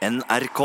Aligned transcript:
NRK. 0.00 0.60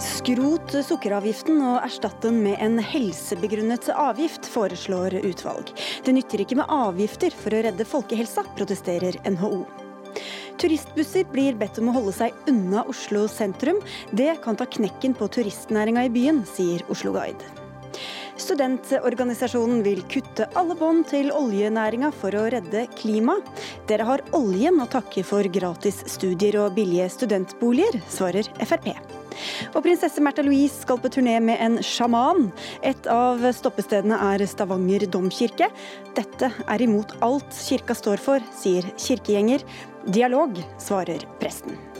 Skrot 0.00 0.72
sukkeravgiften 0.80 1.58
og 1.60 1.82
erstatt 1.84 2.22
den 2.24 2.38
med 2.40 2.56
en 2.64 2.78
helsebegrunnet 2.80 3.90
avgift, 3.92 4.48
foreslår 4.48 5.18
utvalg. 5.28 5.74
Det 6.06 6.14
nytter 6.16 6.46
ikke 6.46 6.56
med 6.62 6.72
avgifter 6.72 7.36
for 7.36 7.52
å 7.52 7.60
redde 7.68 7.84
folkehelsa, 7.84 8.46
protesterer 8.56 9.18
NHO. 9.34 9.66
Turistbusser 10.56 11.28
blir 11.34 11.58
bedt 11.60 11.82
om 11.82 11.90
å 11.92 11.98
holde 11.98 12.16
seg 12.16 12.48
unna 12.48 12.86
Oslo 12.88 13.26
sentrum. 13.28 13.82
Det 14.08 14.38
kan 14.46 14.56
ta 14.56 14.64
knekken 14.64 15.18
på 15.20 15.28
turistnæringa 15.36 16.06
i 16.08 16.14
byen, 16.16 16.40
sier 16.48 16.80
Oslo 16.88 17.12
Guide. 17.18 17.63
Studentorganisasjonen 18.44 19.78
vil 19.86 20.02
kutte 20.10 20.44
alle 20.58 20.74
bånd 20.76 21.06
til 21.08 21.30
oljenæringa 21.32 22.10
for 22.12 22.34
å 22.36 22.42
redde 22.52 22.82
klima. 22.98 23.38
Dere 23.88 24.04
har 24.04 24.24
oljen 24.36 24.82
å 24.84 24.88
takke 24.90 25.24
for 25.24 25.48
gratis 25.48 26.02
studier 26.12 26.58
og 26.60 26.74
billige 26.76 27.06
studentboliger, 27.14 28.02
svarer 28.12 28.50
Frp. 28.60 28.90
Og 29.72 29.80
prinsesse 29.86 30.20
Märtha 30.22 30.44
Louise 30.44 30.84
skal 30.84 31.00
på 31.00 31.10
turné 31.16 31.38
med 31.40 31.56
en 31.64 31.80
sjaman. 31.80 32.50
Et 32.84 33.08
av 33.10 33.40
stoppestedene 33.56 34.20
er 34.34 34.44
Stavanger 34.50 35.08
domkirke. 35.08 35.70
Dette 36.14 36.52
er 36.52 36.84
imot 36.84 37.16
alt 37.24 37.64
kirka 37.64 37.96
står 37.96 38.20
for, 38.28 38.44
sier 38.60 38.92
kirkegjenger. 39.00 39.64
Dialog, 40.04 40.60
svarer 40.76 41.24
presten. 41.40 41.93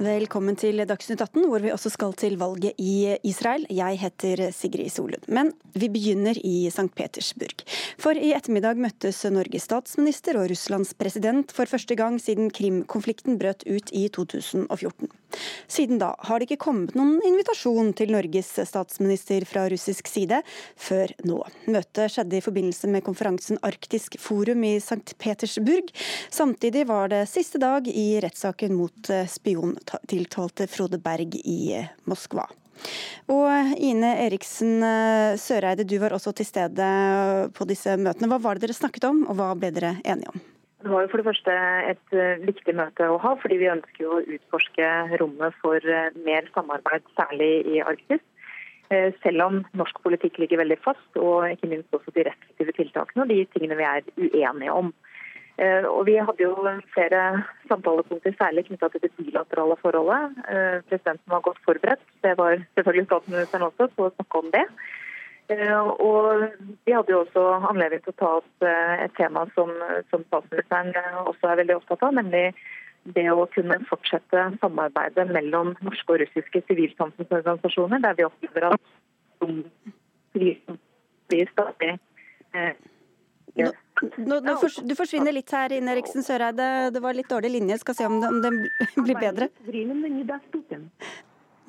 Velkommen 0.00 0.56
til 0.56 0.80
Dagsnytt 0.88 1.20
18, 1.20 1.42
hvor 1.50 1.60
vi 1.60 1.68
også 1.74 1.90
skal 1.92 2.14
til 2.16 2.38
valget 2.40 2.78
i 2.80 3.18
Israel. 3.28 3.66
Jeg 3.68 3.98
heter 4.00 4.46
Sigrid 4.56 4.88
Solund. 4.88 5.26
Men 5.28 5.52
vi 5.76 5.90
begynner 5.92 6.40
i 6.40 6.70
St. 6.72 6.88
Petersburg. 6.96 7.60
For 8.00 8.16
i 8.16 8.32
ettermiddag 8.32 8.80
møttes 8.80 9.20
Norges 9.28 9.68
statsminister 9.68 10.40
og 10.40 10.48
Russlands 10.48 10.94
president 10.96 11.52
for 11.52 11.68
første 11.68 11.98
gang 12.00 12.16
siden 12.16 12.48
Krim-konflikten 12.48 13.36
brøt 13.36 13.66
ut 13.68 13.92
i 13.92 14.06
2014. 14.08 15.12
Siden 15.70 16.00
da 16.00 16.14
har 16.26 16.40
det 16.40 16.48
ikke 16.48 16.64
kommet 16.64 16.96
noen 16.98 17.20
invitasjon 17.26 17.92
til 17.94 18.14
Norges 18.16 18.54
statsminister 18.66 19.44
fra 19.46 19.66
russisk 19.70 20.08
side, 20.10 20.40
før 20.80 21.12
nå. 21.28 21.38
Møtet 21.70 22.16
skjedde 22.16 22.40
i 22.40 22.42
forbindelse 22.44 22.90
med 22.90 23.04
konferansen 23.06 23.60
Arktisk 23.68 24.16
forum 24.18 24.64
i 24.66 24.78
St. 24.80 25.14
Petersburg. 25.20 25.92
Samtidig 26.32 26.88
var 26.88 27.12
det 27.12 27.26
siste 27.30 27.60
dag 27.62 27.86
i 27.86 28.08
rettssaken 28.24 28.74
mot 28.80 29.14
spion 29.30 29.76
tiltalte 30.10 30.66
Frode 30.70 31.00
Berg 31.02 31.36
i 31.40 31.72
eh, 31.76 31.90
Moskva. 32.10 32.46
Og 33.30 33.74
Ine 33.76 34.14
Eriksen 34.24 34.80
eh, 34.86 35.36
Søreide, 35.40 35.84
du 35.84 35.98
var 36.00 36.14
også 36.16 36.32
til 36.36 36.48
stede 36.48 36.86
på 37.56 37.66
disse 37.68 37.96
møtene. 38.00 38.30
Hva 38.32 38.40
var 38.42 38.56
det 38.56 38.68
dere 38.68 38.78
snakket 38.78 39.08
om, 39.10 39.24
og 39.28 39.38
hva 39.38 39.52
ble 39.58 39.72
dere 39.76 39.96
enige 40.04 40.32
om? 40.32 40.42
Det 40.80 40.88
var 40.88 41.04
jo 41.04 41.10
for 41.12 41.20
det 41.20 41.28
første 41.28 41.56
et 41.92 42.16
eh, 42.16 42.42
viktig 42.46 42.74
møte 42.78 43.10
å 43.10 43.20
ha, 43.20 43.34
fordi 43.42 43.60
vi 43.60 43.72
ønsker 43.72 44.08
å 44.08 44.22
utforske 44.24 44.90
rommet 45.20 45.56
for 45.60 45.92
mer 46.24 46.48
samarbeid, 46.54 47.04
særlig 47.18 47.52
i 47.68 47.84
Arktis. 47.84 48.24
Selv 49.22 49.44
om 49.44 49.60
norsk 49.78 50.00
politikk 50.02 50.40
ligger 50.42 50.58
veldig 50.64 50.80
fast, 50.82 51.04
og 51.14 51.44
ikke 51.46 51.68
minst 51.70 51.92
også 51.94 52.10
de 52.16 52.24
restriktive 52.26 52.72
tiltakene 52.74 53.22
og 53.22 53.30
de 53.30 53.44
tingene 53.52 53.76
vi 53.78 53.84
er 53.86 54.08
uenige 54.18 54.74
om. 54.74 54.88
Eh, 55.60 55.84
og 55.84 56.06
Vi 56.08 56.14
hadde 56.16 56.40
jo 56.40 56.54
flere 56.94 57.20
samtalepunkter, 57.68 58.32
særlig 58.38 58.64
knytta 58.68 58.88
til 58.88 59.02
det 59.04 59.12
bilaterale 59.18 59.76
forholdet. 59.82 60.38
Eh, 60.48 60.78
presidenten 60.88 61.34
var 61.34 61.44
godt 61.44 61.60
forberedt, 61.66 62.04
det 62.24 62.32
var 62.38 62.56
selvfølgelig 62.74 63.08
statsministeren 63.10 63.66
også, 63.68 63.88
på 63.96 64.06
å 64.06 64.14
snakke 64.14 64.40
om 64.40 64.48
det. 64.56 64.64
Eh, 65.52 65.82
og 66.08 66.46
Vi 66.86 66.94
hadde 66.96 67.12
jo 67.12 67.24
også 67.24 67.42
anledning 67.72 68.00
til 68.04 68.14
å 68.14 68.20
ta 68.22 68.30
opp 68.40 68.68
et 69.04 69.16
tema 69.18 69.44
som, 69.56 69.72
som 70.10 70.24
statsministeren 70.30 70.94
også 71.26 71.50
er 71.50 71.60
veldig 71.60 71.76
opptatt 71.76 72.06
av, 72.08 72.16
nemlig 72.16 72.46
det 73.16 73.26
å 73.32 73.48
kunne 73.52 73.80
fortsette 73.88 74.46
samarbeidet 74.62 75.28
mellom 75.28 75.74
norske 75.84 76.14
og 76.14 76.22
russiske 76.22 76.62
sivilsamfunnsorganisasjoner, 76.68 78.00
der 78.00 78.16
vi 78.16 78.28
opplever 78.28 78.70
at 78.70 78.80
blir 80.32 81.52
stadig 81.52 81.94
nå, 83.56 83.72
nå, 84.00 84.40
nå 84.44 84.56
fors, 84.60 84.78
du 84.84 84.94
forsvinner 84.98 85.34
litt 85.34 85.50
her, 85.54 85.72
Ine 85.76 85.94
Eriksen 85.96 86.24
Søreide. 86.26 86.90
Det 86.94 87.02
var 87.04 87.16
litt 87.16 87.30
dårlig 87.30 87.52
linje. 87.58 87.80
Skal 87.82 87.98
se 87.98 88.06
om, 88.08 88.20
det, 88.22 88.28
om 88.28 88.40
den 88.44 88.62
blir 89.04 89.18
bedre. 89.20 89.50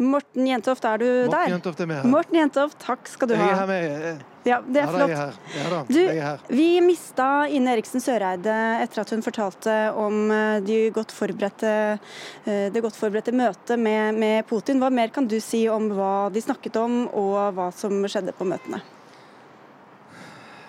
Morten 0.02 0.48
Jentoft, 0.48 0.86
er 0.88 0.98
du 0.98 1.06
der? 1.06 1.30
Morten? 1.30 1.52
Jentoft 1.54 1.82
er 1.84 1.90
med 1.90 2.00
her. 2.00 2.10
Morten 2.10 2.38
Jentoft, 2.40 2.78
takk 2.82 3.10
skal 3.10 3.30
du 3.30 3.36
ha. 3.38 3.44
Jeg 3.44 3.52
er 3.54 3.60
her 3.60 3.68
med. 3.70 4.24
Ja, 4.48 4.58
det 4.66 4.82
er 4.82 4.88
Ja, 4.88 4.88
er 4.88 4.96
flott. 4.96 5.12
Ja 5.54 5.82
Du, 5.86 6.00
er 6.02 6.22
her. 6.26 6.40
vi 6.50 6.68
mista 6.82 7.28
Ine 7.54 7.76
Eriksen 7.76 8.02
Søreide 8.02 8.56
etter 8.82 9.04
at 9.04 9.12
hun 9.14 9.22
fortalte 9.22 9.76
om 9.94 10.32
eh, 10.34 10.60
de 10.66 10.80
godt 10.96 11.14
forberedte, 11.14 12.00
eh, 12.48 12.72
det 12.74 12.82
godt 12.82 12.98
forberedte 12.98 13.36
møtet 13.36 13.78
med, 13.78 14.18
med 14.18 14.48
Putin. 14.50 14.82
Hva 14.82 14.90
mer 14.90 15.14
kan 15.14 15.28
du 15.30 15.38
si 15.40 15.68
om 15.70 15.92
hva 15.94 16.32
de 16.34 16.42
snakket 16.42 16.82
om, 16.82 17.04
og 17.14 17.54
hva 17.54 17.70
som 17.76 18.02
skjedde 18.10 18.34
på 18.34 18.48
møtene? 18.50 18.82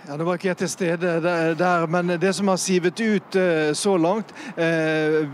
Ja, 0.08 0.16
Nå 0.16 0.24
var 0.26 0.34
ikke 0.34 0.48
jeg 0.48 0.56
til 0.56 0.68
stede 0.68 1.10
der, 1.54 1.84
men 1.86 2.08
det 2.18 2.32
som 2.34 2.48
har 2.50 2.56
sivet 2.58 2.98
ut 3.00 3.36
eh, 3.38 3.70
så 3.74 3.92
langt, 3.96 4.32
eh, 4.58 5.28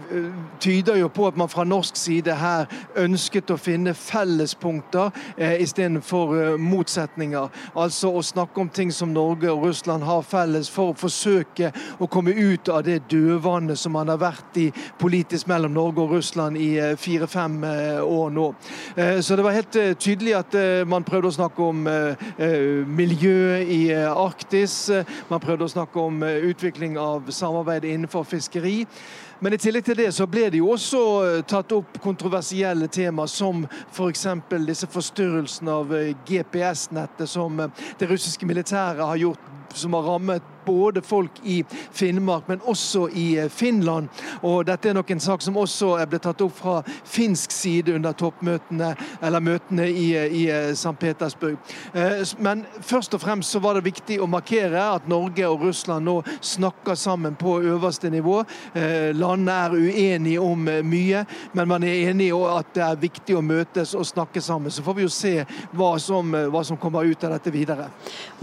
tyder 0.60 0.98
jo 1.00 1.08
på 1.08 1.26
at 1.26 1.36
man 1.40 1.48
fra 1.48 1.64
norsk 1.64 1.96
side 1.96 2.34
her 2.36 2.66
ønsket 3.00 3.48
å 3.48 3.56
finne 3.56 3.94
fellespunkter 3.96 5.08
eh, 5.38 5.54
istedenfor 5.64 6.58
motsetninger. 6.60 7.48
Altså 7.80 8.10
å 8.12 8.20
snakke 8.22 8.60
om 8.60 8.68
ting 8.68 8.92
som 8.92 9.14
Norge 9.16 9.48
og 9.48 9.64
Russland 9.70 10.04
har 10.04 10.20
felles, 10.28 10.68
for 10.68 10.92
å 10.92 10.98
forsøke 11.00 11.72
å 11.98 12.10
komme 12.12 12.36
ut 12.36 12.68
av 12.68 12.84
det 12.84 12.98
dødvannet 13.08 13.80
som 13.80 13.96
man 13.96 14.12
har 14.12 14.20
vært 14.20 14.60
i 14.60 14.66
politisk 15.00 15.48
mellom 15.48 15.72
Norge 15.78 16.04
og 16.04 16.12
Russland 16.18 16.60
i 16.60 16.74
fire-fem 17.00 17.62
år 18.04 18.36
nå. 18.36 18.46
Så 19.22 19.36
det 19.36 19.44
var 19.46 19.56
helt 19.56 19.80
tydelig 19.96 20.36
at 20.36 20.60
man 20.88 21.06
prøvde 21.08 21.32
å 21.32 21.38
snakke 21.38 21.72
om 21.72 21.86
miljø 22.98 23.62
i 23.64 23.80
eh, 23.92 24.08
Arktis. 24.58 24.90
Man 25.28 25.40
prøvde 25.40 25.66
å 25.66 25.70
snakke 25.70 26.00
om 26.00 26.22
eh, 26.26 26.42
utvikling 26.50 26.98
av 26.98 27.30
samarbeid 27.30 27.84
innenfor 27.84 28.24
fiskeri. 28.26 28.86
Men 29.40 29.54
i 29.54 29.58
tillegg 29.60 29.84
til 29.86 29.98
det 30.00 30.08
så 30.16 30.26
ble 30.26 30.48
det 30.50 30.58
jo 30.58 30.72
også 30.74 31.02
eh, 31.26 31.42
tatt 31.46 31.72
opp 31.76 32.00
kontroversielle 32.02 32.88
tema, 32.90 33.26
som 33.30 33.66
f.eks. 33.92 34.26
disse 34.66 34.88
forstyrrelsene 34.90 35.70
av 35.70 35.94
eh, 35.94 36.10
GPS-nettet 36.26 37.30
som 37.30 37.62
det 37.98 38.10
russiske 38.10 38.46
militæret 38.46 39.04
har 39.04 39.22
gjort, 39.22 39.46
som 39.74 39.92
har 39.94 40.02
rammet 40.02 40.42
både 40.68 41.02
folk 41.02 41.30
i 41.44 41.64
Finnmark, 41.92 42.48
men 42.48 42.60
også 42.60 43.06
i 43.16 43.38
eh, 43.38 43.48
Finland. 43.48 44.08
Og 44.42 44.66
dette 44.68 44.90
er 44.90 44.96
nok 44.98 45.10
en 45.10 45.22
sak 45.22 45.42
som 45.44 45.56
også 45.56 45.94
er 45.96 46.08
blitt 46.10 46.26
tatt 46.26 46.42
opp 46.44 46.56
fra 46.58 46.74
finsk 47.08 47.54
side 47.54 47.94
under 47.96 48.12
toppmøtene, 48.12 48.90
eller 49.24 49.44
møtene 49.44 49.86
i, 49.88 50.10
i 50.12 50.42
eh, 50.52 50.72
St. 50.76 50.92
Petersburg. 51.00 51.56
Eh, 51.94 52.20
Men 52.44 52.66
først 52.84 53.16
og 53.16 53.22
fremst 53.24 53.54
så 53.54 53.62
var 53.64 53.78
det 53.78 53.86
viktig 53.88 54.18
å 54.20 54.28
markere 54.28 54.82
at 54.98 55.08
Norge 55.08 55.48
og 55.48 55.64
Russland 55.70 56.04
nå 56.04 56.18
snakker 56.44 56.98
sammen 56.98 57.38
på 57.40 57.58
øverste 57.62 58.10
nivå. 58.12 58.42
Eh, 58.74 59.16
Landene 59.16 59.56
er 59.64 59.78
uenige 59.78 60.44
om 60.44 60.68
eh, 60.68 60.82
mye, 60.84 61.24
men 61.56 61.72
man 61.72 61.88
er 61.88 62.10
enige 62.10 62.36
om 62.36 62.44
at 62.58 62.74
det 62.76 62.84
er 62.84 63.00
viktig 63.08 63.38
å 63.38 63.44
møtes 63.44 63.96
og 63.96 64.06
snakke 64.06 64.44
sammen. 64.44 64.70
Så 64.74 64.84
får 64.84 65.00
vi 65.00 65.08
jo 65.08 65.12
se 65.16 65.34
hva 65.72 65.94
som, 66.02 66.34
eh, 66.34 66.50
hva 66.52 66.64
som 66.64 66.76
kommer 66.76 67.08
ut 67.08 67.24
av 67.24 67.38
dette 67.38 67.56
videre. 67.56 67.88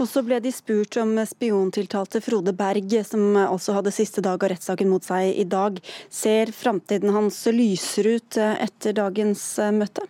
Og 0.00 0.10
så 0.10 0.26
ble 0.26 0.42
de 0.42 0.50
spurt 0.52 0.98
om 1.00 1.15
spiontiltalte 1.24 2.20
Frode 2.20 2.52
Berg, 2.56 2.92
som 3.06 3.38
også 3.40 3.78
hadde 3.78 3.94
siste 3.94 4.24
dag 4.24 4.42
av 4.42 4.52
rettssaken 4.52 4.90
mot 4.90 5.06
seg 5.06 5.32
i 5.32 5.46
dag. 5.48 5.80
Ser 6.12 6.52
framtiden 6.52 7.14
hans 7.16 7.40
lyser 7.48 8.10
ut 8.18 8.40
etter 8.42 8.96
dagens 9.00 9.48
møte? 9.72 10.04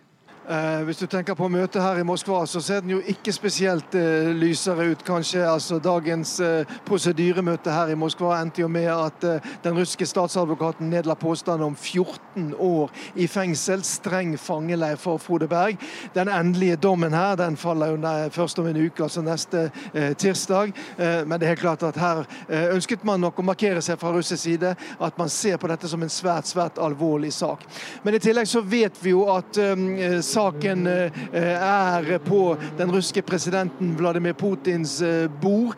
Eh, 0.49 0.83
hvis 0.87 1.01
du 1.01 1.07
tenker 1.11 1.35
på 1.35 1.49
møtet 1.51 1.81
her 1.83 1.97
i 1.99 2.05
Moskva, 2.07 2.45
så 2.47 2.61
ser 2.63 2.79
den 2.79 2.93
jo 2.93 3.01
ikke 3.11 3.33
spesielt 3.35 3.95
eh, 3.99 4.29
lysere 4.31 4.85
ut, 4.93 5.01
kanskje. 5.03 5.41
Altså, 5.43 5.75
dagens 5.83 6.37
eh, 6.39 6.69
prosedyremøte 6.87 7.73
her 7.73 7.91
i 7.91 7.97
Moskva 7.99 8.37
endte 8.39 8.61
jo 8.61 8.69
med 8.71 8.87
at 8.87 9.25
eh, 9.27 9.49
den 9.65 9.75
russiske 9.75 10.07
statsadvokaten 10.07 10.87
nedla 10.87 11.17
påstand 11.19 11.65
om 11.65 11.75
14 11.75 12.53
år 12.63 12.93
i 13.19 13.27
fengsel, 13.27 13.83
streng 13.83 14.37
fangeleir 14.39 14.95
for 14.95 15.19
Frode 15.19 15.49
Berg. 15.51 15.83
Den 16.15 16.31
endelige 16.31 16.77
dommen 16.79 17.11
her 17.17 17.35
den 17.35 17.59
faller 17.59 17.91
jo 17.91 17.99
ne- 18.05 18.31
først 18.31 18.63
om 18.63 18.71
en 18.71 18.79
uke, 18.85 19.03
altså 19.03 19.25
neste 19.27 19.65
eh, 19.93 20.15
tirsdag. 20.15 20.71
Eh, 20.95 21.27
men 21.27 21.35
det 21.35 21.49
er 21.49 21.55
helt 21.57 21.65
klart 21.65 21.83
at 21.83 21.99
her 21.99 22.23
eh, 22.47 22.69
ønsket 22.77 23.03
man 23.03 23.19
nok 23.19 23.43
å 23.43 23.47
markere 23.49 23.83
seg 23.83 23.99
fra 23.99 24.15
russisk 24.15 24.45
side 24.45 24.71
at 24.79 25.19
man 25.19 25.27
ser 25.27 25.59
på 25.59 25.67
dette 25.67 25.91
som 25.91 26.07
en 26.07 26.15
svært, 26.15 26.47
svært 26.47 26.79
alvorlig 26.79 27.33
sak. 27.35 27.67
Men 28.07 28.15
i 28.15 28.23
tillegg 28.23 28.47
så 28.47 28.63
vet 28.63 29.03
vi 29.03 29.11
jo 29.11 29.27
at 29.35 29.59
eh, 29.59 30.23
saken 30.37 30.85
er 30.87 32.17
på 32.21 32.57
den 32.77 32.91
russiske 32.93 33.21
presidenten 33.25 33.95
Vladimir 33.97 34.33
Putins 34.37 34.99
bord. 35.41 35.73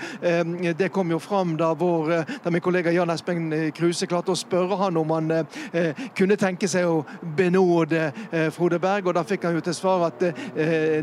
Det 0.77 0.89
kom 0.91 1.11
jo 1.13 1.19
fram 1.23 1.53
da, 1.57 1.69
vår, 1.77 2.11
da 2.43 2.51
min 2.51 2.63
kollega 2.63 2.91
Jan 2.91 3.13
Espen 3.13 3.45
Kruse 3.75 4.07
klarte 4.09 4.33
å 4.33 4.39
spørre 4.39 4.75
han 4.81 4.97
om 4.99 5.13
han 5.15 5.31
kunne 6.17 6.37
tenke 6.39 6.67
seg 6.67 6.89
å 6.89 7.05
benåde 7.37 8.09
Frode 8.55 8.81
Berg, 8.83 9.07
og 9.07 9.15
da 9.15 9.23
fikk 9.27 9.47
han 9.47 9.55
jo 9.55 9.63
til 9.63 9.77
svar 9.77 10.09
at 10.09 10.25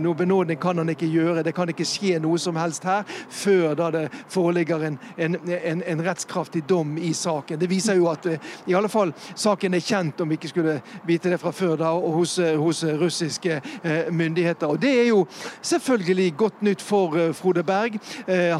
noe 0.04 0.18
benådning 0.18 0.60
kan 0.60 0.76
han 0.82 0.92
ikke 0.92 1.08
gjøre. 1.08 1.44
Det 1.46 1.54
kan 1.56 1.72
ikke 1.72 1.88
skje 1.88 2.20
noe 2.24 2.40
som 2.42 2.58
helst 2.60 2.84
her 2.84 3.08
før 3.08 3.76
da 3.78 3.88
det 3.94 4.04
foreligger 4.32 4.84
en, 4.90 5.00
en, 5.16 5.38
en, 5.46 5.82
en 5.94 6.04
rettskraftig 6.04 6.66
dom 6.68 6.98
i 7.00 7.14
saken. 7.16 7.60
Det 7.62 7.70
viser 7.72 7.96
jo 7.96 8.10
at 8.12 8.28
i 8.28 8.76
alle 8.76 8.92
fall 8.92 9.14
saken 9.32 9.78
er 9.78 9.86
kjent, 9.86 10.20
om 10.20 10.28
vi 10.28 10.40
ikke 10.40 10.52
skulle 10.52 10.78
vite 11.08 11.32
det 11.32 11.40
fra 11.40 11.54
før, 11.56 11.78
da, 11.80 11.94
hos, 11.96 12.36
hos 12.60 12.84
russiske 13.46 14.10
myndigheter. 14.10 14.66
Og 14.66 14.82
Det 14.82 15.00
er 15.00 15.08
jo 15.08 15.26
selvfølgelig 15.62 16.36
godt 16.36 16.62
nytt 16.62 16.82
for 16.82 17.32
Frode 17.32 17.62
Berg. 17.62 17.98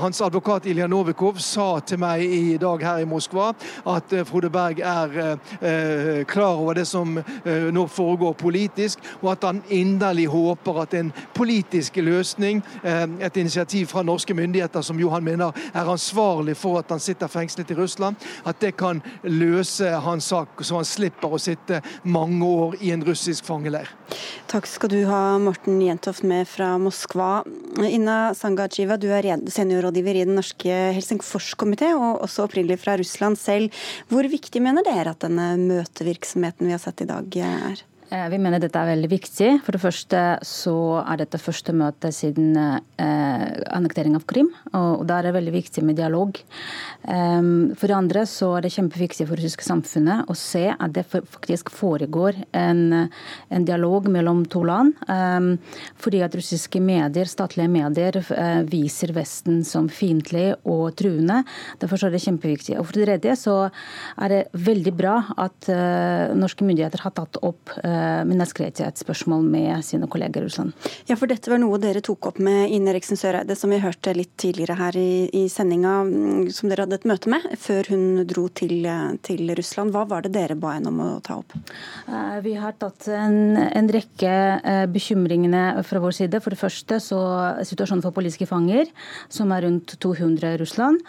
Hans 0.01 0.21
advokat 0.21 0.67
Ilja 0.67 0.87
Novikov 0.87 1.39
sa 1.39 1.81
til 1.81 1.99
meg 1.99 2.23
i 2.23 2.57
dag 2.57 2.79
her 2.83 2.99
i 2.99 3.05
Moskva 3.05 3.53
at 3.87 4.15
Frode 4.27 4.51
Berg 4.51 4.81
er 4.81 6.25
klar 6.25 6.57
over 6.57 6.75
det 6.75 6.87
som 6.87 7.19
nå 7.73 7.87
foregår 7.87 8.33
politisk, 8.33 8.99
og 9.23 9.33
at 9.33 9.45
han 9.45 9.63
inderlig 9.71 10.27
håper 10.27 10.83
at 10.83 10.95
en 10.95 11.13
politisk 11.35 11.97
løsning, 11.97 12.63
et 12.85 13.37
initiativ 13.37 13.87
fra 13.87 14.03
norske 14.03 14.35
myndigheter, 14.35 14.81
som 14.81 15.01
jo 15.01 15.11
han 15.11 15.25
mener 15.25 15.53
er 15.75 15.91
ansvarlig 15.91 16.57
for 16.57 16.79
at 16.79 16.91
han 16.91 17.01
sitter 17.01 17.27
fengslet 17.27 17.71
i 17.71 17.75
Russland, 17.75 18.17
at 18.45 18.61
det 18.61 18.77
kan 18.77 19.03
løse 19.23 19.91
hans 19.91 20.25
sak, 20.25 20.49
så 20.61 20.77
han 20.77 20.85
slipper 20.85 21.33
å 21.33 21.39
sitte 21.39 21.83
mange 22.05 22.47
år 22.47 22.77
i 22.81 22.91
en 22.91 23.05
russisk 23.05 23.45
fangeleir. 23.45 23.89
Takk 24.47 24.67
skal 24.77 24.91
du 24.93 24.99
ha, 25.09 25.39
Morten 25.41 25.79
Jentoft 25.81 26.25
med 26.27 26.45
fra 26.49 26.75
Moskva. 26.81 27.41
Inna 27.89 28.35
Sangajiva, 28.37 28.99
du 29.01 29.09
er 29.15 29.29
seniorrådgiver 29.49 30.21
i 30.21 30.25
den 30.29 30.37
norske 30.37 30.77
Helsingforskomité, 30.97 31.95
og 31.97 32.21
også 32.27 32.45
opprinnelig 32.45 32.83
fra 32.83 32.99
Russland 33.01 33.41
selv. 33.41 33.73
Hvor 34.13 34.29
viktig 34.29 34.61
mener 34.61 34.85
dere 34.85 35.15
at 35.15 35.25
denne 35.25 35.55
møtevirksomheten 35.63 36.69
vi 36.69 36.77
har 36.77 36.83
sett 36.83 37.01
i 37.07 37.09
dag 37.09 37.39
er? 37.41 37.81
Eh, 38.07 38.29
vi 38.31 38.39
mener 38.39 38.63
dette 38.63 38.79
er 38.79 38.93
veldig 38.93 39.09
viktig. 39.11 39.49
For 39.67 39.75
det 39.75 39.83
første 39.83 40.21
så 40.47 40.75
er 41.01 41.19
dette 41.19 41.41
første 41.43 41.73
møte 41.75 42.13
siden 42.15 42.55
eh, 42.55 43.47
annektering 43.75 44.15
av 44.15 44.27
Krim, 44.31 44.53
og 44.79 45.03
da 45.09 45.19
er 45.19 45.27
det 45.27 45.35
veldig 45.35 45.55
viktig 45.57 45.83
med 45.87 45.99
dialog. 45.99 46.39
Um, 47.07 47.75
for 47.79 47.91
det 47.91 47.97
andre 47.97 48.23
så 48.27 48.53
er 48.57 48.65
det 48.65 48.73
kjempeviktig 48.75 49.27
for 49.27 49.39
det 49.39 49.47
russiske 49.47 49.67
samfunnet 49.67 50.31
å 50.31 50.35
se 50.39 50.65
at 50.71 50.95
det 50.95 51.05
faktisk 51.11 51.71
foregår 51.75 52.39
en, 52.57 53.11
en 53.51 53.67
dialog 53.67 54.09
mellom 54.11 54.45
to 54.51 54.63
land. 54.67 54.95
Um, 55.11 55.57
fordi 56.03 56.23
at 56.27 56.35
russiske 56.39 56.83
medier, 56.83 57.31
statlige 57.31 57.71
medier, 57.71 58.21
uh, 58.31 58.63
viser 58.71 59.15
Vesten 59.17 59.63
som 59.67 59.91
fiendtlig 59.91 60.53
og 60.63 60.95
truende. 60.99 61.43
Derfor 61.83 62.07
er 62.07 62.15
det 62.15 62.23
kjempeviktig. 62.23 62.79
Og 62.79 62.87
for 62.87 62.99
det 62.99 63.11
tredje 63.11 63.37
så 63.43 63.59
er 63.67 64.35
det 64.35 64.43
veldig 64.67 64.95
bra 64.99 65.19
at 65.47 65.71
uh, 65.71 66.35
norske 66.39 66.67
myndigheter 66.67 67.03
har 67.07 67.15
tatt 67.19 67.39
opp 67.47 67.75
uh, 67.83 67.96
menneskerettighetsspørsmål 68.29 69.45
med 69.47 69.85
sine 69.87 70.09
kolleger 70.11 70.43
i 70.43 70.47
Russland. 70.47 70.75
Ja, 71.09 71.17
for 71.19 71.31
dette 71.31 71.51
var 71.51 71.61
noe 71.63 71.79
dere 71.83 72.03
tok 72.05 72.31
opp 72.31 72.39
med 72.43 72.71
Ine 72.75 72.93
Eriksen 72.93 73.19
Søreide, 73.19 73.57
som 73.59 73.73
vi 73.73 73.81
hørte 73.83 74.15
litt 74.17 74.35
tidligere 74.41 74.77
her 74.79 74.97
i, 74.99 75.27
i 75.35 75.45
sendinga, 75.53 75.95
mm, 76.07 76.49
som 76.55 76.71
dere 76.71 76.87
hadde 76.87 76.99
et 77.01 77.09
møte 77.09 77.31
med 77.33 77.47
før 77.61 77.91
hun 77.93 78.23
dro 78.29 78.47
til, 78.49 78.87
til 79.27 79.53
Russland. 79.59 79.95
Hva 79.95 80.05
var 80.09 80.27
det 80.27 80.35
dere 80.37 80.59
ba 80.59 80.77
henne 80.77 80.93
om 80.93 81.03
å 81.05 81.09
ta 81.25 81.39
opp? 81.41 81.55
Eh, 82.07 82.39
vi 82.45 82.57
har 82.59 82.77
tatt 82.81 83.09
en, 83.13 83.57
en 83.57 83.91
rekke 83.93 84.35
eh, 84.59 84.85
bekymringene 84.93 85.65
fra 85.87 86.03
vår 86.03 86.17
side. 86.21 86.43
For 86.45 86.55
det 86.55 86.61
første 86.61 87.01
så 87.03 87.21
situasjonen 87.67 88.05
for 88.05 88.17
politiske 88.17 88.49
fanger, 88.51 88.91
som 89.33 89.53
er 89.55 89.67
rundt 89.67 89.97
200 90.03 90.55
i 90.57 90.61
Russland. 90.61 91.03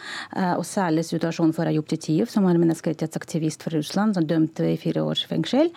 Og 0.57 0.63
særlig 0.67 1.05
situasjonen 1.07 1.53
for 1.55 1.69
Ayub 1.69 1.87
Titiev, 1.89 2.27
som 2.31 2.45
er 2.47 2.59
menneskerettighetsaktivist 2.59 3.63
fra 3.65 3.73
Russland, 3.75 4.15
som 4.17 4.27
dømte 4.27 4.65
i 4.67 4.77
fire 4.79 5.03
års 5.05 5.23
fengsel. 5.29 5.69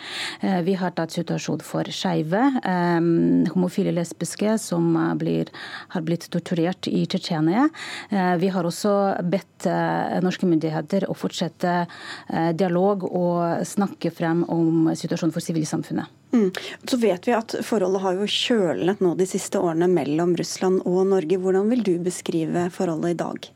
Vi 0.67 0.75
har 0.79 0.95
tatt 1.01 1.17
situasjon 1.17 1.65
for 1.65 1.89
skeive, 1.95 2.43
um, 2.63 3.47
homofile 3.55 3.95
lesbiske 3.97 4.57
som 4.63 4.93
blir, 5.21 5.51
har 5.95 6.07
blitt 6.07 6.29
torturert 6.33 6.89
i 6.91 7.03
Tsjetsjenia. 7.07 7.67
Uh, 8.13 8.37
vi 8.41 8.53
har 8.53 8.69
også 8.69 8.95
bedt 9.25 9.69
uh, 9.69 10.21
norske 10.25 10.49
myndigheter 10.49 11.09
å 11.11 11.17
fortsette 11.19 11.75
uh, 11.85 12.51
dialog 12.53 13.09
og 13.11 13.67
snakke 13.67 14.13
frem 14.15 14.45
om 14.53 14.93
situasjonen 14.95 15.35
for 15.35 15.45
sivilsamfunnet. 15.45 16.17
Mm. 16.33 16.51
Så 16.85 16.97
vet 16.97 17.27
vi 17.27 17.35
at 17.35 17.57
Forholdet 17.67 18.03
har 18.05 18.19
jo 18.21 18.27
kjølnet 18.31 19.01
nå 19.03 19.17
de 19.19 19.27
siste 19.27 19.59
årene 19.59 19.89
mellom 19.91 20.37
Russland 20.39 20.85
og 20.87 21.09
Norge. 21.11 21.41
Hvordan 21.43 21.73
vil 21.73 21.83
du 21.87 21.97
beskrive 22.05 22.69
forholdet 22.75 23.17
i 23.17 23.19
dag? 23.25 23.51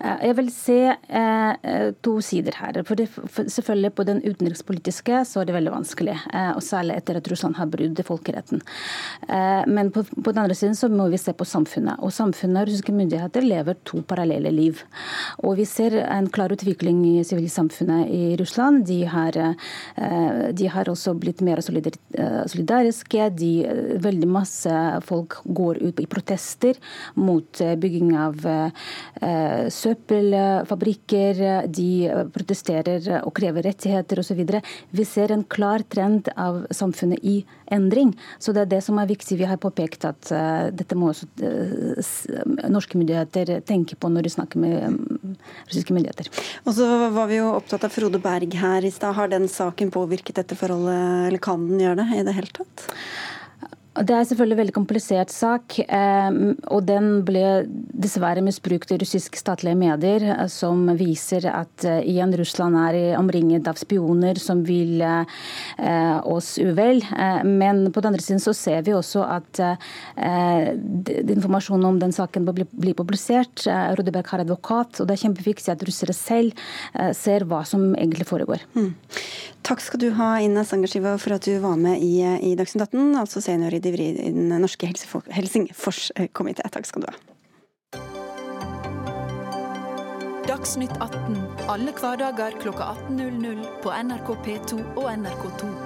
Eh, 0.00 0.24
jeg 0.28 0.36
vil 0.38 0.48
se 0.54 0.78
eh, 0.92 1.90
to 2.04 2.14
sider 2.24 2.56
her. 2.60 2.80
For, 2.86 2.98
det, 2.98 3.08
selvfølgelig 3.52 3.92
På 3.96 4.06
den 4.08 4.22
utenrikspolitiske 4.24 5.22
så 5.28 5.42
er 5.42 5.48
det 5.48 5.56
veldig 5.56 5.74
vanskelig. 5.74 6.16
Eh, 6.32 6.52
og 6.56 6.62
Særlig 6.64 6.96
etter 6.96 7.18
at 7.18 7.28
Russland 7.30 7.58
har 7.58 7.68
brudd 7.68 8.00
folkeretten. 8.06 8.62
Men 9.68 9.90
på, 9.92 10.02
på, 10.02 10.32
den 10.32 10.40
andre 10.42 10.54
siden 10.56 10.74
så 10.78 10.88
må 10.88 11.08
vi 11.12 11.18
se 11.20 11.34
på 11.36 11.44
samfunnet. 11.46 12.00
Og 12.00 12.12
samfunnet 12.14 12.62
og 12.62 12.70
russiske 12.70 12.94
myndigheter 12.94 13.44
lever 13.44 13.76
to 13.88 14.00
parallelle 14.08 14.50
liv. 14.54 14.80
Og 15.44 15.56
vi 15.58 15.66
ser 15.68 15.98
en 16.02 16.28
klar 16.32 16.52
utvikling 16.54 17.02
i 17.06 17.24
sivilsamfunnet 17.26 18.08
i 18.08 18.36
Russland. 18.40 18.86
De 18.88 19.02
har, 19.10 19.36
de 20.52 20.70
har 20.74 20.90
også 20.90 21.14
blitt 21.18 21.42
mer 21.44 21.60
solidariske. 21.62 23.28
De, 23.38 23.52
veldig 24.02 24.30
masse 24.30 24.80
folk 25.06 25.38
går 25.44 25.82
ut 25.82 26.02
i 26.02 26.08
protester 26.10 26.80
mot 27.18 27.62
bygging 27.82 28.14
av 28.18 28.46
søppel 29.68 29.81
søppelfabrikker, 29.82 31.66
de 31.66 31.88
protesterer 32.34 33.08
og 33.22 33.32
krever 33.36 33.66
rettigheter 33.66 34.22
osv. 34.22 34.42
Vi 34.90 35.06
ser 35.08 35.32
en 35.34 35.44
klar 35.44 35.84
trend 35.90 36.30
av 36.36 36.64
samfunnet 36.74 37.22
i 37.22 37.40
endring. 37.72 38.12
Så 38.38 38.52
det 38.54 38.64
er 38.64 38.70
det 38.74 38.80
som 38.84 38.98
er 39.00 39.10
viktig. 39.10 39.38
Vi 39.40 39.48
har 39.48 39.60
påpekt 39.60 40.06
at 40.08 40.30
uh, 40.34 40.68
dette 40.74 40.98
må 40.98 41.10
også 41.12 41.28
uh, 41.42 42.68
norske 42.72 42.98
myndigheter 43.00 43.58
tenke 43.68 43.96
på 43.96 44.10
når 44.12 44.26
de 44.26 44.34
snakker 44.36 44.62
med 44.62 44.78
um, 44.86 45.36
russiske 45.66 45.96
myndigheter. 45.96 46.30
Og 46.66 46.76
så 46.76 46.88
var 47.14 47.30
vi 47.30 47.40
jo 47.40 47.52
opptatt 47.56 47.86
av 47.88 47.94
Frode 47.94 48.20
Berg 48.22 48.56
her 48.62 48.86
i 48.86 48.92
stad. 48.94 49.16
Har 49.18 49.32
den 49.32 49.48
saken 49.50 49.92
påvirket 49.94 50.38
dette 50.40 50.58
forholdet, 50.58 51.28
eller 51.28 51.42
kan 51.42 51.68
den 51.68 51.82
gjøre 51.82 52.02
det 52.02 52.20
i 52.20 52.26
det 52.28 52.36
hele 52.38 52.52
tatt? 52.60 52.88
Det 53.92 54.14
er 54.16 54.24
selvfølgelig 54.24 54.54
en 54.54 54.60
veldig 54.62 54.72
komplisert 54.72 55.32
sak, 55.32 55.74
eh, 55.84 56.36
og 56.72 56.84
den 56.88 57.08
ble 57.28 57.66
dessverre 57.68 58.40
misbrukt 58.44 58.94
i 58.94 58.96
russiske 59.02 59.36
statlige 59.36 59.76
medier, 59.76 60.24
eh, 60.32 60.46
som 60.48 60.86
viser 60.96 61.44
at 61.50 61.84
eh, 61.84 62.00
igjen 62.08 62.32
Russland 62.40 62.78
er 62.80 63.18
omringet 63.18 63.68
av 63.68 63.76
spioner 63.76 64.40
som 64.40 64.62
vil 64.64 65.02
oss 65.02 66.54
uvel. 66.62 67.02
Men 67.44 67.84
på 67.92 68.00
den 68.00 68.12
andre 68.12 68.22
siden 68.22 68.40
så 68.42 68.52
ser 68.56 68.82
vi 68.86 68.94
også 68.94 69.22
at 69.26 69.60
informasjonen 70.16 71.86
om 71.88 71.98
den 72.00 72.14
saken 72.14 72.46
blir 72.46 72.96
publisert. 72.96 73.64
Rodeberg 73.98 74.30
har 74.30 74.44
advokat, 74.44 75.00
og 75.00 75.08
det 75.08 75.16
er 75.16 75.22
kjempeviktig 75.24 75.72
at 75.72 75.84
russere 75.86 76.14
selv 76.16 76.58
ser 77.16 77.46
hva 77.48 77.62
som 77.68 77.92
egentlig 77.96 78.28
foregår. 78.28 78.64
Mm. 78.76 78.92
Takk 79.62 79.82
skal 79.84 80.00
du 80.02 80.08
ha, 80.18 80.28
Ina 80.42 80.64
Sangershiva, 80.66 81.14
for 81.22 81.36
at 81.36 81.44
du 81.46 81.54
var 81.62 81.76
med 81.78 82.02
i, 82.02 82.16
i 82.22 82.54
Dagsnytt 82.58 82.88
18, 82.88 83.12
altså 83.20 83.42
senior 83.44 83.74
i 83.76 83.81
Den 83.82 84.48
norske 84.62 84.86
Helsingforskomité. 84.86 86.68
Takk 86.72 86.86
skal 86.86 87.02
du 87.02 87.10
ha. 87.10 87.16
Dagsnytt 90.48 90.94
18 91.00 91.36
alle 91.70 91.92
hverdager 91.94 92.58
klokka 92.60 92.92
18.00 93.10 93.62
på 93.82 93.94
NRK 94.02 94.34
P2 94.46 94.82
og 94.96 95.06
NRK2. 95.14 95.81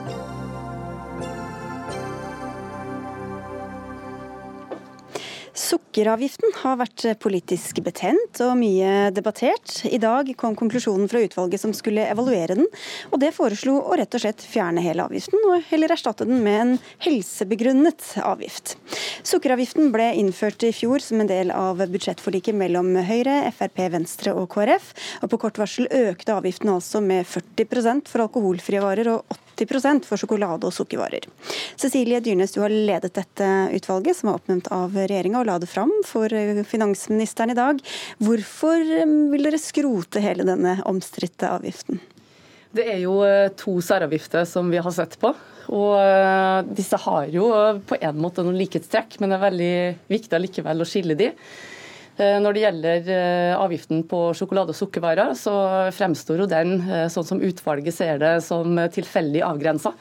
Sukkeravgiften 5.56 6.52
har 6.60 6.76
vært 6.76 7.02
politisk 7.22 7.78
betent 7.84 8.42
og 8.44 8.58
mye 8.60 9.08
debattert. 9.16 9.78
I 9.88 9.96
dag 9.96 10.28
kom 10.36 10.52
konklusjonen 10.58 11.08
fra 11.08 11.22
utvalget 11.24 11.62
som 11.62 11.72
skulle 11.76 12.04
evaluere 12.10 12.58
den, 12.58 12.68
og 13.08 13.22
det 13.22 13.32
foreslo 13.32 13.78
å 13.80 13.96
rett 13.96 14.12
og 14.12 14.20
slett 14.20 14.44
fjerne 14.44 14.84
hele 14.84 15.06
avgiften, 15.06 15.40
og 15.48 15.64
heller 15.70 15.94
erstatte 15.96 16.26
den 16.28 16.42
med 16.44 16.58
en 16.60 16.74
helsebegrunnet 17.06 18.04
avgift. 18.20 18.74
Sukkeravgiften 19.24 19.88
ble 19.96 20.10
innført 20.20 20.68
i 20.68 20.74
fjor 20.76 21.00
som 21.00 21.24
en 21.24 21.32
del 21.32 21.54
av 21.54 21.80
budsjettforliket 21.80 22.56
mellom 22.56 22.92
Høyre, 23.08 23.38
Frp, 23.56 23.80
Venstre 23.96 24.36
og 24.36 24.50
KrF, 24.52 24.92
og 25.22 25.32
på 25.32 25.40
kort 25.46 25.62
varsel 25.62 25.88
økte 25.88 26.36
avgiften 26.36 26.74
altså 26.76 27.00
med 27.00 27.24
40% 27.32 28.12
for 28.12 28.28
alkoholfrie 28.28 28.84
varer 28.84 29.14
og 29.16 29.24
80 29.32 29.45
80% 29.56 30.08
for 30.08 30.20
sjokolade 30.20 30.68
og 30.68 30.74
sukkervarer. 30.76 31.26
Cecilie 31.80 32.20
Dyrnes, 32.24 32.52
du 32.54 32.60
har 32.62 32.72
ledet 32.72 33.14
dette 33.16 33.48
utvalget, 33.76 34.18
som 34.18 34.30
er 34.30 34.40
oppnevnt 34.40 34.70
av 34.74 34.96
regjeringa, 34.96 35.40
og 35.40 35.48
la 35.50 35.58
det 35.62 35.70
fram 35.70 35.92
for 36.06 36.32
finansministeren 36.68 37.54
i 37.54 37.58
dag. 37.58 37.80
Hvorfor 38.22 38.84
vil 39.32 39.48
dere 39.48 39.60
skrote 39.62 40.22
hele 40.24 40.46
denne 40.48 40.78
omstridte 40.88 41.50
avgiften? 41.56 42.02
Det 42.76 42.84
er 42.92 42.98
jo 43.00 43.20
eh, 43.24 43.52
to 43.56 43.78
særavgifter 43.84 44.44
som 44.48 44.68
vi 44.72 44.80
har 44.82 44.92
sett 44.92 45.16
på. 45.20 45.32
Og 45.72 45.94
eh, 45.98 46.58
disse 46.76 46.98
har 47.06 47.30
jo 47.32 47.48
på 47.88 47.98
en 47.98 48.20
måte 48.20 48.44
noen 48.44 48.58
likhetstrekk, 48.58 49.18
men 49.20 49.32
det 49.32 49.38
er 49.38 49.46
veldig 49.46 49.72
viktig 50.12 50.38
allikevel 50.38 50.84
å 50.84 50.88
skille 50.88 51.16
de. 51.18 51.30
Eh, 52.16 52.38
når 52.40 52.56
det 52.56 52.62
gjelder 52.64 53.10
avgiften 53.58 54.02
på 54.08 54.20
sjokolade 54.36 54.72
og 54.74 54.78
sukkervarer, 54.78 55.34
så 55.38 55.56
fremstår 55.96 56.44
jo 56.44 56.48
den, 56.50 56.78
sånn 57.12 57.28
som 57.28 57.42
utvalget 57.44 57.96
ser 57.96 58.22
det, 58.22 58.34
som 58.46 58.78
tilfeldig 58.92 59.44
avgrensa. 59.46 59.92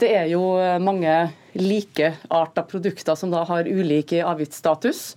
Det 0.00 0.10
er 0.16 0.28
jo 0.32 0.42
mange 0.82 1.14
likearta 1.54 2.62
produkter 2.68 3.18
som 3.18 3.32
da 3.32 3.42
har 3.48 3.70
ulik 3.70 4.14
avgiftsstatus. 4.22 5.14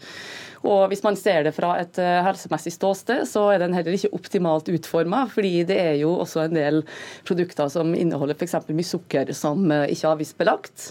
Og 0.63 0.87
Hvis 0.91 1.03
man 1.03 1.17
ser 1.19 1.43
det 1.43 1.51
fra 1.57 1.73
et 1.81 1.97
eh, 1.99 2.21
helsemessig 2.23 2.71
ståsted, 2.77 3.25
så 3.27 3.49
er 3.51 3.59
den 3.59 3.75
heller 3.75 3.97
ikke 3.97 4.13
optimalt 4.15 4.71
utforma. 4.71 5.25
Fordi 5.31 5.65
det 5.67 5.79
er 5.79 5.97
jo 5.99 6.13
også 6.23 6.45
en 6.45 6.55
del 6.55 6.81
produkter 7.27 7.67
som 7.71 7.91
inneholder 7.97 8.37
f.eks. 8.39 8.55
mye 8.71 8.87
sukker 8.87 9.33
som 9.35 9.67
eh, 9.67 9.89
ikke 9.91 10.07
er 10.07 10.15
avgiftsbelagt. 10.15 10.87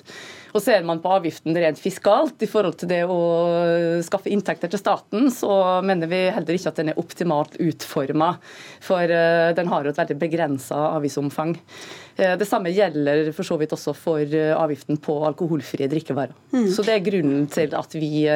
Og 0.52 0.62
Ser 0.62 0.85
man 0.87 1.00
på 1.02 1.11
avgiften 1.16 1.56
rent 1.56 1.80
fiskalt 1.80 2.42
i 2.44 2.49
forhold 2.50 2.76
til 2.80 2.90
det 2.90 3.00
å 3.09 3.18
skaffe 4.04 4.30
inntekter 4.32 4.71
til 4.73 4.80
staten, 4.80 5.30
så 5.32 5.80
mener 5.85 6.11
vi 6.11 6.23
heller 6.28 6.59
ikke 6.59 6.73
at 6.73 6.80
den 6.80 6.92
er 6.92 7.00
optimalt 7.00 7.56
utforma. 7.62 8.35
For 8.85 9.09
eh, 9.09 9.50
den 9.56 9.73
har 9.73 9.85
jo 9.85 9.92
et 9.94 10.00
veldig 10.02 10.18
begrensa 10.21 10.78
avgiftsomfang. 10.99 11.56
Det 12.12 12.44
samme 12.44 12.68
gjelder 12.68 13.30
for 13.32 13.49
så 13.49 13.56
vidt 13.56 13.73
også 13.73 13.94
for 13.97 14.35
avgiften 14.37 14.99
på 15.00 15.14
alkoholfrie 15.25 15.88
drikkevarer. 15.88 16.35
Mm. 16.52 16.66
Så 16.68 16.85
det 16.85 16.99
er 16.99 17.06
grunnen 17.06 17.47
til 17.50 17.73
at 17.73 17.97
vi 17.97 18.26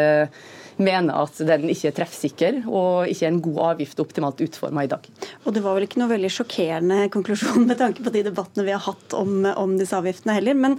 mener 0.82 1.22
at 1.24 1.38
den 1.48 1.70
ikke 1.72 1.90
er 1.90 1.96
treffsikker 1.96 2.60
og 2.66 3.08
ikke 3.10 3.26
er 3.26 3.32
en 3.32 3.42
god 3.44 3.60
avgift 3.70 4.02
optimalt 4.02 4.42
utforma 4.44 4.84
i 4.84 4.90
dag. 4.90 5.08
Og 5.44 5.54
Det 5.56 5.62
var 5.64 5.76
vel 5.76 5.86
ikke 5.86 6.02
noe 6.02 6.12
veldig 6.12 6.32
sjokkerende 6.32 7.00
konklusjon 7.14 7.66
med 7.68 7.80
tanke 7.80 8.04
på 8.04 8.12
de 8.14 8.24
debattene 8.26 8.66
vi 8.66 8.74
har 8.74 8.84
hatt 8.84 9.16
om, 9.16 9.46
om 9.56 9.76
disse 9.80 9.96
avgiftene 9.96 10.36
heller. 10.36 10.58
Men 10.58 10.78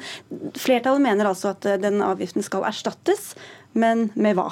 flertallet 0.57 1.03
mener 1.03 1.29
altså 1.29 1.55
at 1.55 1.67
den 1.81 2.01
avgiften 2.05 2.45
skal 2.45 2.67
erstattes, 2.69 3.33
men 3.77 4.09
med 4.15 4.37
hva? 4.37 4.51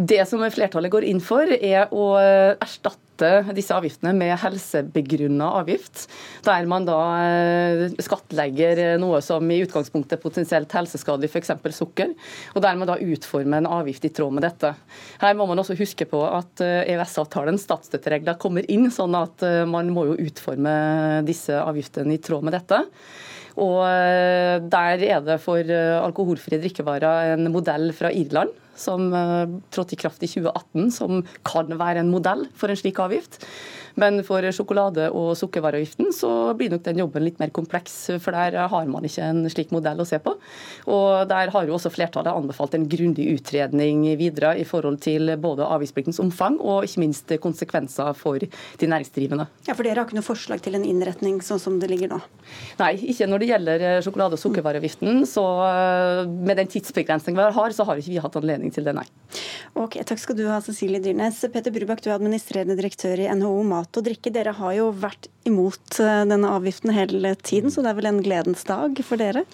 Det 0.00 0.22
som 0.28 0.40
flertallet 0.40 0.92
går 0.92 1.04
inn 1.10 1.20
for, 1.20 1.44
er 1.44 1.92
å 1.92 2.14
erstatte 2.16 3.09
erstatte 3.20 3.54
disse 3.54 3.74
avgiftene 3.74 4.12
med 4.16 4.36
helsebegrunna 4.40 5.50
avgift, 5.60 6.08
der 6.44 6.66
man 6.68 6.86
da 6.88 6.98
eh, 7.20 7.84
skattlegger 8.00 8.98
noe 9.00 9.20
som 9.22 9.44
i 9.50 9.60
utgangspunktet 9.64 10.18
er 10.18 10.22
potensielt 10.22 10.72
helseskadelig, 10.72 11.30
f.eks. 11.30 11.52
sukker, 11.76 12.14
og 12.54 12.62
der 12.62 12.78
man 12.78 12.88
da 12.88 12.98
utformer 12.98 13.60
en 13.60 13.70
avgift 13.70 14.04
i 14.04 14.12
tråd 14.12 14.36
med 14.36 14.46
dette. 14.46 14.74
Her 15.20 15.36
må 15.36 15.46
man 15.50 15.60
også 15.60 15.76
huske 15.78 16.06
på 16.08 16.22
at 16.26 16.62
EØS-avtalens 16.64 17.60
eh, 17.60 17.66
statsstøtteregler 17.68 18.40
kommer 18.40 18.66
inn, 18.70 18.90
sånn 18.90 19.16
at 19.18 19.44
eh, 19.46 19.64
man 19.68 19.92
må 19.92 20.10
jo 20.10 20.20
utforme 20.20 21.24
disse 21.26 21.56
avgiftene 21.60 22.16
i 22.16 22.22
tråd 22.22 22.46
med 22.46 22.56
dette. 22.56 22.84
Og 23.60 23.82
Der 24.72 25.02
er 25.02 25.20
det 25.26 25.36
for 25.42 25.66
alkoholfrie 25.66 26.60
drikkevarer 26.62 27.32
en 27.34 27.48
modell 27.52 27.90
fra 27.92 28.08
Irland 28.14 28.54
som 28.78 29.10
trådte 29.72 29.96
i 29.96 30.00
kraft 30.00 30.22
i 30.24 30.30
2018, 30.30 30.90
som 30.94 31.22
kan 31.46 31.74
være 31.80 32.04
en 32.04 32.12
modell 32.12 32.46
for 32.56 32.72
en 32.72 32.78
slik 32.78 33.00
avgift. 33.02 33.42
Men 33.98 34.22
for 34.26 34.44
sjokolade- 34.54 35.10
og 35.10 35.32
sukkervareavgiften 35.38 36.12
så 36.14 36.54
blir 36.58 36.70
nok 36.70 36.84
den 36.86 37.00
jobben 37.02 37.24
litt 37.24 37.40
mer 37.40 37.50
kompleks, 37.54 37.94
for 38.22 38.36
der 38.36 38.68
har 38.70 38.86
man 38.90 39.06
ikke 39.06 39.24
en 39.26 39.44
slik 39.50 39.72
modell 39.74 40.00
å 40.02 40.06
se 40.08 40.20
på. 40.22 40.36
Og 40.90 41.28
der 41.30 41.50
har 41.50 41.66
jo 41.66 41.76
også 41.76 41.92
flertallet 41.92 42.34
anbefalt 42.34 42.74
en 42.76 42.88
grundig 42.90 43.26
utredning 43.34 44.04
videre 44.20 44.54
i 44.60 44.66
forhold 44.68 45.00
til 45.04 45.34
både 45.40 45.66
avgiftspliktens 45.66 46.20
omfang 46.22 46.58
og 46.60 46.86
ikke 46.86 47.04
minst 47.04 47.34
konsekvenser 47.42 48.14
for 48.18 48.38
de 48.40 48.90
næringsdrivende. 48.90 49.48
Ja, 49.66 49.74
For 49.74 49.86
dere 49.86 50.02
har 50.02 50.08
ikke 50.08 50.18
noe 50.18 50.26
forslag 50.26 50.62
til 50.64 50.76
en 50.78 50.84
innretning 50.86 51.40
sånn 51.44 51.60
som 51.62 51.78
det 51.80 51.90
ligger 51.90 52.12
nå? 52.12 52.20
Nei, 52.80 52.92
ikke 53.12 53.28
når 53.30 53.42
det 53.42 53.50
gjelder 53.52 53.86
sjokolade- 54.04 54.36
og 54.36 54.42
sukkervareavgiften. 54.42 55.24
Så 55.28 55.44
eh, 55.64 56.26
med 56.28 56.60
den 56.60 56.70
tidsbegrensningen 56.70 57.38
vi 57.40 57.48
har, 57.56 57.74
så 57.76 57.86
har 57.88 58.00
ikke 58.00 58.12
vi 58.12 58.20
hatt 58.22 58.36
anledning 58.40 58.74
til 58.74 58.84
det, 58.84 58.94
nei. 58.96 59.06
Ok, 59.78 60.00
Takk 60.04 60.18
skal 60.18 60.36
du 60.36 60.44
ha, 60.50 60.58
Cecilie 60.64 61.00
Dyrnes. 61.02 61.38
Peter 61.52 61.72
Brubakk, 61.72 62.02
du 62.02 62.10
er 62.10 62.16
administrerende 62.18 62.76
direktør 62.78 63.22
i 63.22 63.28
NHO 63.32 63.62
Mat 63.64 63.79
og 63.88 64.06
drikke. 64.06 64.32
Dere 64.34 64.52
har 64.58 64.74
jo 64.76 64.90
vært 64.92 65.30
imot 65.48 65.96
eh, 66.02 66.22
denne 66.28 66.50
avgiften 66.52 66.92
hele 66.92 67.32
tiden, 67.40 67.72
så 67.72 67.80
det 67.80 67.92
er 67.92 67.98
vel 67.98 68.08
en 68.10 68.20
gledens 68.24 68.62
dag 68.68 68.98
for 69.06 69.20
dere? 69.20 69.44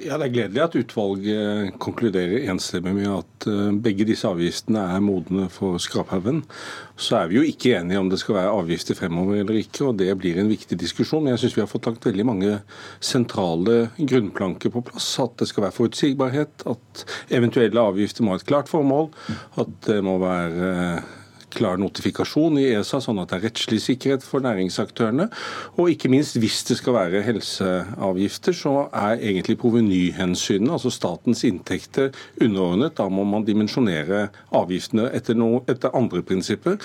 Ja, 0.00 0.16
Det 0.16 0.28
er 0.28 0.34
gledelig 0.34 0.62
at 0.64 0.76
utvalget 0.78 1.76
konkluderer 1.82 2.48
enstemmig 2.52 2.94
med 2.96 3.10
at 3.12 3.48
eh, 3.50 3.72
begge 3.84 4.06
disse 4.08 4.28
avgiftene 4.28 4.86
er 4.94 5.04
modne 5.04 5.48
for 5.52 5.80
skraphaugen. 5.82 6.42
Så 6.96 7.18
er 7.18 7.28
vi 7.30 7.40
jo 7.40 7.44
ikke 7.46 7.74
enige 7.78 8.00
om 8.00 8.08
det 8.12 8.20
skal 8.22 8.38
være 8.38 8.54
avgifter 8.54 8.96
fremover 8.98 9.42
eller 9.42 9.60
ikke, 9.60 9.90
og 9.90 9.98
det 10.00 10.08
blir 10.20 10.40
en 10.40 10.52
viktig 10.52 10.78
diskusjon. 10.80 11.24
Men 11.24 11.34
jeg 11.34 11.44
syns 11.44 11.58
vi 11.58 11.64
har 11.64 11.70
fått 11.70 11.90
lagt 11.90 12.08
veldig 12.08 12.28
mange 12.30 12.54
sentrale 13.04 13.90
grunnplanker 13.98 14.72
på 14.72 14.84
plass. 14.88 15.10
At 15.22 15.36
det 15.42 15.50
skal 15.50 15.68
være 15.68 15.76
forutsigbarhet, 15.76 16.64
at 16.70 17.04
eventuelle 17.34 17.84
avgifter 17.92 18.24
må 18.24 18.34
ha 18.34 18.40
et 18.40 18.48
klart 18.48 18.72
formål, 18.72 19.10
at 19.60 19.76
det 19.88 20.00
må 20.06 20.16
være 20.22 20.72
klar 21.56 21.78
notifikasjon 21.80 22.58
i 22.60 22.68
ESA, 22.74 23.00
sånn 23.04 23.20
at 23.22 23.32
det 23.32 23.38
er 23.38 23.44
rettslig 23.48 23.80
sikkerhet 23.84 24.26
for 24.26 24.44
næringsaktørene. 24.44 25.28
Og 25.78 25.90
ikke 25.92 26.10
minst 26.12 26.38
hvis 26.40 26.62
det 26.68 26.78
skal 26.80 26.96
være 26.98 27.22
helseavgifter, 27.26 28.56
så 28.56 28.74
er 28.90 29.22
egentlig 29.22 29.58
provenyhensynene, 29.62 30.72
altså 30.76 30.92
statens 30.94 31.44
inntekter, 31.46 32.12
underordnet. 32.40 32.96
Da 32.98 33.08
må 33.12 33.26
man 33.28 33.46
dimensjonere 33.46 34.28
avgiftene 34.54 35.08
etter, 35.16 35.38
noe, 35.38 35.62
etter 35.70 35.94
andre 35.96 36.22
prinsipper. 36.26 36.78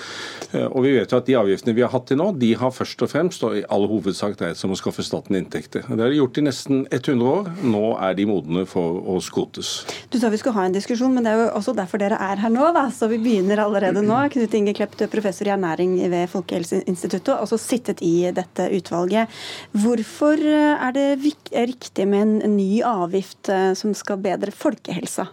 Eh, 0.52 0.66
og 0.66 0.84
vi 0.86 0.94
vet 0.96 1.12
jo 1.12 1.20
at 1.20 1.28
de 1.28 1.38
avgiftene 1.38 1.76
vi 1.76 1.84
har 1.86 1.92
hatt 1.94 2.08
til 2.10 2.20
nå, 2.20 2.30
de 2.40 2.52
har 2.58 2.74
først 2.74 3.06
og 3.06 3.12
fremst 3.12 3.44
og 3.46 3.58
i 3.58 3.64
all 3.72 3.86
hovedsak 3.90 4.38
dreid 4.40 4.58
seg 4.58 4.68
om 4.68 4.76
å 4.76 4.80
skaffe 4.80 5.04
staten 5.06 5.38
inntekter. 5.38 5.86
Det 5.86 6.00
har 6.00 6.12
de 6.12 6.20
gjort 6.20 6.40
i 6.40 6.46
nesten 6.46 6.84
100 6.90 7.26
år. 7.30 7.50
Nå 7.66 7.84
er 8.00 8.16
de 8.18 8.26
modne 8.28 8.66
for 8.68 9.00
å 9.10 9.18
skrotes. 9.24 9.72
Du 10.10 10.18
sa 10.20 10.30
vi 10.32 10.40
skulle 10.40 10.56
ha 10.58 10.66
en 10.68 10.74
diskusjon, 10.74 11.12
men 11.14 11.26
det 11.26 11.32
er 11.32 11.44
jo 11.44 11.48
også 11.58 11.74
derfor 11.76 12.02
dere 12.02 12.18
er 12.20 12.40
her 12.42 12.52
nå, 12.52 12.70
da. 12.76 12.86
Så 12.94 13.08
vi 13.10 13.20
begynner 13.22 13.62
allerede 13.64 14.02
nå. 14.04 14.18
Knut 14.32 14.56
Inge 14.60 14.76
Klepp, 14.76 14.96
professor 15.10 15.48
i 15.48 15.54
ernæring 15.54 15.96
ved 16.12 16.28
Folkehelseinstituttet, 16.30 17.34
også 17.34 17.58
sittet 17.60 18.02
i 18.04 18.30
dette 18.36 18.68
utvalget. 18.76 19.40
Hvorfor 19.72 20.40
er 20.44 20.94
det 20.96 21.08
riktig 21.56 22.08
med 22.08 22.40
en 22.44 22.56
ny 22.56 22.82
avgift 22.86 23.50
eh, 23.52 23.72
som 23.78 23.96
skal 23.96 24.20
bedre 24.22 24.52
folkehelsa? 24.54 25.30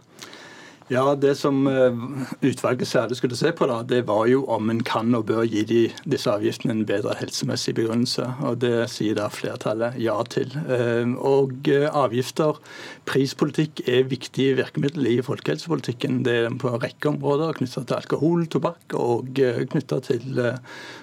Ja, 0.88 1.16
Det 1.16 1.34
som 1.36 1.68
eh, 1.68 1.96
utvalget 2.42 2.88
særlig 2.88 3.18
skulle 3.20 3.36
se 3.36 3.52
på, 3.52 3.66
da, 3.68 3.82
det 3.84 4.06
var 4.08 4.24
jo 4.32 4.46
om 4.48 4.70
en 4.72 4.80
kan 4.88 5.12
og 5.18 5.26
bør 5.28 5.44
gi 5.44 5.66
de, 5.68 5.82
disse 6.08 6.32
avgiftene 6.32 6.78
en 6.78 6.86
bedre 6.88 7.16
helsemessig 7.20 7.74
begrunnelse. 7.76 8.24
og 8.48 8.62
Det 8.64 8.86
sier 8.94 9.18
da 9.20 9.28
flertallet 9.28 10.00
ja 10.00 10.16
til. 10.32 10.56
Eh, 10.72 11.12
og 11.20 11.68
eh, 11.68 11.90
avgifter, 11.92 12.62
prispolitikk, 13.04 13.84
er 13.84 14.08
viktige 14.08 14.56
virkemiddel 14.62 15.12
i 15.12 15.20
folkehelsepolitikken. 15.28 16.24
Det 16.24 16.40
er 16.46 16.56
på 16.56 16.72
en 16.72 16.80
rekke 16.80 17.12
områder 17.12 17.60
knytta 17.60 17.84
til 17.84 18.00
alkohol, 18.00 18.48
tobakk 18.48 18.96
og 18.96 19.36
knytta 19.36 20.00
til 20.08 20.44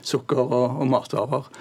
sukker 0.00 0.40
og, 0.40 0.80
og 0.80 0.94
matvarer. 0.96 1.52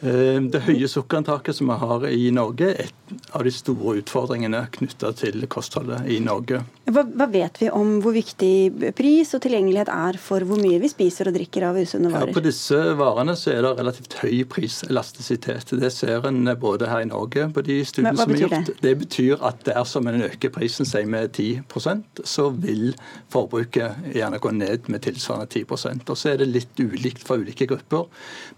Eh, 0.00 0.42
det 0.52 0.60
høye 0.66 0.88
sukkerinntaket 0.90 1.56
som 1.56 1.70
vi 1.72 1.76
har 1.80 2.02
i 2.10 2.28
Norge, 2.34 2.68
er 2.68 2.90
et 2.90 3.32
av 3.38 3.44
de 3.46 3.52
store 3.54 4.00
utfordringene 4.00 4.64
knytta 4.74 5.12
til 5.16 5.46
kostholdet 5.48 6.08
i 6.10 6.18
Norge. 6.20 6.60
Hva, 6.90 7.04
hva, 7.06 7.28
vet 7.30 7.60
vi 7.62 7.70
om 7.72 7.96
hvor 8.04 8.12
viktig 8.14 8.92
pris 8.98 9.32
og 9.36 9.42
tilgjengelighet 9.44 9.88
er 9.92 10.18
for 10.20 10.44
hvor 10.46 10.60
mye 10.60 10.80
vi 10.82 10.90
spiser 10.90 11.30
og 11.30 11.36
drikker 11.38 11.68
av 11.68 11.78
usunne 11.80 12.10
varer? 12.12 12.32
Ja, 12.32 12.36
på 12.36 12.42
disse 12.44 12.80
varene 12.98 13.36
så 13.38 13.54
er 13.54 13.62
det 13.64 13.72
relativt 13.78 14.18
høy 14.20 14.42
priselastisitet. 14.50 15.72
Det 15.80 15.92
ser 15.94 16.26
en 16.28 16.42
både 16.60 16.90
her 16.90 17.06
i 17.06 17.08
Norge 17.08 17.48
på 17.54 17.64
de 17.66 17.78
studiene 17.86 18.16
som 18.18 18.34
er 18.34 18.42
gjort. 18.42 18.56
Det? 18.68 18.76
det 18.82 18.94
betyr 19.04 19.46
at 19.48 19.64
dersom 19.68 20.10
en 20.10 20.26
øker 20.28 20.52
prisen 20.52 20.88
seg 20.88 21.08
med 21.10 21.32
10% 21.38 22.24
så 22.26 22.48
vil 22.52 22.92
forbruket 23.32 24.12
gjerne 24.12 24.42
gå 24.42 24.52
ned 24.56 24.90
med 24.92 25.06
tilsvarende 25.06 25.48
10% 25.62 26.10
Og 26.10 26.18
så 26.18 26.32
er 26.32 26.42
det 26.42 26.50
litt 26.50 26.82
ulikt 26.82 27.24
for 27.24 27.40
ulike 27.40 27.68
grupper. 27.70 28.06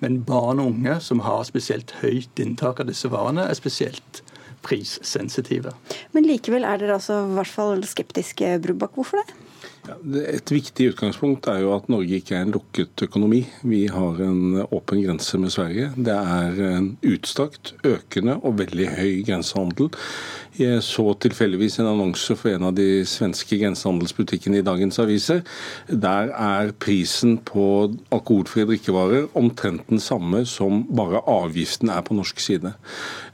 Men 0.02 0.22
barn 0.26 0.62
og 0.62 0.72
unge 0.72 0.98
som 1.04 1.22
har 1.24 1.27
har 1.28 1.44
spesielt 1.48 1.94
høyt 2.02 2.42
inntak 2.42 2.82
av 2.82 2.90
disse 2.90 3.10
varene, 3.12 3.46
er 3.48 3.58
spesielt 3.58 4.22
prissensitive. 4.66 5.72
Men 6.16 6.26
likevel 6.26 6.66
er 6.66 6.80
dere 6.80 6.98
altså 6.98 7.20
i 7.22 7.36
hvert 7.36 7.52
fall 7.52 7.84
skeptiske, 7.86 8.56
Brubakk. 8.64 8.96
Hvorfor 8.98 9.22
det? 9.22 9.36
Ja, 9.88 9.94
et 10.34 10.50
viktig 10.52 10.90
utgangspunkt 10.92 11.46
er 11.48 11.62
jo 11.62 11.70
at 11.72 11.86
Norge 11.88 12.18
ikke 12.18 12.34
er 12.36 12.44
en 12.44 12.52
lukket 12.52 13.04
økonomi. 13.06 13.40
Vi 13.64 13.86
har 13.88 14.18
en 14.20 14.58
åpen 14.66 15.00
grense 15.00 15.38
med 15.40 15.54
Sverige. 15.54 15.92
Det 15.96 16.16
er 16.16 16.58
en 16.74 16.90
utstrakt, 17.08 17.72
økende 17.88 18.36
og 18.42 18.58
veldig 18.60 18.90
høy 18.98 19.22
grensehandel. 19.28 19.88
Jeg 20.58 20.80
så 20.82 21.12
tilfeldigvis 21.22 21.76
en 21.78 21.86
annonse 21.92 22.34
for 22.34 22.50
en 22.50 22.64
av 22.66 22.72
de 22.74 23.04
svenske 23.06 23.60
grensehandelsbutikkene 23.60 24.58
i 24.58 24.64
dagens 24.66 24.98
aviser. 24.98 25.44
Der 25.86 26.32
er 26.34 26.72
prisen 26.82 27.36
på 27.46 27.66
alkoholfrie 28.10 28.66
drikkevarer 28.66 29.28
omtrent 29.38 29.86
den 29.86 30.02
samme 30.02 30.42
som 30.50 30.80
bare 30.90 31.22
avgiften 31.30 31.92
er 31.94 32.02
på 32.02 32.16
norsk 32.18 32.42
side. 32.42 32.72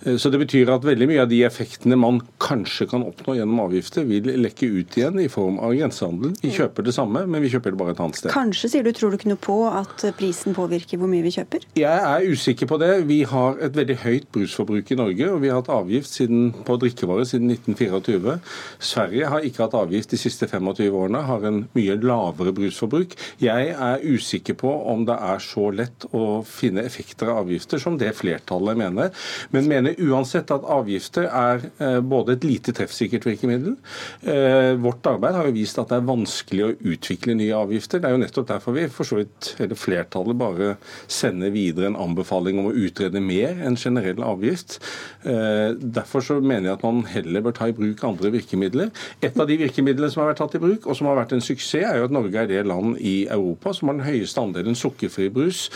Eh, 0.04 0.19
så 0.21 0.31
Det 0.35 0.43
betyr 0.43 0.73
at 0.75 0.85
veldig 0.85 1.09
mye 1.09 1.23
av 1.23 1.31
de 1.31 1.40
effektene 1.47 1.97
man 1.97 2.21
kanskje 2.43 2.88
kan 2.90 3.07
oppnå 3.07 3.38
gjennom 3.38 3.62
avgifter, 3.62 4.04
vil 4.04 4.28
lekke 4.43 4.66
ut 4.66 4.99
igjen 4.99 5.21
i 5.23 5.28
form 5.33 5.61
av 5.62 5.73
grensehandel. 5.78 6.35
Vi 6.43 6.52
kjøper 6.52 6.85
det 6.85 6.93
samme, 6.93 7.25
men 7.25 7.40
vi 7.40 7.49
kjøper 7.54 7.73
det 7.73 7.81
bare 7.81 7.95
et 7.95 8.04
annet 8.04 8.21
sted. 8.21 8.35
Kanskje, 8.35 8.69
sier 8.75 8.85
du, 8.85 8.93
tror 8.93 9.14
du 9.14 9.16
ikke 9.16 9.33
noe 9.33 9.40
på 9.40 9.61
at 9.71 10.04
prisen 10.19 10.52
påvirker 10.52 11.00
hvor 11.00 11.09
mye 11.09 11.25
vi 11.25 11.33
kjøper? 11.38 11.64
Jeg 11.78 12.04
er 12.04 12.28
usikker 12.28 12.69
på 12.69 12.81
det. 12.83 12.93
Vi 13.09 13.23
har 13.23 13.57
et 13.64 13.78
veldig 13.78 14.00
høyt 14.04 14.28
brusforbruk 14.35 14.93
i 14.93 15.00
Norge, 15.00 15.31
og 15.31 15.40
vi 15.40 15.52
har 15.52 15.62
hatt 15.62 15.73
avgift 15.73 16.12
siden, 16.12 16.50
på 16.64 16.76
drikkevarer 16.83 17.13
siden 17.23 17.52
1924. 17.54 18.37
Sverige 18.83 19.30
har 19.30 19.47
ikke 19.47 19.64
hatt 19.64 19.76
avgift 19.78 20.12
de 20.14 20.21
siste 20.21 20.49
25 20.50 20.99
årene, 20.99 21.23
har 21.28 21.47
en 21.47 21.62
mye 21.76 21.97
lavere 22.02 22.54
brusforbruk. 22.56 23.14
Jeg 23.42 23.73
er 23.73 24.04
usikker 24.04 24.59
på 24.61 24.73
om 24.90 25.06
det 25.09 25.16
er 25.16 25.42
så 25.42 25.71
lett 25.75 26.06
å 26.12 26.42
finne 26.49 26.85
effekter 26.85 27.30
av 27.30 27.44
avgifter 27.44 27.80
som 27.83 27.99
det 28.00 28.12
flertallet 28.18 28.78
mener, 28.80 29.12
men 29.54 29.71
mener 29.71 29.99
uansett 30.02 30.50
at 30.54 30.66
avgifter 30.66 31.28
er 31.28 31.64
eh, 31.78 32.00
både 32.00 32.37
et 32.37 32.47
lite 32.49 32.75
treffsikkert 32.76 33.28
virkemiddel. 33.28 33.76
Eh, 34.23 34.75
vårt 34.80 35.06
arbeid 35.09 35.38
har 35.38 35.49
jo 35.49 35.56
vist 35.56 35.78
at 35.80 35.92
det 35.92 36.00
er 36.00 36.09
vanskelig 36.09 36.66
å 36.66 36.73
utvikle 36.94 37.37
nye 37.38 37.56
avgifter. 37.56 38.02
Det 38.02 38.11
er 38.11 38.16
jo 38.16 38.23
nettopp 38.25 38.50
derfor 38.50 38.76
vi 38.76 38.87
for 38.92 39.09
så 39.09 39.21
vidt, 39.21 39.54
hele 39.61 39.78
flertallet 39.78 40.38
bare 40.38 40.75
sender 41.11 41.52
videre 41.54 41.90
en 41.90 42.00
anbefaling 42.00 42.61
om 42.61 42.71
å 42.71 42.76
utrede 42.76 43.23
mer 43.23 43.61
enn 43.64 43.78
generell 43.80 44.23
avgift. 44.25 44.78
Eh, 45.23 45.75
derfor 45.78 46.25
så 46.25 46.38
mener 46.40 46.71
jeg 46.71 46.78
at 46.78 46.87
man 46.87 47.03
heller 47.11 47.44
bør 47.44 47.56
ta 47.56 47.68
i 47.70 47.76
bruk 47.76 48.02
andre 48.06 48.32
virkemidler. 48.34 48.90
Et 49.25 49.37
av 49.37 49.49
de 49.49 49.58
virkemidlene 49.61 50.11
som 50.12 50.23
har 50.23 50.32
vært 50.32 50.42
tatt 50.42 50.58
i 50.58 50.62
bruk, 50.62 50.88
og 50.88 50.99
som 50.99 51.11
har 51.11 51.20
vært 51.20 51.37
en 51.37 51.44
suksess, 51.44 51.84
er 51.84 52.00
jo 52.00 52.08
at 52.08 52.14
Norge 52.14 52.42
er 52.42 52.50
det 52.50 52.64
land 52.66 52.99
i 53.00 53.26
Europa 53.26 53.75
som 53.75 53.90
har 53.90 53.99
den 53.99 54.08
høyeste 54.08 54.42
andelen 54.42 54.78
sukkerfri 54.78 55.30
brus. 55.32 55.68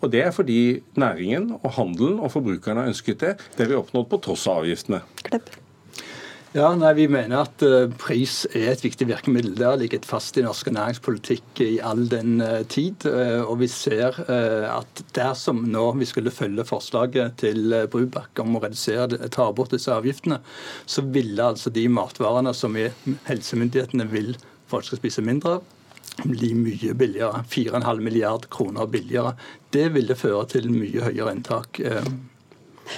Og 0.00 0.10
Det 0.12 0.20
er 0.20 0.30
fordi 0.36 0.82
næringen 1.00 1.54
og 1.62 1.70
handelen 1.78 2.20
og 2.20 2.32
forbrukerne 2.34 2.84
har 2.84 2.92
ønsket 2.92 3.20
det. 3.20 3.36
Det 3.56 3.64
har 3.64 3.72
vi 3.72 3.80
oppnådd 3.80 4.10
på 4.10 4.20
tross 4.26 4.46
av 4.46 4.64
avgiftene. 4.64 5.00
Klepp. 5.24 5.63
Ja, 6.54 6.68
nei, 6.78 6.92
Vi 6.94 7.08
mener 7.10 7.40
at 7.48 7.62
uh, 7.66 7.88
pris 7.98 8.44
er 8.54 8.68
et 8.70 8.82
viktig 8.84 9.08
virkemiddel. 9.08 9.56
Det 9.58 9.64
har 9.66 9.78
ligget 9.80 10.04
fast 10.06 10.36
i 10.38 10.44
norsk 10.44 10.68
næringspolitikk 10.70 11.62
i 11.64 11.80
all 11.82 12.04
den 12.06 12.36
uh, 12.38 12.60
tid. 12.70 13.02
Uh, 13.10 13.42
og 13.42 13.58
vi 13.64 13.66
ser 13.66 14.20
at 14.70 15.00
dersom 15.16 15.64
nå 15.66 15.88
vi 15.98 16.06
skulle 16.06 16.30
følge 16.30 16.62
forslaget 16.68 17.40
til 17.42 17.74
Brubakk 17.90 18.38
om 18.44 18.54
å 18.54 18.60
redusere, 18.62 19.18
ta 19.34 19.48
bort 19.50 19.74
disse 19.74 19.90
avgiftene, 19.90 20.38
så 20.86 21.02
ville 21.16 21.42
altså 21.42 21.72
de 21.74 21.88
matvarene 21.90 22.52
som 22.54 22.78
vi, 22.78 22.86
helsemyndighetene 23.26 24.06
vil 24.12 24.36
folk 24.70 24.86
skal 24.86 25.00
spise 25.02 25.24
mindre 25.26 25.56
av, 25.56 25.66
bli 26.22 26.52
mye 26.54 26.94
billigere. 26.94 27.42
4,5 27.50 28.04
milliard 28.06 28.46
kroner 28.54 28.86
billigere. 28.94 29.34
Det 29.74 29.88
ville 29.96 30.14
føre 30.14 30.46
til 30.54 30.70
mye 30.70 31.02
høyere 31.08 31.34
inntak. 31.34 31.82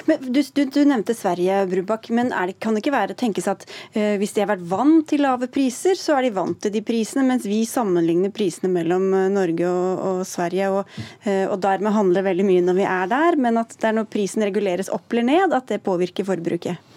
Men 0.07 0.33
du, 0.33 0.41
du, 0.43 0.63
du, 0.65 0.81
nevnte 0.89 1.15
Sverige, 1.17 1.63
Brubakk. 1.71 2.11
Men 2.15 2.33
det, 2.33 2.59
kan 2.63 2.75
det 2.77 2.83
ikke 2.85 2.95
være 2.95 3.17
tenkes 3.19 3.49
at 3.51 3.67
uh, 3.69 4.17
hvis 4.21 4.37
de 4.37 4.45
har 4.45 4.51
vært 4.53 4.67
vant 4.71 5.07
til 5.09 5.25
lave 5.25 5.49
priser, 5.53 5.99
så 5.99 6.17
er 6.17 6.27
de 6.27 6.35
vant 6.37 6.59
til 6.63 6.75
de 6.75 6.83
prisene, 6.87 7.27
mens 7.29 7.47
vi 7.49 7.63
sammenligner 7.69 8.35
prisene 8.35 8.73
mellom 8.73 9.09
uh, 9.15 9.27
Norge 9.33 9.71
og, 9.71 10.03
og 10.11 10.25
Sverige, 10.29 10.73
og, 10.73 10.99
uh, 11.27 11.47
og, 11.47 11.59
dermed 11.65 11.97
handler 11.97 12.27
veldig 12.27 12.47
mye 12.47 12.67
når 12.67 12.81
vi 12.81 12.91
er 12.97 13.13
der, 13.13 13.41
men 13.41 13.63
at 13.63 13.75
det 13.77 13.91
er 13.91 13.97
når 14.01 14.11
prisen 14.13 14.45
reguleres 14.47 14.93
opp 14.93 15.13
eller 15.15 15.31
ned, 15.31 15.57
at 15.57 15.73
det 15.73 15.85
påvirker 15.87 16.27
forbruket? 16.27 16.96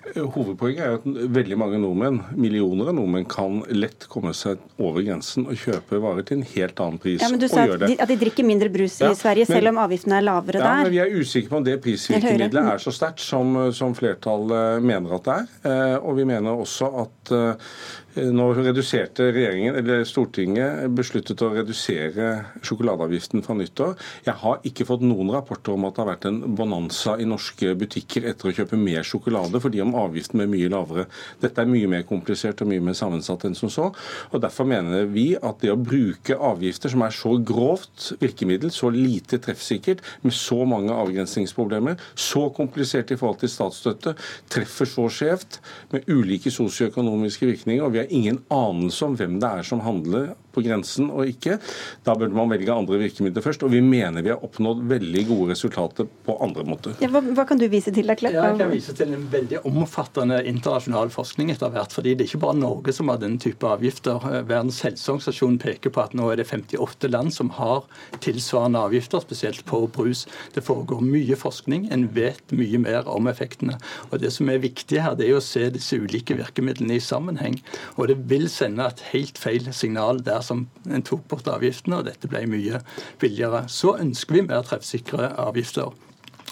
Hovedpoenget 0.00 0.80
er 0.80 0.94
at 0.96 1.04
veldig 1.04 1.56
mange 1.60 1.78
nordmenn, 1.80 2.22
millioner 2.40 2.88
av 2.88 2.96
nordmenn, 2.96 3.26
kan 3.28 3.60
lett 3.68 4.06
komme 4.10 4.32
seg 4.36 4.60
over 4.80 5.04
grensen 5.04 5.44
og 5.44 5.58
kjøpe 5.60 6.00
varer 6.00 6.24
til 6.26 6.40
en 6.40 6.46
helt 6.54 6.80
annen 6.80 7.00
pris. 7.02 7.20
Ja, 7.20 7.28
men 7.28 7.42
Du 7.42 7.46
sa 7.50 7.66
at 7.66 7.84
de, 7.84 7.98
at 8.00 8.08
de, 8.08 8.16
drikker 8.20 8.46
mindre 8.48 8.70
brus 8.72 8.96
i 9.02 9.04
ja, 9.04 9.12
Sverige, 9.18 9.44
men, 9.50 9.58
selv 9.58 9.72
om 9.74 9.80
avgiftene 9.84 10.18
er 10.18 10.26
lavere 10.26 10.62
ja, 10.62 10.66
der? 10.66 10.84
Men 10.88 10.94
vi 10.94 11.02
er 11.04 11.16
usikre 11.20 11.52
på 11.52 11.60
om 11.60 11.66
det 11.68 11.76
prisvirkemidlet 11.84 12.72
er 12.74 12.82
så 12.82 12.94
sterkt 12.96 13.24
som, 13.24 13.56
som 13.76 13.96
flertallet 13.96 14.84
mener 14.84 15.18
at 15.18 15.28
det 15.28 15.36
er. 15.36 15.50
Eh, 15.68 15.96
og 16.00 16.16
vi 16.16 16.28
mener 16.32 16.64
også 16.64 16.90
at 17.04 17.34
eh, 17.36 17.74
nå 18.10 18.48
reduserte 18.56 19.28
regjeringen, 19.30 19.76
eller 19.78 20.02
Stortinget 20.08 20.88
besluttet 20.96 21.42
å 21.46 21.52
redusere 21.54 22.30
sjokoladeavgiften 22.66 23.44
fra 23.46 23.54
nyttår. 23.54 23.94
Jeg 24.26 24.34
har 24.40 24.64
ikke 24.66 24.86
fått 24.88 25.04
noen 25.06 25.30
rapporter 25.34 25.76
om 25.76 25.86
at 25.86 25.94
det 25.94 26.02
har 26.02 26.10
vært 26.10 26.26
en 26.30 26.40
bonanza 26.58 27.14
i 27.20 27.28
norske 27.28 27.76
butikker 27.78 28.26
etter 28.32 28.50
å 28.50 28.54
kjøpe 28.56 28.80
mer 28.80 29.06
sjokolade, 29.06 29.62
fordi 29.62 29.82
om 29.84 29.89
avgiften 29.98 30.42
er 30.42 30.50
mye 30.50 30.70
lavere. 30.72 31.06
Dette 31.42 31.62
er 31.62 31.70
mye 31.70 31.88
mer 31.90 32.04
komplisert 32.08 32.62
og 32.62 32.70
mye 32.70 32.82
mer 32.84 32.96
sammensatt 32.98 33.46
enn 33.48 33.56
som 33.58 33.72
så. 33.72 33.90
og 34.30 34.42
Derfor 34.42 34.68
mener 34.68 35.08
vi 35.10 35.32
at 35.36 35.62
det 35.62 35.72
å 35.72 35.78
bruke 35.78 36.36
avgifter 36.36 36.92
som 36.92 37.04
er 37.06 37.14
så 37.14 37.36
grovt 37.46 38.10
virkemiddel, 38.20 38.72
så 38.74 38.90
lite 38.94 39.40
treffsikkert, 39.42 40.04
med 40.22 40.36
så 40.36 40.62
mange 40.68 40.94
avgrensningsproblemer, 40.94 42.00
så 42.14 42.48
komplisert 42.56 43.10
i 43.10 43.18
forhold 43.20 43.40
til 43.42 43.52
statsstøtte, 43.52 44.16
treffer 44.52 44.88
så 44.88 45.08
skjevt, 45.12 45.60
med 45.94 46.08
ulike 46.10 46.50
sosioøkonomiske 46.52 47.46
virkninger. 47.46 47.84
og 47.84 47.92
vi 47.92 47.98
har 48.02 48.10
ingen 48.10 48.42
anelse 48.50 49.04
om 49.04 49.16
hvem 49.16 49.40
det 49.40 49.50
er 49.50 49.66
som 49.66 49.80
handler 49.84 50.34
på 50.54 50.64
grensen 50.64 51.10
og 51.10 51.30
ikke. 51.30 51.58
Da 52.06 52.14
burde 52.18 52.36
man 52.36 52.50
velge 52.52 52.74
andre 52.74 53.00
virkemidler 53.00 53.44
først. 53.44 53.64
Og 53.66 53.72
vi 53.74 53.82
mener 53.84 54.24
vi 54.24 54.32
har 54.32 54.44
oppnådd 54.44 54.82
veldig 54.90 55.24
gode 55.28 55.50
resultater 55.54 56.08
på 56.26 56.36
andre 56.44 56.64
måter. 56.68 56.96
Ja, 57.02 57.10
hva, 57.12 57.22
hva, 57.22 57.46
kan 57.48 57.60
du 57.60 57.66
vise 57.70 57.92
til, 57.94 58.08
da, 58.10 58.16
Klepp? 58.18 58.36
Ja, 58.36 58.50
jeg 58.50 58.60
kan 58.60 58.72
vise 58.72 58.94
til 58.96 59.14
en 59.16 59.26
veldig 59.32 59.62
omfattende 59.68 60.40
internasjonal 60.48 61.12
forskning 61.14 61.52
etter 61.54 61.72
hvert. 61.74 61.94
fordi 61.94 62.14
det 62.14 62.26
er 62.26 62.32
ikke 62.32 62.44
bare 62.46 62.58
Norge 62.60 62.94
som 62.96 63.10
har 63.12 63.20
den 63.22 63.38
type 63.42 63.66
avgifter. 63.66 64.20
Verdens 64.48 64.80
helseorganisasjon 64.86 65.58
peker 65.62 65.94
på 65.94 66.04
at 66.04 66.16
nå 66.16 66.30
er 66.32 66.40
det 66.40 66.48
58 66.50 67.10
land 67.10 67.34
som 67.34 67.52
har 67.58 67.86
tilsvarende 68.24 68.80
avgifter, 68.80 69.22
spesielt 69.24 69.64
på 69.68 69.82
brus. 69.94 70.26
Det 70.54 70.64
foregår 70.66 71.02
mye 71.04 71.38
forskning, 71.38 71.88
en 71.92 72.08
vet 72.14 72.54
mye 72.54 72.80
mer 72.82 73.08
om 73.10 73.30
effektene. 73.30 73.78
Og 74.10 74.20
Det 74.20 74.32
som 74.34 74.48
er 74.50 74.60
viktig 74.62 75.00
her, 75.00 75.14
det 75.16 75.28
er 75.28 75.38
å 75.38 75.44
se 75.44 75.68
disse 75.72 75.96
ulike 75.96 76.36
virkemidlene 76.36 76.98
i 76.98 77.04
sammenheng. 77.04 77.60
Og 77.96 78.10
det 78.10 78.18
vil 78.30 78.48
sende 78.52 78.86
et 78.86 79.02
helt 79.12 79.38
feil 79.40 79.70
signal 79.72 80.20
dersom 80.40 80.66
en 80.90 81.06
tok 81.06 81.26
bort 81.30 81.48
avgiftene 81.50 82.00
og 82.00 82.08
dette 82.08 82.28
ble 82.30 82.42
mye 82.50 82.82
billigere. 83.22 83.66
Så 83.68 83.94
ønsker 84.00 84.38
vi 84.40 84.46
mer 84.48 84.66
treffsikre 84.66 85.34
avgifter. 85.40 85.92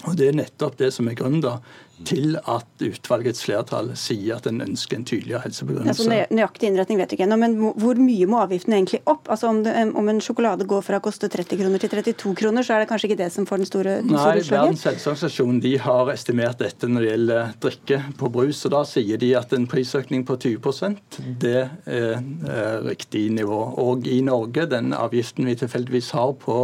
Og 0.06 0.14
Det 0.16 0.28
er 0.28 0.38
nettopp 0.38 0.78
det 0.78 0.92
som 0.94 1.08
er 1.10 1.18
grunnen 1.18 1.42
da, 1.42 1.58
til 2.06 2.36
at 2.38 2.84
utvalgets 2.84 3.42
flertall 3.46 3.90
sier 3.98 4.38
at 4.38 4.46
en 4.50 4.62
ønsker 4.62 4.98
en 4.98 5.06
tydeligere 5.08 5.42
helsebegrunnelse. 5.46 6.04
Altså, 6.04 6.34
nøyaktig 6.34 6.70
innretning 6.70 7.00
vet 7.00 7.10
du 7.10 7.16
ikke 7.16 7.26
ennå, 7.26 7.38
men 7.40 7.56
hvor 7.58 7.98
mye 8.00 8.28
må 8.30 8.40
avgiften 8.44 8.76
egentlig 8.76 9.00
opp? 9.10 9.26
Altså 9.32 9.50
om, 9.50 9.62
det, 9.66 9.74
om, 9.88 10.10
en 10.12 10.22
sjokolade 10.22 10.66
går 10.68 10.84
fra 10.86 11.00
å 11.00 11.04
koste 11.04 11.30
30 11.32 11.60
kroner 11.62 11.82
til 11.82 11.92
32 11.92 12.34
kroner, 12.38 12.66
så 12.66 12.76
er 12.76 12.84
det 12.84 12.90
kanskje 12.92 13.10
ikke 13.10 13.20
det 13.22 13.30
som 13.34 13.48
får 13.48 13.62
den 13.62 13.70
store, 13.70 13.96
den 14.02 14.12
Nei, 14.12 14.20
store 14.22 14.44
utslaget? 14.44 14.68
Verdens 14.68 14.86
helseorganisasjon 14.90 15.60
de 15.64 15.74
har 15.88 16.12
estimert 16.14 16.62
dette 16.62 16.90
når 16.90 17.04
det 17.04 17.10
gjelder 17.12 17.52
drikke 17.66 18.00
på 18.20 18.32
brus. 18.38 18.62
og 18.68 18.74
Da 18.76 18.84
sier 18.88 19.22
de 19.22 19.32
at 19.38 19.54
en 19.56 19.68
prisøkning 19.70 20.26
på 20.28 20.38
20% 20.46 21.20
det 21.42 21.64
er 21.88 22.82
riktig 22.86 23.28
nivå. 23.34 23.60
Og 23.82 24.06
i 24.08 24.20
Norge, 24.24 24.68
den 24.70 24.94
avgiften 24.96 25.48
vi 25.48 25.56
tilfeldigvis 25.58 26.12
har 26.16 26.34
på 26.40 26.60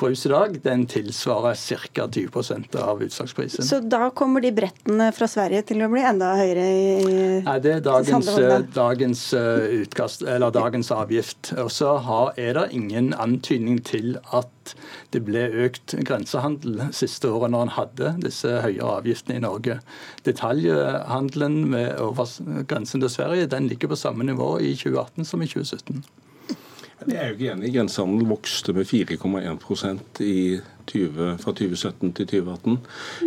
brus 0.00 0.26
i 0.26 0.32
dag, 0.32 0.58
den 0.64 0.86
tilsvarer 0.90 1.54
ca. 1.54 2.06
20% 2.12 2.76
av 2.82 3.02
utslagsprisen. 3.02 3.64
Så 3.64 3.80
da 3.80 4.08
kommer 4.14 4.42
de 4.42 4.52
bredt 4.54 4.71
billettene 4.72 5.12
fra 5.12 5.26
Sverige 5.28 5.62
til 5.62 5.82
å 5.82 5.88
bli 5.90 6.02
enda 6.02 6.34
høyere? 6.36 6.64
i 6.64 7.42
Nei, 7.44 7.58
Det 7.60 7.72
er 7.76 7.80
dagens, 7.80 8.28
eh, 8.28 8.62
dagens, 8.74 9.32
eh, 9.34 9.82
utkast, 9.82 10.22
eller 10.22 10.50
dagens 10.50 10.90
avgift. 10.90 11.52
Og 11.58 11.70
så 11.70 12.02
er 12.36 12.54
det 12.54 12.72
ingen 12.72 13.12
antydning 13.14 13.82
til 13.84 14.18
at 14.32 14.74
det 15.12 15.24
ble 15.24 15.50
økt 15.50 15.94
grensehandel 16.04 16.92
siste 16.92 17.28
året 17.28 17.50
når 17.50 17.62
en 17.62 17.68
hadde 17.68 18.20
disse 18.22 18.46
høyere 18.46 19.02
avgiftene 19.02 19.36
i 19.36 19.40
Norge. 19.40 19.80
Detaljhandelen 20.24 21.68
med 21.68 21.98
over 21.98 22.26
grensen 22.66 23.00
til 23.00 23.10
Sverige 23.10 23.48
den 23.48 23.68
ligger 23.68 23.88
på 23.88 23.96
samme 23.96 24.24
nivå 24.24 24.60
i 24.60 24.74
2018 24.74 25.24
som 25.24 25.42
i 25.42 25.46
2017. 25.46 26.04
Jeg 27.08 27.16
er 27.18 27.28
jo 27.28 27.34
ikke 27.34 27.52
enig. 27.56 27.74
Grensehandel 27.74 28.28
vokste 28.28 28.72
med 28.72 28.86
4,1% 28.86 30.20
i 30.20 30.60
20, 30.86 31.36
fra 31.42 31.52
2017 31.52 32.12
til 32.18 32.28
2018. 32.30 32.78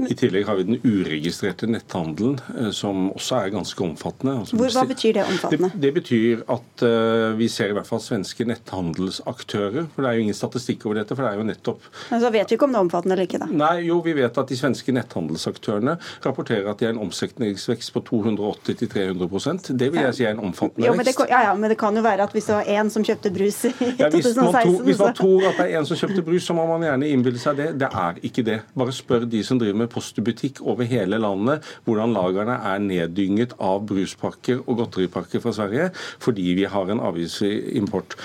I 0.10 0.18
tillegg 0.18 0.48
har 0.50 0.60
vi 0.60 0.68
den 0.68 0.80
uregistrerte 0.84 1.70
netthandelen, 1.70 2.40
eh, 2.56 2.72
som 2.76 3.10
også 3.12 3.40
er 3.42 3.54
ganske 3.56 3.84
omfattende. 3.86 4.38
Altså, 4.42 4.60
Hvor, 4.60 4.72
hva 4.76 4.86
betyr 4.90 5.18
det 5.20 5.26
omfattende? 5.26 5.72
Det, 5.74 5.82
det 5.86 5.94
betyr 6.00 6.44
at 6.56 6.86
uh, 6.86 7.38
vi 7.40 7.48
ser 7.52 7.72
i 7.72 7.78
hvert 7.78 7.88
fall 7.88 8.02
svenske 8.04 8.48
netthandelsaktører. 8.48 9.90
For 9.94 10.04
det 10.04 10.12
er 10.12 10.20
jo 10.20 10.26
ingen 10.26 10.38
statistikk 10.38 10.86
over 10.88 11.00
dette, 11.02 11.16
for 11.16 11.26
det 11.26 11.34
er 11.34 11.42
jo 11.42 11.48
nettopp 11.48 11.86
Men 12.12 12.22
Så 12.24 12.32
vet 12.34 12.52
vi 12.52 12.58
ikke 12.58 12.68
om 12.68 12.76
det 12.76 12.80
er 12.80 12.86
omfattende 12.88 13.16
eller 13.16 13.30
ikke, 13.30 13.42
da? 13.42 13.50
Nei, 13.52 13.74
jo, 13.88 14.00
vi 14.06 14.16
vet 14.18 14.38
at 14.42 14.52
de 14.52 14.58
svenske 14.60 14.96
netthandelsaktørene 14.96 15.98
rapporterer 16.26 16.70
at 16.72 16.82
de 16.82 16.90
har 16.90 16.96
en 16.96 17.02
omsetningsvekst 17.06 17.94
på 17.96 18.04
280-300 18.10 19.74
Det 19.74 19.92
vil 19.94 20.02
jeg 20.02 20.18
si 20.18 20.28
er 20.28 20.36
en 20.36 20.44
omfattende 20.50 20.88
jo, 20.88 20.94
det, 21.06 21.16
ja, 21.30 21.42
ja, 21.50 21.54
men 21.58 21.70
det 21.72 21.78
kan 21.80 21.96
jo 21.96 22.04
være 22.06 22.26
at 22.26 22.34
hvis 22.36 22.50
det 22.50 22.56
var 22.56 22.64
én 22.64 22.90
som 22.92 23.06
kjøpte 23.06 23.32
brus 23.36 23.60
i 23.70 23.72
ja, 24.00 24.10
hvis 24.10 24.26
2016 24.26 24.42
man, 24.42 24.56
to, 24.66 24.84
hvis 24.88 25.00
man 25.00 25.14
tror 25.18 25.48
at 25.50 25.60
det 25.60 25.66
er 25.68 25.80
en 25.80 25.88
som 25.90 26.00
kjøpte 26.00 26.24
brus, 26.26 26.48
så 26.48 26.56
må 26.58 26.66
man 26.70 26.86
gjerne 26.86 27.10
innbille 27.12 27.42
seg 27.42 27.45
det. 27.54 27.80
Det 27.80 27.90
er 27.94 28.20
ikke 28.24 28.44
det. 28.44 28.60
Bare 28.78 28.94
spør 28.96 29.26
de 29.30 29.44
som 29.44 29.60
driver 29.60 29.78
med 29.84 29.92
postbutikk 29.94 30.62
over 30.62 30.84
hele 30.90 31.20
landet, 31.22 31.64
hvordan 31.86 32.14
lagrene 32.16 32.58
er 32.58 32.80
neddynget 32.80 33.54
av 33.60 33.86
bruspakker 33.88 34.64
og 34.66 34.82
godteripakker 34.82 35.44
fra 35.44 35.54
Sverige 35.54 35.92
fordi 36.20 36.54
vi 36.58 36.66
har 36.70 36.90
en 36.90 37.04
avgiftsfri 37.04 37.78
import. 37.78 38.16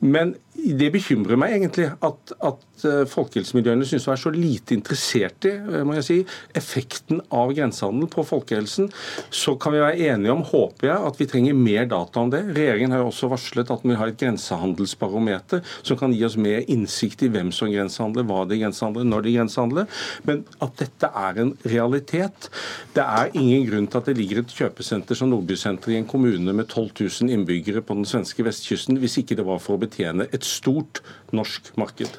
Men 0.00 0.34
det 0.60 0.90
bekymrer 0.94 1.38
meg 1.40 1.54
egentlig 1.56 1.86
at, 2.04 2.32
at 2.44 2.84
eh, 2.86 3.02
folkehelsemiljøene 3.08 3.86
synes 3.86 4.06
å 4.06 4.12
være 4.12 4.22
så 4.22 4.32
lite 4.34 4.74
interessert 4.76 5.46
i 5.48 5.52
eh, 5.56 5.82
må 5.86 5.96
jeg 5.98 6.06
si, 6.06 6.16
effekten 6.56 7.22
av 7.34 7.52
grensehandel 7.56 8.10
på 8.12 8.24
folkehelsen. 8.26 8.90
Så 9.32 9.56
kan 9.60 9.74
vi 9.74 9.82
være 9.82 10.10
enige 10.12 10.34
om, 10.34 10.44
håper 10.46 10.90
jeg, 10.90 10.98
at 11.10 11.20
vi 11.20 11.28
trenger 11.30 11.58
mer 11.58 11.88
data 11.90 12.24
om 12.24 12.32
det. 12.32 12.42
Regjeringen 12.56 12.94
har 12.94 13.04
jo 13.04 13.10
også 13.10 13.30
varslet 13.32 13.72
at 13.72 13.86
vi 13.86 13.96
har 13.98 14.12
et 14.12 14.20
grensehandelsbarometer 14.20 15.64
som 15.78 16.00
kan 16.00 16.14
gi 16.14 16.24
oss 16.26 16.38
mer 16.40 16.64
innsikt 16.70 17.24
i 17.26 17.30
hvem 17.32 17.52
som 17.54 17.70
grensehandler, 17.72 18.26
hva 18.28 18.44
de 18.50 18.60
grensehandler, 18.60 19.08
når 19.08 19.26
de 19.26 19.34
grensehandler. 19.38 20.04
Men 20.28 20.44
at 20.64 20.76
dette 20.82 21.12
er 21.24 21.42
en 21.44 21.54
realitet. 21.64 22.50
Det 22.96 23.06
er 23.06 23.34
ingen 23.38 23.66
grunn 23.68 23.90
til 23.90 24.02
at 24.02 24.10
det 24.10 24.18
ligger 24.18 24.42
et 24.42 24.56
kjøpesenter 24.60 25.18
som 25.18 25.30
Nordbysenteret 25.32 25.94
i 25.94 26.00
en 26.00 26.10
kommune 26.10 26.54
med 26.56 26.68
12 26.68 26.92
000 27.22 27.34
innbyggere 27.34 27.84
på 27.86 27.96
den 27.96 28.08
svenske 28.08 28.44
vestkysten, 28.46 28.98
hvis 29.00 29.20
ikke 29.22 29.38
det 29.38 29.46
var 29.46 29.60
for 29.62 29.76
å 29.76 29.82
betjene 29.82 30.28
et 30.30 30.46
stort 30.56 31.02
norsk 31.36 31.70
marked. 31.80 32.18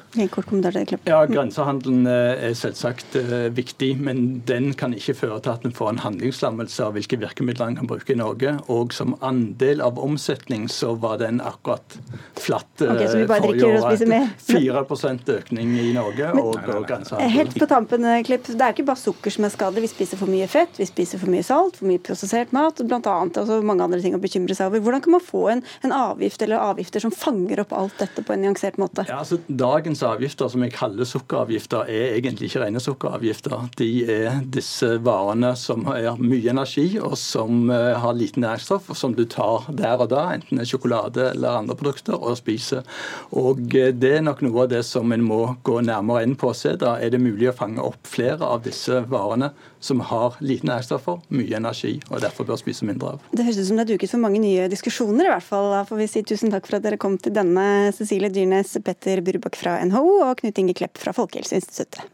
Ja, 1.08 1.22
Grensehandelen 1.28 2.06
eh, 2.10 2.48
er 2.48 2.56
selvsagt 2.58 3.16
eh, 3.18 3.48
viktig, 3.54 3.94
men 4.02 4.42
den 4.48 4.72
kan 4.78 4.94
ikke 4.96 5.14
føre 5.18 5.40
til 5.44 5.54
at 5.54 5.66
en 5.66 5.74
får 5.76 5.92
en 5.92 6.02
handlingslammelse 6.04 6.86
av 6.86 6.96
hvilke 6.96 7.18
virkemidler 7.22 7.72
en 7.72 7.78
kan 7.80 7.90
bruke 7.90 8.14
i 8.14 8.18
Norge. 8.18 8.54
Og 8.72 8.94
som 8.96 9.16
andel 9.24 9.82
av 9.84 10.00
omsetning 10.02 10.68
så 10.72 10.94
var 11.00 11.20
den 11.22 11.42
akkurat 11.44 11.98
flatt 12.40 12.84
okay, 12.84 13.08
så 13.08 13.20
vi 13.20 13.28
bare 13.30 13.52
eh, 13.52 13.60
forrige 13.60 14.06
år. 14.12 14.30
4% 14.48 15.32
økning 15.38 15.74
i 15.80 15.88
Norge 15.96 16.32
og, 16.38 16.56
og 16.56 16.88
grensehandel. 16.88 17.34
Helt 17.36 17.58
på 17.58 17.68
tampen, 17.70 18.08
Klipp. 18.26 18.48
Det 18.48 18.58
er 18.58 18.74
ikke 18.74 18.86
bare 18.88 19.00
sukker 19.00 19.34
som 19.34 19.46
er 19.46 19.54
skadelig. 19.54 19.86
Vi 19.86 19.92
spiser 19.94 20.20
for 20.20 20.30
mye 20.30 20.48
fett, 20.50 20.76
vi 20.80 20.88
spiser 20.88 21.20
for 21.22 21.32
mye 21.32 21.44
salt, 21.46 21.78
for 21.80 21.90
mye 21.90 22.02
prosessert 22.02 22.52
mat, 22.56 22.80
blant 22.86 23.08
annet, 23.10 23.38
og 23.42 23.66
mange 23.66 23.84
andre 23.84 24.00
ting 24.02 24.16
å 24.16 24.22
bekymre 24.22 24.56
seg 24.56 24.70
over. 24.70 24.82
Hvordan 24.84 25.04
kan 25.04 25.16
man 25.16 25.24
få 25.24 25.46
en, 25.54 25.64
en 25.86 25.94
avgift 25.96 26.42
eller 26.44 26.62
avgifter 26.62 27.02
som 27.04 27.14
fanger 27.14 27.62
opp 27.64 27.74
alt 27.76 27.98
dette 28.02 28.24
på 28.24 28.34
en 28.34 28.44
nyansert 28.44 28.78
måte? 28.82 29.01
Ja, 29.08 29.18
altså 29.22 29.38
Dagens 29.46 30.02
avgifter, 30.06 30.50
som 30.52 30.62
jeg 30.64 30.74
kaller 30.74 31.08
sukkeravgifter, 31.08 31.88
er 31.90 32.16
egentlig 32.18 32.50
ikke 32.50 32.64
rene 32.64 32.82
sukkeravgifter. 32.82 33.68
De 33.78 33.90
er 34.10 34.40
disse 34.54 34.96
varene 35.04 35.52
som 35.58 35.86
har 35.88 36.20
mye 36.20 36.52
energi, 36.52 36.86
og 37.00 37.16
som 37.20 37.70
eh, 37.72 37.92
har 38.02 38.16
lite 38.18 38.42
næringsstoff, 38.42 38.90
og 38.92 38.98
som 38.98 39.16
du 39.18 39.24
tar 39.24 39.68
der 39.78 40.00
og 40.02 40.10
da, 40.12 40.28
enten 40.36 40.60
det 40.60 40.66
er 40.66 40.72
sjokolade 40.72 41.28
eller 41.32 41.62
andre 41.62 41.76
produkter, 41.78 42.18
og 42.18 42.38
spiser. 42.40 42.86
Og 43.30 43.76
eh, 43.78 43.92
Det 43.92 44.16
er 44.18 44.24
nok 44.26 44.42
noe 44.46 44.66
av 44.66 44.72
det 44.72 44.84
som 44.88 45.12
en 45.12 45.26
må 45.26 45.42
gå 45.66 45.80
nærmere 45.84 46.26
inn 46.26 46.36
på 46.38 46.52
og 46.52 46.58
se. 46.58 46.76
Da 46.80 46.96
er 47.00 47.12
det 47.12 47.22
mulig 47.22 47.50
å 47.50 47.56
fange 47.56 47.82
opp 47.82 48.08
flere 48.08 48.46
av 48.46 48.64
disse 48.66 49.02
varene 49.10 49.52
som 49.82 50.00
har 50.06 50.38
lite 50.40 50.68
næringsstoffer, 50.68 51.20
mye 51.34 51.58
energi, 51.58 51.96
og 52.10 52.22
derfor 52.22 52.46
bør 52.48 52.60
spise 52.60 52.86
mindre 52.86 53.16
av. 53.16 53.26
Det 53.34 53.46
høres 53.46 53.58
ut 53.58 53.68
som 53.68 53.80
det 53.80 53.86
er 53.86 53.92
duket 53.96 54.14
for 54.14 54.22
mange 54.22 54.40
nye 54.42 54.68
diskusjoner, 54.70 55.26
i 55.26 55.34
hvert 55.34 55.46
fall. 55.46 55.70
Da 55.74 55.82
får 55.88 56.02
vi 56.04 56.08
si 56.12 56.24
tusen 56.26 56.54
takk 56.54 56.68
for 56.70 56.78
at 56.78 56.86
dere 56.86 57.00
kom 57.02 57.18
til 57.18 57.34
denne, 57.34 57.66
Cecilie 57.96 58.30
Dyrnes, 58.32 58.76
Petter 58.86 59.24
Burbakk 59.26 59.58
fra 59.58 59.80
NHO 59.82 60.18
og 60.28 60.42
Knut 60.42 60.62
Inge 60.62 60.78
Klepp 60.78 61.02
fra 61.02 61.14
Folkehelseinstituttet. 61.16 62.11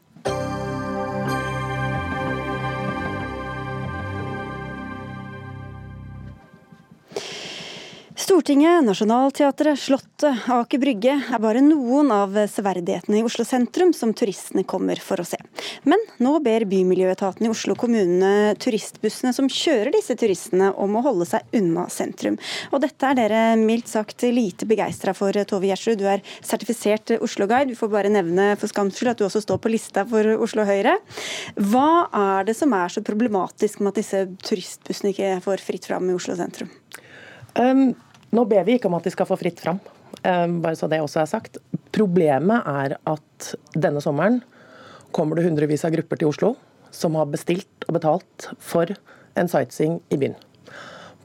Stortinget, 8.19 8.85
Nationaltheatret, 8.85 9.79
Slottet, 9.79 10.49
Aker 10.51 10.81
Brygge 10.83 11.13
er 11.15 11.39
bare 11.39 11.61
noen 11.63 12.09
av 12.11 12.33
severdighetene 12.51 13.21
i 13.21 13.23
Oslo 13.23 13.45
sentrum 13.47 13.93
som 13.95 14.11
turistene 14.11 14.65
kommer 14.67 14.99
for 14.99 15.23
å 15.23 15.27
se. 15.29 15.39
Men 15.87 16.03
nå 16.19 16.33
ber 16.43 16.65
Bymiljøetaten 16.67 17.47
i 17.47 17.51
Oslo 17.53 17.77
kommunene 17.79 18.57
turistbussene 18.59 19.31
som 19.37 19.47
kjører 19.47 19.93
disse 19.95 20.17
turistene 20.19 20.73
om 20.83 20.97
å 20.99 21.03
holde 21.05 21.29
seg 21.31 21.47
unna 21.61 21.85
sentrum. 21.95 22.41
Og 22.73 22.83
dette 22.83 23.07
er 23.07 23.21
dere 23.21 23.45
mildt 23.61 23.93
sagt 23.93 24.27
lite 24.27 24.67
begeistra 24.67 25.15
for, 25.15 25.39
Tove 25.47 25.71
Gjersrud. 25.71 26.03
Du 26.03 26.11
er 26.11 26.27
sertifisert 26.41 27.15
Oslo-guide. 27.21 27.71
Vi 27.71 27.79
får 27.79 27.95
bare 27.95 28.11
nevne 28.11 28.49
for 28.59 28.67
skams 28.73 28.99
skyld 28.99 29.13
at 29.13 29.23
du 29.23 29.29
også 29.29 29.45
står 29.47 29.63
på 29.63 29.73
lista 29.77 30.03
for 30.11 30.33
Oslo 30.43 30.67
Høyre. 30.67 30.97
Hva 31.71 32.09
er 32.11 32.51
det 32.51 32.59
som 32.59 32.75
er 32.75 32.91
så 32.91 33.07
problematisk 33.07 33.79
med 33.79 33.95
at 33.95 34.03
disse 34.03 34.27
turistbussene 34.43 35.15
ikke 35.15 35.33
får 35.47 35.67
fritt 35.71 35.87
fram 35.87 36.11
i 36.11 36.19
Oslo 36.19 36.35
sentrum? 36.43 36.75
Um 37.55 37.95
nå 38.35 38.45
ber 38.49 38.65
vi 38.67 38.77
ikke 38.77 38.91
om 38.91 38.97
at 38.99 39.07
de 39.07 39.13
skal 39.15 39.29
få 39.29 39.39
fritt 39.41 39.61
fram, 39.63 39.81
eh, 40.23 40.47
bare 40.47 40.77
så 40.77 40.89
det 40.91 41.01
også 41.01 41.23
er 41.23 41.31
sagt. 41.31 41.59
Problemet 41.95 42.67
er 42.69 42.99
at 43.09 43.53
denne 43.75 44.03
sommeren 44.05 44.43
kommer 45.13 45.37
det 45.39 45.47
hundrevis 45.47 45.87
av 45.89 45.95
grupper 45.95 46.21
til 46.21 46.33
Oslo 46.33 46.55
som 46.91 47.17
har 47.19 47.29
bestilt 47.31 47.87
og 47.87 47.97
betalt 47.97 48.49
for 48.59 48.91
en 49.39 49.51
sightseeing 49.51 50.01
i 50.13 50.19
byen. 50.21 50.37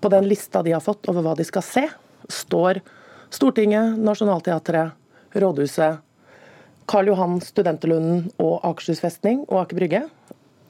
På 0.03 0.11
den 0.11 0.27
lista 0.27 0.63
de 0.63 0.73
har 0.75 0.83
fått 0.83 1.07
over 1.11 1.23
hva 1.23 1.35
de 1.39 1.45
skal 1.47 1.63
se, 1.65 1.85
står 2.29 2.81
Stortinget, 3.33 3.97
Nationaltheatret, 3.97 4.93
Rådhuset, 5.33 6.03
Karl 6.85 7.07
Johan, 7.09 7.39
Studenterlunden 7.41 8.27
og 8.43 8.59
Akershus 8.67 9.01
festning 9.01 9.41
og 9.47 9.63
Aker 9.63 9.79
Brygge. 9.79 10.03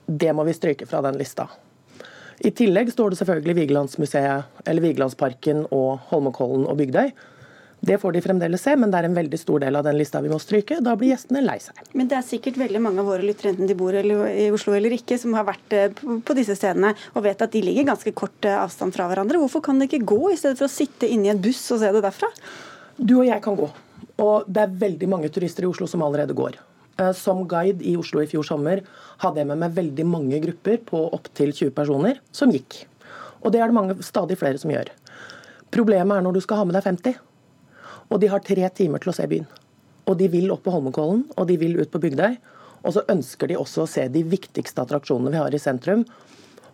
Det 0.05 0.31
må 0.35 0.45
vi 0.47 0.55
stryke 0.55 0.87
fra 0.87 1.01
den 1.03 1.17
lista. 1.19 1.49
I 2.39 2.51
tillegg 2.55 2.89
står 2.93 3.13
det 3.13 3.19
selvfølgelig 3.21 3.55
Vigelandsmuseet, 3.61 4.63
eller 4.65 4.87
Vigelandsparken 4.87 5.67
og 5.69 6.01
Holmenkollen 6.09 6.65
og 6.65 6.79
Bygdøy. 6.79 7.13
Det 7.83 7.97
får 7.99 8.13
de 8.15 8.21
fremdeles 8.23 8.61
se, 8.63 8.77
men 8.79 8.91
det 8.93 9.01
er 9.01 9.09
en 9.09 9.15
veldig 9.17 9.37
stor 9.41 9.59
del 9.59 9.75
av 9.75 9.83
den 9.83 9.97
lista 9.99 10.21
vi 10.23 10.29
må 10.31 10.37
stryke. 10.39 10.77
Da 10.79 10.93
blir 10.95 11.11
gjestene 11.11 11.41
lei 11.43 11.57
seg. 11.59 11.81
Men 11.91 12.07
det 12.07 12.15
er 12.15 12.23
sikkert 12.23 12.55
veldig 12.61 12.79
mange 12.85 13.03
av 13.03 13.09
våre 13.11 13.25
lyttere, 13.27 13.51
enten 13.51 13.67
de 13.67 13.75
bor 13.75 13.97
i 13.97 14.45
Oslo 14.55 14.75
eller 14.77 14.95
ikke, 14.95 15.17
som 15.19 15.35
har 15.35 15.43
vært 15.49 15.75
eh, 15.75 15.89
på 15.99 16.37
disse 16.37 16.55
stedene 16.55 16.93
og 17.11 17.25
vet 17.25 17.43
at 17.43 17.51
de 17.51 17.63
ligger 17.65 17.89
ganske 17.91 18.15
kort 18.15 18.47
eh, 18.47 18.55
avstand 18.55 18.95
fra 18.95 19.09
hverandre. 19.11 19.41
Hvorfor 19.41 19.65
kan 19.67 19.83
de 19.83 19.89
ikke 19.89 20.05
gå, 20.13 20.21
i 20.31 20.39
stedet 20.39 20.61
for 20.61 20.69
å 20.69 20.71
sitte 20.71 21.11
inne 21.11 21.27
i 21.27 21.33
en 21.33 21.43
buss 21.43 21.65
og 21.75 21.83
se 21.83 21.91
det 21.91 22.05
derfra? 22.07 22.31
Du 22.95 23.17
og 23.17 23.27
jeg 23.27 23.43
kan 23.43 23.59
gå. 23.59 23.67
Og 24.23 24.47
det 24.47 24.63
er 24.63 24.79
veldig 24.87 25.09
mange 25.11 25.33
turister 25.35 25.67
i 25.67 25.73
Oslo 25.73 25.89
som 25.91 26.07
allerede 26.07 26.37
går. 26.37 26.55
Eh, 26.99 27.11
som 27.17 27.41
guide 27.49 27.81
i 27.81 27.95
Oslo 27.97 28.21
i 28.21 28.29
fjor 28.29 28.45
sommer 28.45 28.83
hadde 29.23 29.41
jeg 29.41 29.49
med 29.49 29.61
meg 29.63 29.77
veldig 29.77 30.05
mange 30.05 30.39
grupper 30.43 30.81
på 30.85 30.99
opptil 31.15 31.53
20 31.53 31.73
personer 31.73 32.19
som 32.35 32.53
gikk. 32.53 32.83
Og 33.41 33.53
det 33.53 33.61
er 33.61 33.71
det 33.71 33.77
mange, 33.77 33.97
stadig 34.05 34.37
flere 34.39 34.61
som 34.61 34.71
gjør. 34.71 34.91
Problemet 35.73 36.19
er 36.19 36.25
når 36.25 36.37
du 36.37 36.41
skal 36.45 36.61
ha 36.61 36.67
med 36.69 36.77
deg 36.77 36.85
50, 36.85 37.17
og 38.13 38.19
de 38.21 38.29
har 38.29 38.43
tre 38.45 38.69
timer 38.77 39.01
til 39.01 39.09
å 39.09 39.15
se 39.17 39.25
byen. 39.29 39.47
Og 40.05 40.19
de 40.19 40.27
vil 40.29 40.51
opp 40.53 40.61
på 40.65 40.73
Holmenkollen, 40.73 41.23
og 41.33 41.47
de 41.49 41.57
vil 41.57 41.79
ut 41.79 41.89
på 41.89 42.01
Bygdøy. 42.03 42.37
Og 42.83 42.93
så 42.93 43.05
ønsker 43.09 43.49
de 43.49 43.57
også 43.57 43.85
å 43.85 43.89
se 43.89 44.03
de 44.11 44.21
viktigste 44.27 44.83
attraksjonene 44.83 45.31
vi 45.33 45.39
har 45.39 45.55
i 45.55 45.61
sentrum. 45.61 46.03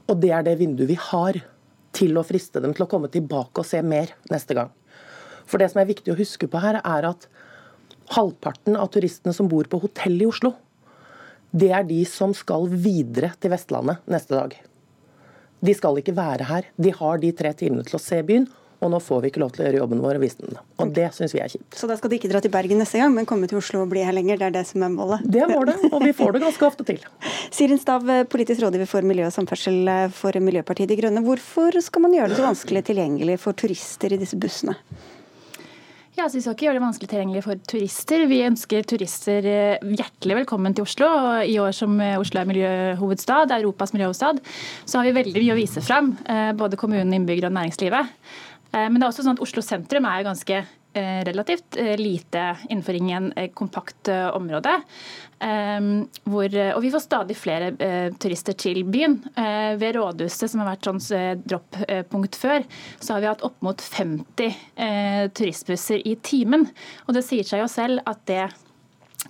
Og 0.09 0.17
det 0.19 0.33
er 0.35 0.43
det 0.43 0.57
vinduet 0.59 0.89
vi 0.89 0.97
har 0.99 1.37
til 1.95 2.17
å 2.17 2.25
friste 2.25 2.61
dem 2.61 2.73
til 2.75 2.85
å 2.85 2.89
komme 2.89 3.11
tilbake 3.13 3.61
og 3.61 3.69
se 3.69 3.79
mer 3.85 4.11
neste 4.33 4.57
gang. 4.57 4.73
For 5.49 5.61
det 5.61 5.69
som 5.71 5.81
er 5.81 5.89
viktig 5.89 6.11
å 6.13 6.17
huske 6.17 6.49
på 6.49 6.61
her, 6.61 6.81
er 6.81 7.07
at 7.09 7.29
halvparten 8.15 8.77
av 8.79 8.91
turistene 8.93 9.35
som 9.35 9.49
bor 9.51 9.69
på 9.69 9.81
hotell 9.83 10.17
i 10.21 10.29
Oslo, 10.29 10.53
det 11.51 11.71
er 11.73 11.85
de 11.87 12.03
som 12.05 12.33
skal 12.37 12.67
videre 12.69 13.31
til 13.41 13.53
Vestlandet 13.53 14.05
neste 14.09 14.35
dag. 14.37 14.53
De 15.65 15.75
skal 15.75 15.97
ikke 15.99 16.15
være 16.15 16.47
her. 16.47 16.69
De 16.79 16.93
har 16.95 17.19
de 17.19 17.31
tre 17.35 17.51
timene 17.57 17.83
til 17.87 17.97
å 17.97 18.01
se 18.01 18.21
byen, 18.23 18.45
og 18.79 18.93
nå 18.93 18.99
får 19.03 19.23
vi 19.23 19.31
ikke 19.31 19.41
lov 19.41 19.49
til 19.51 19.63
å 19.63 19.65
gjøre 19.67 19.79
jobben 19.81 20.03
vår 20.03 20.19
og 20.19 20.23
vise 20.23 20.39
den. 20.39 20.59
Og 20.79 20.93
det 20.95 21.09
syns 21.17 21.33
vi 21.35 21.41
er 21.43 21.51
kjipt. 21.51 21.75
Så 21.75 21.89
da 21.89 21.97
skal 21.99 22.13
de 22.13 22.19
ikke 22.19 22.29
dra 22.31 22.39
til 22.43 22.53
Bergen 22.53 22.79
neste 22.79 23.01
gang, 23.01 23.11
men 23.11 23.27
komme 23.27 23.49
til 23.49 23.59
Oslo 23.59 23.81
og 23.83 23.91
bli 23.91 24.05
her 24.07 24.15
lenger? 24.15 24.39
Det 24.39 24.47
er 24.47 24.55
det 24.55 24.63
som 24.69 24.85
er 24.85 24.93
målet? 24.93 25.25
Det 25.27 25.43
er 25.43 25.51
målet, 25.51 25.83
og 25.89 26.05
vi 26.05 26.15
får 26.15 26.37
det 26.37 26.43
ganske 26.45 26.67
ofte 26.69 26.87
til. 26.87 27.01
Sirin 27.55 27.81
Stav, 27.81 28.07
politisk 28.31 28.63
rådgiver 28.63 28.87
for 28.87 29.09
miljø 29.09 29.27
og 29.27 29.35
samferdsel 29.35 29.91
for 30.15 30.39
Miljøpartiet 30.45 30.93
De 30.93 30.99
Grønne. 31.01 31.25
Hvorfor 31.25 31.75
skal 31.83 32.05
man 32.05 32.15
gjøre 32.15 32.31
det 32.31 32.39
så 32.39 32.47
vanskelig 32.47 32.85
tilgjengelig 32.87 33.39
for 33.43 33.57
turister 33.57 34.15
i 34.15 34.21
disse 34.21 34.39
bussene? 34.39 34.77
Ja, 36.17 36.25
så 36.25 36.37
Vi 36.37 36.41
skal 36.41 36.55
ikke 36.55 36.65
gjøre 36.65 36.79
det 36.79 36.83
vanskelig 36.83 37.09
tilgjengelig 37.11 37.41
for 37.45 37.59
turister. 37.69 38.23
Vi 38.27 38.39
ønsker 38.47 38.87
turister 38.89 39.45
eh, 39.45 39.83
hjertelig 39.93 40.39
velkommen 40.41 40.73
til 40.73 40.87
Oslo. 40.87 41.07
I 41.45 41.53
år 41.61 41.75
som 41.75 41.93
eh, 42.01 42.17
Oslo 42.19 42.41
er 42.41 42.49
miljøhovedstad, 42.49 43.53
Europas 43.59 43.93
miljøhovedstad, 43.93 44.41
så 44.89 44.99
har 44.99 45.05
vi 45.05 45.13
veldig 45.19 45.43
mye 45.43 45.53
å 45.53 45.59
vise 45.59 45.83
fram. 45.85 46.15
Eh, 46.25 46.49
både 46.57 46.79
kommunen, 46.81 47.13
innbyggere 47.13 47.51
og 47.51 47.57
næringslivet. 47.59 48.15
Men 48.69 48.99
det 48.99 49.01
er 49.01 49.09
også 49.09 49.23
sånn 49.25 49.33
at 49.33 49.41
Oslo 49.41 49.63
sentrum 49.65 50.05
er 50.05 50.27
ganske 50.27 50.57
relativt 50.93 51.77
eh, 51.77 51.97
lite 51.97 52.57
innenfor 52.69 52.93
ingen 52.97 53.31
eh, 53.33 53.49
kompakt 53.53 54.09
område. 54.33 54.81
Hvor, 55.39 56.55
og 56.75 56.81
vi 56.83 56.89
får 56.91 56.99
stadig 56.99 57.35
flere 57.39 57.69
turister 58.19 58.57
til 58.59 58.81
byen. 58.83 59.13
Ved 59.79 59.95
Rådhuset, 59.95 60.51
som 60.51 60.59
har 60.59 60.73
vært 60.73 60.89
sånn 60.89 61.37
dropppunkt 61.47 62.35
før, 62.35 62.65
så 62.99 63.15
har 63.15 63.23
vi 63.23 63.29
hatt 63.29 63.45
opp 63.47 63.55
mot 63.63 63.79
50 63.79 65.31
turistbusser 65.39 66.03
i 66.03 66.17
timen. 66.27 66.67
Og 67.07 67.15
det 67.15 67.23
sier 67.23 67.47
seg 67.47 67.63
jo 67.63 67.69
selv 67.71 68.03
at 68.03 68.19
det 68.27 68.49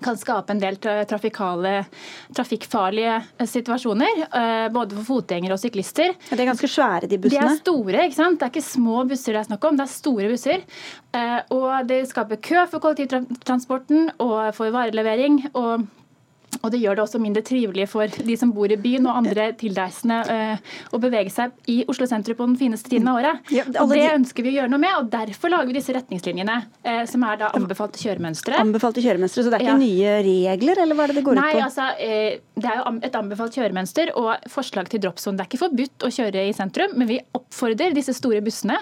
kan 0.04 0.18
skape 0.20 0.54
en 0.54 0.62
del 0.62 0.78
trafikkfarlige 0.80 3.16
eh, 3.16 3.48
situasjoner. 3.50 4.24
Eh, 4.28 4.68
både 4.74 4.96
for 5.00 5.06
fotgjengere 5.14 5.56
og 5.56 5.62
syklister. 5.62 6.10
De 6.30 6.38
er 6.38 6.52
ganske 6.52 6.72
svære, 6.72 7.10
de 7.10 7.22
bussene? 7.22 7.46
De 7.46 7.54
er 7.54 7.62
store. 7.62 8.00
ikke 8.08 8.20
sant? 8.20 8.40
Det 8.40 8.46
er 8.48 8.54
ikke 8.54 8.72
små 8.72 8.98
busser 9.10 9.36
det 9.36 9.42
er 9.44 9.50
snakk 9.52 9.64
om, 9.70 9.80
det 9.80 9.86
er 9.86 9.94
store 9.94 10.28
busser. 10.34 10.60
Eh, 11.16 11.40
og 11.56 11.70
det 11.90 12.00
skaper 12.10 12.44
kø 12.50 12.60
for 12.72 12.84
kollektivtransporten 12.84 14.00
og 14.18 14.38
for 14.58 14.76
varelevering. 14.76 15.36
og 15.54 15.74
Og 16.64 16.74
det 16.74 16.82
gjør 16.82 16.98
det 16.98 17.04
også 17.06 17.22
mindre 17.22 17.44
trivelig 17.46 17.88
for 17.92 18.12
de 18.28 18.36
som 18.40 18.52
bor 18.56 18.72
i 18.72 18.78
byen 18.80 19.08
og 19.08 19.20
andre 19.22 19.50
tilreisende 19.60 20.20
uh, 20.28 20.76
å 20.96 21.00
bevege 21.02 21.32
seg 21.34 21.54
i 21.72 21.80
Oslo 21.92 22.08
sentrum 22.10 22.38
på 22.40 22.48
den 22.50 22.58
fineste 22.60 22.92
tiden 22.92 23.08
av 23.12 23.20
året. 23.22 23.52
Ja, 23.54 23.66
og 23.82 23.94
Det 23.94 24.06
ønsker 24.12 24.46
vi 24.46 24.54
å 24.54 24.58
gjøre 24.60 24.74
noe 24.74 24.82
med, 24.84 24.96
og 25.00 25.10
derfor 25.14 25.54
lager 25.54 25.70
vi 25.72 25.78
disse 25.80 25.96
retningslinjene, 25.96 26.58
uh, 26.88 27.04
som 27.10 27.24
er 27.28 27.40
da 27.44 27.52
anbefalte 27.58 28.02
kjøremønstre. 28.04 28.58
Anbefalte 28.60 29.04
kjøremønstre, 29.06 29.46
Så 29.46 29.54
det 29.54 29.60
er 29.60 29.66
ikke 29.68 29.78
ja. 29.78 29.80
nye 29.84 30.18
regler, 30.26 30.84
eller 30.84 31.00
hva 31.00 31.08
er 31.08 31.14
det 31.14 31.20
det 31.22 31.26
går 31.30 31.40
Nei, 31.40 31.48
ut 31.48 31.56
på? 31.56 31.62
Nei, 31.62 31.68
altså, 31.70 31.88
uh, 31.96 32.60
Det 32.60 32.72
er 32.74 32.82
jo 32.82 32.96
et 33.08 33.20
anbefalt 33.22 33.56
kjøremønster 33.56 34.14
og 34.20 34.50
forslag 34.52 34.92
til 34.92 35.04
dropzone. 35.06 35.40
Det 35.40 35.46
er 35.46 35.52
ikke 35.52 35.64
forbudt 35.64 36.08
å 36.08 36.12
kjøre 36.12 36.46
i 36.50 36.56
sentrum, 36.56 36.98
men 37.00 37.08
vi 37.08 37.22
oppfordrer 37.38 37.96
disse 37.96 38.12
store 38.18 38.42
bussene. 38.44 38.76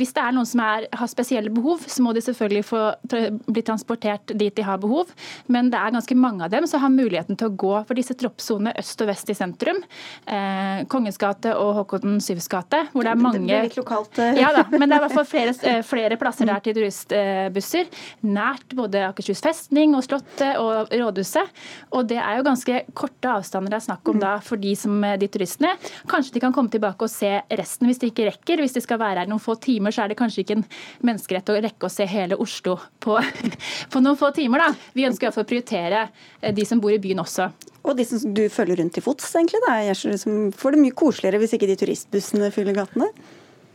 Hvis 0.00 0.14
det 0.16 0.22
er 0.22 0.32
noen 0.32 0.48
som 0.48 0.62
er, 0.64 0.86
har 0.96 1.10
spesielle 1.10 1.52
behov, 1.52 1.84
så 1.90 2.02
må 2.04 2.14
de 2.16 2.22
selvfølgelig 2.24 2.64
få 2.64 2.80
bli 3.10 3.64
transportert 3.66 4.32
dit 4.32 4.54
de 4.56 4.64
har 4.64 4.80
behov, 4.80 5.12
men 5.52 5.68
det 5.72 5.78
er 5.80 5.92
ganske 5.94 6.16
mange 6.16 6.46
av 6.46 6.52
dem 6.54 6.66
så 6.70 6.80
har 6.80 6.93
muligheten 6.96 7.38
til 7.38 7.50
å 7.50 7.56
gå 7.64 7.74
for 7.84 7.98
disse 7.98 8.16
troppsonene 8.18 8.74
øst 8.80 9.04
og 9.04 9.10
vest 9.10 9.30
i 9.30 9.36
sentrum. 9.36 9.82
Eh, 10.26 10.84
Kongens 10.90 11.20
gate 11.20 11.52
og 11.58 11.74
Håkon 11.80 12.18
Syvs 12.24 12.48
gate, 12.50 12.84
hvor 12.92 13.06
det 13.06 13.12
er 13.12 13.20
mange 13.20 13.42
Det 13.42 13.48
blir 13.48 13.68
litt 13.68 13.78
lokalt. 13.78 14.18
Eh. 14.22 14.40
Ja 14.40 14.52
da, 14.54 14.64
men 14.72 14.88
det 14.88 14.96
er 14.96 15.02
i 15.02 15.04
hvert 15.06 15.16
fall 15.18 15.28
flere, 15.28 15.54
eh, 15.70 15.80
flere 15.86 16.18
plasser 16.20 16.48
der 16.48 16.62
til 16.64 16.78
turistbusser. 16.78 17.90
Nært 18.26 18.74
både 18.76 19.04
Akershus 19.10 19.42
festning 19.44 19.96
og 19.98 20.04
Slottet 20.06 20.58
og 20.60 20.92
Rådhuset. 20.92 21.62
Og 21.94 22.08
det 22.10 22.20
er 22.22 22.38
jo 22.38 22.46
ganske 22.48 22.82
korte 22.96 23.30
avstander 23.30 23.74
det 23.74 23.80
er 23.80 23.86
snakk 23.88 24.10
om 24.10 24.20
da 24.22 24.36
for 24.44 24.60
de, 24.60 24.74
som, 24.78 24.96
eh, 25.04 25.16
de 25.20 25.28
turistene. 25.30 25.74
Kanskje 26.10 26.36
de 26.36 26.44
kan 26.44 26.54
komme 26.54 26.72
tilbake 26.72 27.06
og 27.06 27.12
se 27.12 27.32
resten 27.50 27.90
hvis 27.90 28.00
de 28.02 28.10
ikke 28.12 28.28
rekker. 28.30 28.62
Hvis 28.62 28.76
de 28.76 28.84
skal 28.84 29.00
være 29.02 29.24
her 29.24 29.30
noen 29.30 29.42
få 29.42 29.56
timer, 29.60 29.94
så 29.94 30.04
er 30.04 30.12
det 30.12 30.18
kanskje 30.20 30.44
ikke 30.44 30.58
en 30.60 30.66
menneskerett 31.04 31.52
å 31.52 31.58
rekke 31.64 31.88
å 31.88 31.92
se 31.92 32.06
hele 32.08 32.38
Oslo 32.40 32.76
på, 33.02 33.18
på 33.92 34.04
noen 34.04 34.20
få 34.20 34.30
timer. 34.36 34.66
da. 34.66 34.90
Vi 34.94 35.08
ønsker 35.08 35.30
å 35.30 35.46
prioritere 35.46 36.06
de 36.54 36.66
som 36.68 36.80
bor 36.84 36.94
i 36.94 37.00
byen 37.02 37.22
også. 37.24 37.48
Og 37.84 37.96
de 37.98 38.06
som 38.08 38.34
du 38.36 38.44
følger 38.52 38.80
rundt 38.80 38.94
til 38.96 39.04
fots, 39.04 39.26
egentlig. 39.36 39.60
Da. 39.66 39.78
Jeg 39.84 40.20
som 40.20 40.50
får 40.56 40.76
det 40.76 40.82
mye 40.84 40.96
koseligere 40.96 41.40
hvis 41.42 41.56
ikke 41.56 41.68
de 41.68 41.78
turistbussene 41.80 42.52
fyller 42.54 42.76
gatene? 42.76 43.10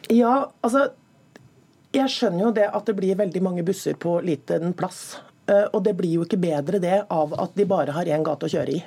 Ja, 0.10 0.50
altså 0.66 0.90
Jeg 1.94 2.10
skjønner 2.14 2.44
jo 2.44 2.50
det 2.54 2.68
at 2.70 2.86
det 2.86 2.94
blir 3.00 3.18
veldig 3.18 3.42
mange 3.42 3.64
busser 3.66 3.96
på 3.98 4.20
liten 4.22 4.76
plass. 4.78 5.18
Eh, 5.50 5.66
og 5.74 5.82
det 5.88 5.96
blir 5.98 6.20
jo 6.20 6.26
ikke 6.26 6.38
bedre 6.38 6.78
det 6.82 7.00
av 7.10 7.34
at 7.34 7.56
de 7.58 7.66
bare 7.66 7.96
har 7.96 8.06
én 8.06 8.26
gate 8.26 8.46
å 8.46 8.52
kjøre 8.54 8.76
i. 8.78 8.82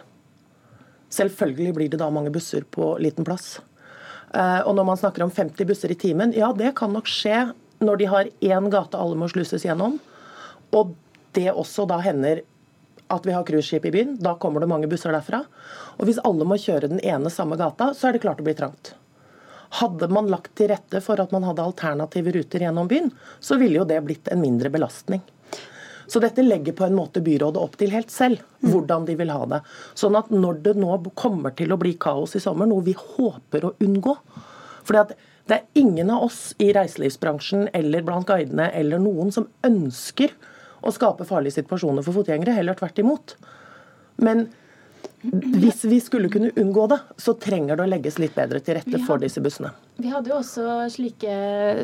Selvfølgelig 1.10 1.74
blir 1.74 1.90
det 1.90 1.98
da 1.98 2.06
mange 2.14 2.30
busser 2.30 2.62
på 2.62 2.92
liten 3.02 3.26
plass. 3.26 3.56
Eh, 4.30 4.60
og 4.62 4.76
når 4.78 4.86
man 4.86 5.00
snakker 5.00 5.26
om 5.26 5.34
50 5.34 5.66
busser 5.66 5.90
i 5.90 5.98
timen, 5.98 6.30
ja 6.38 6.52
det 6.54 6.76
kan 6.78 6.94
nok 6.94 7.10
skje 7.10 7.48
når 7.82 7.98
de 7.98 8.10
har 8.12 8.30
én 8.54 8.70
gate 8.70 8.98
alle 8.98 9.18
må 9.18 9.26
sluses 9.32 9.66
gjennom. 9.66 9.98
Og 10.70 10.94
det 11.34 11.50
også 11.50 11.88
da 11.90 11.98
hender 12.04 12.44
at 13.12 13.26
vi 13.28 13.34
har 13.36 13.44
cruiseskip 13.46 13.86
i 13.90 13.92
byen. 13.94 14.16
Da 14.20 14.34
kommer 14.40 14.62
det 14.62 14.70
mange 14.70 14.88
busser 14.90 15.14
derfra. 15.14 15.42
Og 15.98 16.08
hvis 16.08 16.20
alle 16.24 16.46
må 16.48 16.58
kjøre 16.60 16.90
den 16.92 17.02
ene 17.04 17.30
samme 17.32 17.58
gata, 17.60 17.92
så 17.96 18.08
er 18.08 18.16
det 18.16 18.24
klart 18.24 18.40
det 18.40 18.48
blir 18.48 18.58
trangt. 18.58 18.94
Hadde 19.80 20.08
man 20.12 20.28
lagt 20.28 20.54
til 20.58 20.68
rette 20.72 21.00
for 21.04 21.20
at 21.22 21.32
man 21.32 21.46
hadde 21.48 21.64
alternative 21.64 22.34
ruter 22.34 22.66
gjennom 22.66 22.90
byen, 22.90 23.08
så 23.40 23.56
ville 23.60 23.80
jo 23.80 23.88
det 23.88 24.02
blitt 24.04 24.28
en 24.32 24.42
mindre 24.42 24.72
belastning. 24.72 25.22
Så 26.06 26.20
dette 26.20 26.44
legger 26.44 26.74
på 26.76 26.84
en 26.84 26.96
måte 26.98 27.22
byrådet 27.24 27.60
opp 27.62 27.78
til 27.80 27.92
helt 27.94 28.10
selv, 28.12 28.42
hvordan 28.60 29.06
de 29.08 29.14
vil 29.16 29.32
ha 29.32 29.46
det. 29.48 29.62
Sånn 29.96 30.18
at 30.18 30.32
når 30.34 30.58
det 30.66 30.74
nå 30.76 30.98
kommer 31.16 31.54
til 31.56 31.72
å 31.72 31.78
bli 31.80 31.94
kaos 32.00 32.36
i 32.36 32.42
sommer, 32.42 32.68
noe 32.68 32.84
vi 32.84 32.96
håper 32.98 33.68
å 33.68 33.76
unngå 33.80 34.16
fordi 34.82 35.14
det 35.46 35.56
er 35.56 35.78
ingen 35.78 36.10
av 36.10 36.24
oss 36.26 36.40
i 36.62 36.72
reiselivsbransjen 36.74 37.68
eller 37.74 38.02
blant 38.06 38.26
guidene 38.26 38.68
eller 38.78 38.98
noen 39.02 39.30
som 39.34 39.48
ønsker 39.66 40.34
å 40.82 40.92
skape 40.94 41.26
farlige 41.28 41.60
situasjoner 41.60 42.04
for 42.04 42.18
fotgjengere. 42.18 42.56
Heller 42.58 42.78
tvert 42.78 43.00
imot. 43.02 43.36
Men 44.22 44.48
hvis 45.22 45.84
vi 45.86 46.00
skulle 46.02 46.30
kunne 46.32 46.52
unngå 46.58 46.88
det, 46.90 46.98
så 47.16 47.34
trenger 47.38 47.78
det 47.78 47.86
å 47.86 47.92
legges 47.94 48.18
litt 48.22 48.34
bedre 48.34 48.60
til 48.60 48.78
rette 48.78 49.02
for 49.06 49.22
disse 49.22 49.42
bussene. 49.42 49.72
Vi 50.00 50.08
hadde 50.08 50.30
jo 50.30 50.38
også 50.38 50.86
slike 50.90 51.32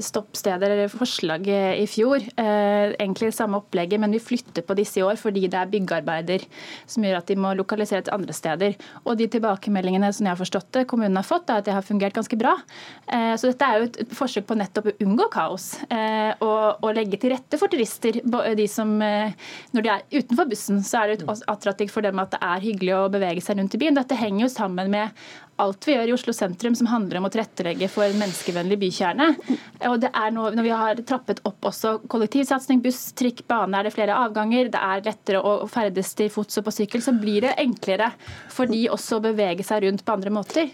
stoppsteder 0.01 0.73
eller 0.73 0.89
forslag 0.89 1.45
i 1.49 1.85
fjor. 1.91 2.23
Eh, 2.41 2.95
egentlig 2.97 3.35
samme 3.37 3.61
opplegget, 3.61 4.01
men 4.01 4.15
vi 4.17 4.21
flytter 4.23 4.65
på 4.65 4.77
disse 4.79 4.97
i 4.99 5.05
år 5.05 5.19
fordi 5.21 5.43
det 5.45 5.59
er 5.61 5.69
byggearbeider 5.69 6.47
som 6.89 7.05
gjør 7.05 7.19
at 7.19 7.29
de 7.29 7.37
må 7.37 7.53
lokalisere 7.59 8.07
til 8.07 8.17
andre 8.17 8.35
steder. 8.37 8.79
Og 9.05 9.19
de 9.21 9.29
tilbakemeldingene 9.29 10.09
som 10.17 10.25
jeg 10.25 10.33
har 10.33 10.41
forstått 10.41 10.71
det, 10.79 10.87
kommunen 10.89 11.21
har 11.21 11.27
fått, 11.29 11.53
er 11.53 11.61
at 11.61 11.69
det 11.69 11.75
har 11.77 11.85
fungert 11.85 12.17
ganske 12.17 12.39
bra. 12.41 12.55
Eh, 13.13 13.35
så 13.37 13.53
dette 13.53 13.69
er 13.69 13.77
jo 13.77 13.91
et 13.91 14.17
forsøk 14.17 14.49
på 14.49 14.57
nettopp 14.57 14.89
å 14.89 14.97
unngå 15.05 15.29
kaos. 15.35 15.69
Eh, 15.93 16.33
og, 16.41 16.81
og 16.81 16.97
legge 16.97 17.21
til 17.21 17.35
rette 17.37 17.61
for 17.61 17.69
turister. 17.69 18.23
De 18.25 18.69
som, 18.73 18.97
eh, 19.05 19.37
når 19.77 19.85
de 19.85 19.93
er 19.93 20.07
utenfor 20.23 20.49
bussen, 20.49 20.81
så 20.81 21.05
er 21.05 21.13
det 21.13 21.29
attraktivt 21.45 21.93
for 21.93 22.09
dem 22.09 22.25
at 22.25 22.33
det 22.33 22.41
er 22.41 22.65
hyggelig 22.65 22.97
å 22.97 23.11
bevege 23.13 23.45
seg 23.45 23.61
rundt 23.61 23.77
i 23.77 23.83
byen. 23.85 24.01
Dette 24.01 24.17
henger 24.17 24.47
jo 24.47 24.55
sammen 24.57 24.89
med 24.97 25.13
alt 25.63 25.87
vi 25.89 25.95
gjør 25.95 26.11
i 26.11 26.15
Oslo 26.15 26.33
sentrum 26.37 26.75
som 26.79 26.89
handler 26.91 27.19
om 27.19 27.27
å 27.29 27.31
tilrettelegge 27.33 27.89
for 27.91 28.07
en 28.07 28.19
menneskevennlig 28.21 28.79
bykjerne. 28.85 29.29
Og 29.91 29.99
det 30.03 30.11
er 30.15 30.33
noe, 30.35 30.53
Når 30.55 30.67
vi 30.67 30.75
har 30.75 31.03
trappet 31.09 31.43
opp 31.49 31.69
også 31.71 31.99
kollektivsatsing, 32.11 32.83
buss, 32.85 33.13
trikk, 33.19 33.45
bane, 33.51 33.77
er 33.79 33.89
det 33.89 33.95
flere 33.95 34.17
avganger, 34.17 34.71
det 34.73 34.81
er 34.81 35.05
lettere 35.07 35.43
å 35.43 35.67
ferdes 35.71 36.15
til 36.19 36.31
fots 36.33 36.61
og 36.61 36.69
på 36.69 36.75
sykkel, 36.81 37.03
så 37.05 37.15
blir 37.17 37.47
det 37.47 37.57
enklere 37.59 38.13
for 38.53 38.71
de 38.71 38.87
også 38.93 39.19
å 39.19 39.25
bevege 39.29 39.67
seg 39.67 39.87
rundt 39.87 40.05
på 40.05 40.19
andre 40.19 40.35
måter. 40.35 40.71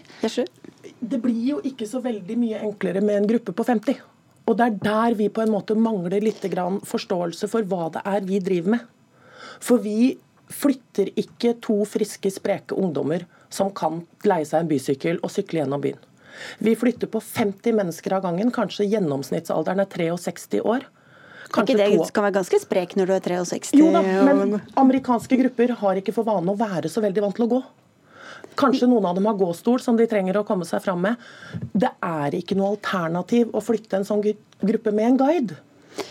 Det 0.99 1.21
blir 1.21 1.41
jo 1.55 1.61
ikke 1.65 1.87
så 1.89 2.01
veldig 2.03 2.37
mye 2.39 2.61
enklere 2.65 3.01
med 3.01 3.21
en 3.21 3.29
gruppe 3.29 3.55
på 3.55 3.65
50. 3.67 4.03
Og 4.45 4.57
det 4.57 4.65
er 4.65 4.75
der 4.83 5.15
vi 5.17 5.31
på 5.33 5.41
en 5.41 5.53
måte 5.53 5.77
mangler 5.77 6.21
litt 6.21 6.43
forståelse 6.45 7.49
for 7.49 7.65
hva 7.65 7.89
det 7.95 8.05
er 8.05 8.21
vi 8.21 8.39
driver 8.39 8.75
med. 8.77 8.85
For 9.59 9.81
vi 9.81 10.13
flytter 10.51 11.09
ikke 11.17 11.55
to 11.63 11.79
friske, 11.89 12.29
spreke 12.29 12.77
ungdommer 12.77 13.25
som 13.53 13.71
kan 13.75 14.03
leie 14.25 14.45
seg 14.47 14.63
en 14.63 14.69
bysykkel 14.71 15.21
og 15.21 15.33
sykle 15.33 15.63
gjennom 15.63 15.83
byen. 15.83 16.01
Vi 16.59 16.75
flytter 16.75 17.07
på 17.07 17.21
50 17.23 17.77
mennesker 17.77 18.17
av 18.17 18.25
gangen, 18.25 18.51
kanskje 18.51 18.87
gjennomsnittsalderen 18.91 19.85
er 19.85 19.89
63 19.91 20.61
år. 20.61 20.87
Kanskje 21.53 21.75
ikke 21.77 21.87
det 22.01 22.09
skal 22.09 22.25
være 22.25 22.35
ganske 22.39 22.59
sprek 22.59 22.95
når 22.99 23.07
du 23.07 23.13
er 23.15 23.23
63? 23.23 23.79
Jo 23.79 23.91
da, 23.93 24.01
men 24.27 24.59
amerikanske 24.75 25.37
grupper 25.39 25.75
har 25.79 26.01
ikke 26.01 26.15
for 26.15 26.27
vane 26.27 26.51
å 26.51 26.59
være 26.59 26.91
så 26.91 27.03
veldig 27.05 27.23
vant 27.23 27.37
til 27.37 27.47
å 27.47 27.51
gå. 27.55 27.61
Kanskje 28.59 28.87
noen 28.87 29.05
av 29.07 29.17
dem 29.17 29.27
har 29.27 29.37
gåstol 29.39 29.81
som 29.83 29.97
de 29.99 30.07
trenger 30.09 30.39
å 30.39 30.45
komme 30.47 30.67
seg 30.67 30.83
fram 30.83 31.01
med. 31.05 31.21
Det 31.75 31.91
er 32.03 32.35
ikke 32.37 32.57
noe 32.57 32.73
alternativ 32.75 33.53
å 33.55 33.63
flytte 33.63 33.99
en 33.99 34.07
sånn 34.07 34.23
gruppe 34.23 34.93
med 34.95 35.11
en 35.11 35.19
guide. 35.21 35.57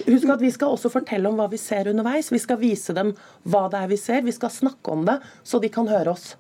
Husk 0.04 0.30
at 0.32 0.40
Vi 0.40 0.50
skal 0.52 0.72
også 0.72 0.90
fortelle 0.92 1.28
om 1.28 1.36
hva 1.40 1.48
vi 1.52 1.60
ser 1.60 1.90
underveis. 1.90 2.30
Vi 2.32 2.40
skal 2.40 2.60
vise 2.60 2.94
dem 2.96 3.12
hva 3.44 3.66
det 3.72 3.82
er 3.82 3.90
vi 3.90 3.98
ser. 4.00 4.24
Vi 4.24 4.32
skal 4.32 4.52
snakke 4.52 4.92
om 4.92 5.04
det, 5.08 5.18
så 5.44 5.60
de 5.60 5.68
kan 5.72 5.88
høre 5.88 6.14
oss. 6.14 6.32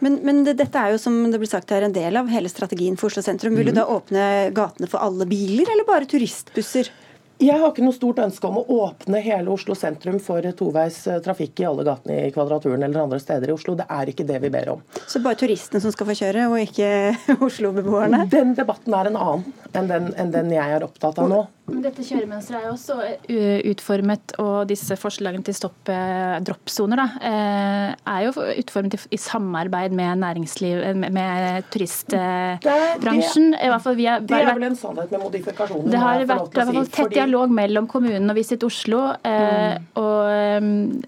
Men, 0.00 0.18
men 0.24 0.42
det, 0.46 0.56
dette 0.60 0.80
er 0.80 0.94
jo 0.94 1.02
som 1.02 1.18
det 1.30 1.40
blir 1.40 1.50
sagt 1.50 1.70
her, 1.74 1.84
en 1.86 1.94
del 1.94 2.16
av 2.16 2.30
hele 2.32 2.50
strategien 2.52 2.96
for 3.00 3.12
Oslo 3.12 3.24
sentrum. 3.24 3.56
Vil 3.56 3.70
du 3.70 3.74
mhm. 3.74 3.80
da 3.80 3.86
åpne 3.92 4.26
gatene 4.56 4.90
for 4.90 5.04
alle 5.04 5.28
biler, 5.28 5.68
eller 5.68 5.88
bare 5.88 6.08
turistbusser? 6.10 6.92
Jeg 7.40 7.56
har 7.56 7.70
ikke 7.72 7.84
noe 7.86 7.96
stort 7.96 8.18
ønske 8.20 8.44
om 8.50 8.58
å 8.60 8.62
åpne 8.84 9.20
hele 9.24 9.48
Oslo 9.48 9.72
sentrum 9.78 10.18
for 10.20 10.44
toveis 10.56 10.98
eh, 11.08 11.22
trafikk 11.24 11.62
i 11.62 11.66
alle 11.70 11.86
gatene 11.88 12.18
i 12.26 12.32
Kvadraturen 12.34 12.82
eller 12.84 13.00
andre 13.00 13.20
steder 13.22 13.48
i 13.48 13.54
Oslo. 13.54 13.72
Det 13.78 13.86
er 13.88 14.10
ikke 14.12 14.26
det 14.28 14.42
vi 14.42 14.50
ber 14.52 14.74
om. 14.74 14.82
Så 15.08 15.22
bare 15.24 15.38
turistene 15.40 15.80
som 15.80 15.94
skal 15.94 16.10
få 16.10 16.18
kjøre, 16.18 16.50
og 16.52 16.60
ikke 16.60 16.90
Oslo-beboerne? 17.48 18.26
Den 18.32 18.52
debatten 18.58 18.96
er 18.98 19.08
en 19.08 19.16
annen 19.16 19.46
enn 19.72 19.88
den, 19.88 20.10
enn 20.20 20.34
den 20.36 20.52
jeg 20.52 20.76
er 20.76 20.84
opptatt 20.84 21.22
av 21.22 21.32
nå. 21.32 21.40
Dette 21.80 22.04
kjøremønsteret 22.04 22.60
er 22.60 22.66
jo 22.66 22.72
også 22.74 22.96
eh, 23.30 23.60
utformet, 23.70 24.34
og 24.42 24.68
disse 24.70 24.96
forslagene 24.98 25.44
til 25.46 25.56
stopp 25.56 25.90
eh, 25.92 26.38
droppsoner 26.44 27.02
er 27.20 28.24
jo 28.26 28.32
utformet 28.34 28.96
i 29.12 29.18
samarbeid 29.20 29.94
med 29.96 30.20
næringsliv, 30.22 30.82
med 31.00 31.68
turistbransjen. 31.72 33.52
Det, 33.54 33.70
det, 34.00 34.16
det 34.28 34.40
er 34.40 34.50
vel 34.50 34.66
en 34.70 34.78
sannhet 34.78 35.12
med 35.14 35.22
modifikasjoner. 35.22 35.90
Det 35.92 36.02
har 36.02 36.24
vært 36.28 36.56
i 36.56 36.58
hvert 36.58 36.72
fall 36.74 36.90
tett 36.96 37.14
dialog 37.14 37.54
mellom 37.54 37.88
kommunen 37.90 38.32
og 38.32 38.38
Visit 38.38 38.64
Oslo. 38.66 39.02
Eh, 39.26 39.76
mm. 39.78 39.88
og 40.00 40.18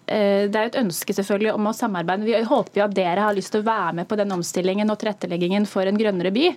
Det 0.06 0.60
er 0.60 0.68
jo 0.68 0.72
et 0.72 0.80
ønske 0.82 1.16
selvfølgelig 1.16 1.52
om 1.56 1.70
å 1.70 1.74
samarbeide. 1.76 2.26
Vi 2.28 2.38
håper 2.48 2.82
jo 2.82 2.86
at 2.86 2.96
dere 2.96 3.26
har 3.26 3.36
lyst 3.36 3.54
til 3.54 3.62
å 3.64 3.68
være 3.68 3.96
med 4.00 4.10
på 4.10 4.18
den 4.20 4.32
omstillingen 4.34 4.92
og 4.92 5.00
tilretteleggingen 5.02 5.66
for 5.70 5.88
en 5.88 5.98
grønnere 5.98 6.32
by. 6.34 6.48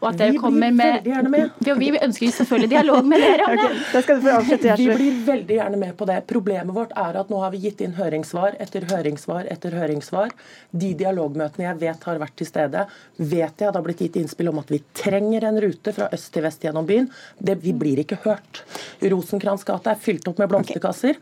Og 0.00 0.10
at 0.12 0.20
dere 0.20 0.36
vi 0.36 0.42
kommer 0.42 0.72
med, 0.72 1.06
med. 1.32 1.50
Vi 1.82 1.90
ønsker 1.96 2.30
selvfølgelig 2.30 2.70
dialog 2.72 3.06
med 3.08 3.22
dere 3.22 3.51
okay, 3.52 4.76
Vi 4.76 4.86
blir 4.88 5.18
veldig 5.26 5.56
gjerne 5.58 5.80
med 5.80 5.96
på 5.98 6.08
det. 6.08 6.18
Problemet 6.30 6.74
vårt 6.76 6.94
er 6.98 7.18
at 7.20 7.30
nå 7.32 7.40
har 7.42 7.52
vi 7.54 7.62
gitt 7.66 7.82
inn 7.84 7.94
høringssvar 7.96 8.56
etter 8.62 8.86
høringssvar 8.90 9.50
etter 9.52 9.76
høringssvar. 9.78 10.32
De 10.70 10.92
dialogmøtene 10.98 11.68
jeg 11.68 11.80
vet 11.82 12.08
har 12.08 12.22
vært 12.22 12.36
til 12.40 12.48
stede, 12.48 12.86
vet 13.16 13.64
jeg 13.64 13.68
det 13.68 13.78
har 13.78 13.86
blitt 13.86 14.02
gitt 14.06 14.18
innspill 14.20 14.52
om 14.52 14.62
at 14.62 14.72
vi 14.72 14.82
trenger 14.96 15.48
en 15.48 15.60
rute 15.62 15.94
fra 15.96 16.10
øst 16.16 16.32
til 16.34 16.46
vest 16.46 16.64
gjennom 16.64 16.88
byen. 16.88 17.08
Det, 17.38 17.58
vi 17.62 17.76
blir 17.76 18.02
ikke 18.02 18.22
hørt. 18.26 18.64
Rosenkrantz 19.02 19.66
gate 19.68 19.92
er 19.92 20.02
fylt 20.02 20.28
opp 20.30 20.42
med 20.42 20.52
blomsterkasser. 20.52 21.20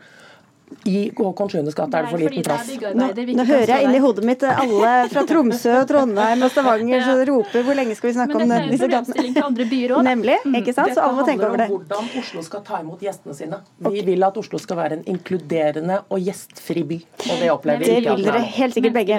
I 0.85 1.11
Håkon 1.17 1.49
Skatt 1.71 1.93
er 1.93 2.05
det 2.05 2.11
for 2.11 2.21
liten 2.21 2.45
plass. 2.45 2.69
Nå, 2.95 3.07
nå 3.37 3.45
hører 3.45 3.71
jeg 3.73 3.87
inni 3.87 3.99
hodet 4.01 4.25
mitt 4.25 4.43
alle 4.47 4.91
fra 5.11 5.23
Tromsø 5.29 5.73
og 5.81 5.87
Trondheim 5.89 6.45
og 6.45 6.51
Stavanger 6.53 7.03
som 7.05 7.21
roper 7.29 7.65
hvor 7.67 7.77
lenge 7.77 7.95
skal 7.97 8.09
vi 8.09 8.13
snakke 8.17 8.39
om 8.39 8.53
disse 8.71 8.89
gatene? 8.91 10.01
Nemlig, 10.07 10.37
mm. 10.45 10.57
ikke 10.61 10.75
sant? 10.75 10.95
Så 10.95 11.03
alle 11.05 11.19
må 11.19 11.27
tenke 11.27 11.47
over 11.49 11.63
det. 11.63 11.67
Dette 11.69 11.99
handler 11.99 12.01
om 12.01 12.09
hvordan 12.09 12.23
Oslo 12.23 12.45
skal 12.47 12.63
ta 12.67 12.81
imot 12.81 13.05
gjestene 13.05 13.37
sine. 13.37 13.61
Vi 13.87 14.03
vil 14.07 14.27
at 14.27 14.39
Oslo 14.41 14.61
skal 14.61 14.79
være 14.81 14.99
en 14.99 15.05
inkluderende 15.15 16.01
og 16.09 16.23
gjestfri 16.25 16.85
by. 16.87 16.99
Og 17.27 17.43
det 17.43 17.51
opplever 17.53 17.85
vi 17.85 17.91
ikke. 17.91 18.01
Det 18.07 18.17
vil 18.17 18.29
dere 18.31 18.43
helt 18.57 18.77
sikkert 18.77 18.97
begge. 18.97 19.15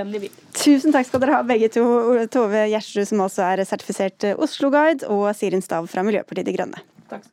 Tusen 0.58 0.94
takk 0.94 1.08
skal 1.08 1.24
dere 1.24 1.38
ha 1.38 1.42
begge 1.46 1.70
to. 1.74 1.86
Tove 2.32 2.66
Gjersrud, 2.72 3.06
som 3.08 3.24
også 3.26 3.46
er 3.50 3.64
sertifisert 3.68 4.32
Oslo-guide, 4.34 5.08
og 5.12 5.28
Sirin 5.38 5.64
Stav 5.64 5.88
fra 5.90 6.04
Miljøpartiet 6.06 6.48
De 6.48 6.56
Grønne. 6.56 6.86
Takk. 7.12 7.26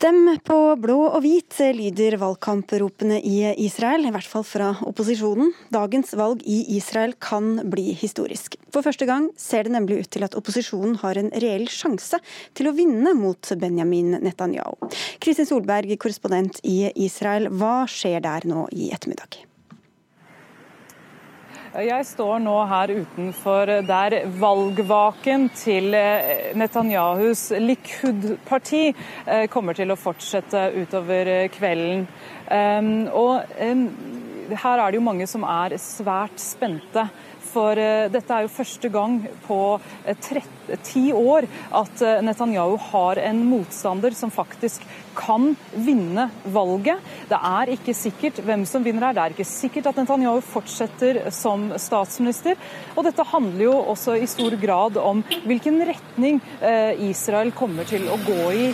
Stem 0.00 0.30
på 0.48 0.54
blå 0.80 0.94
og 1.10 1.18
hvit, 1.20 1.58
lyder 1.76 2.14
valgkampropene 2.22 3.18
i 3.20 3.42
Israel, 3.60 4.06
i 4.08 4.12
hvert 4.14 4.24
fall 4.24 4.46
fra 4.48 4.70
opposisjonen. 4.88 5.50
Dagens 5.68 6.14
valg 6.16 6.40
i 6.48 6.62
Israel 6.78 7.12
kan 7.20 7.58
bli 7.68 7.90
historisk. 8.00 8.56
For 8.72 8.80
første 8.80 9.04
gang 9.04 9.26
ser 9.36 9.68
det 9.68 9.74
nemlig 9.74 9.98
ut 10.00 10.10
til 10.16 10.24
at 10.24 10.38
opposisjonen 10.40 10.96
har 11.02 11.20
en 11.20 11.28
reell 11.44 11.68
sjanse 11.68 12.16
til 12.56 12.70
å 12.70 12.74
vinne 12.80 13.12
mot 13.18 13.52
Benjamin 13.60 14.16
Netanyahu. 14.24 14.88
Kristin 15.20 15.50
Solberg, 15.52 15.92
korrespondent 16.00 16.64
i 16.64 16.86
Israel, 17.04 17.52
hva 17.52 17.84
skjer 17.84 18.24
der 18.24 18.48
nå 18.48 18.70
i 18.72 18.88
ettermiddag? 18.96 19.42
Jeg 21.70 22.02
står 22.02 22.40
nå 22.42 22.54
her 22.66 22.90
utenfor 22.90 23.70
der 23.86 24.14
valgvaken 24.42 25.44
til 25.54 25.94
eh, 25.94 26.48
Netanyahus 26.58 27.44
Likud-parti 27.62 28.88
eh, 28.90 29.44
kommer 29.46 29.78
til 29.78 29.94
å 29.94 29.98
fortsette 30.00 30.64
utover 30.74 31.30
kvelden. 31.54 32.08
Ehm, 32.50 33.06
og 33.14 33.46
her 34.50 34.82
er 34.82 34.90
det 34.90 34.98
jo 34.98 35.04
mange 35.06 35.30
som 35.30 35.46
er 35.46 35.76
svært 35.78 36.42
spente. 36.42 37.06
For 37.50 37.78
eh, 37.78 38.08
dette 38.12 38.34
er 38.34 38.46
jo 38.46 38.52
første 38.52 38.90
gang 38.92 39.18
på 39.46 39.58
eh, 40.06 40.28
ti 40.86 41.10
år 41.16 41.48
at 41.76 42.02
eh, 42.06 42.20
Netanyahu 42.24 42.76
har 42.90 43.20
en 43.24 43.42
motstander 43.48 44.14
som 44.16 44.30
faktisk 44.30 44.84
kan 45.18 45.50
vinne 45.74 46.28
valget. 46.54 47.02
Det 47.28 47.40
er 47.50 47.72
ikke 47.74 47.94
sikkert 47.96 48.38
hvem 48.46 48.62
som 48.68 48.84
vinner 48.86 49.08
her. 49.08 49.16
Det 49.16 49.24
er 49.24 49.34
ikke 49.34 49.48
sikkert 49.50 49.90
at 49.90 49.98
Netanyahu 49.98 50.38
fortsetter 50.46 51.24
som 51.34 51.72
statsminister. 51.74 52.58
Og 52.94 53.04
dette 53.08 53.26
handler 53.32 53.66
jo 53.66 53.74
også 53.94 54.16
i 54.20 54.30
stor 54.30 54.54
grad 54.60 55.00
om 55.00 55.24
hvilken 55.48 55.82
retning 55.88 56.38
Israel 57.10 57.50
kommer 57.56 57.88
til 57.88 58.06
å 58.10 58.16
gå 58.22 58.40
i 58.54 58.66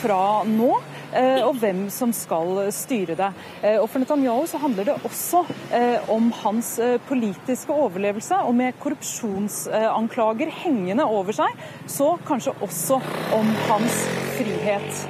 fra 0.00 0.24
nå. 0.48 0.72
Eh, 1.14 1.40
og 1.46 1.60
hvem 1.62 1.86
som 1.94 2.12
skal 2.14 2.58
styre 2.74 3.14
det. 3.18 3.30
Eh, 3.62 3.78
og 3.78 3.86
For 3.90 4.02
Netanyahu 4.02 4.46
så 4.50 4.58
handler 4.62 4.88
det 4.88 4.96
også 5.06 5.44
eh, 5.74 6.10
om 6.10 6.30
hans 6.42 6.74
politiske 7.08 7.72
overlevelse. 7.72 8.40
Og 8.48 8.54
med 8.58 8.78
korrupsjonsanklager 8.82 10.50
hengende 10.64 11.06
over 11.06 11.36
seg, 11.36 11.54
så 11.86 12.14
kanskje 12.26 12.56
også 12.64 12.98
om 13.36 13.54
hans 13.68 14.02
frihet. 14.38 15.06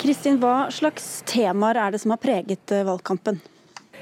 Kristin, 0.00 0.40
hva 0.40 0.70
slags 0.72 1.20
temaer 1.28 1.78
er 1.78 1.94
det 1.94 2.00
som 2.02 2.14
har 2.14 2.22
preget 2.22 2.72
valgkampen? 2.88 3.40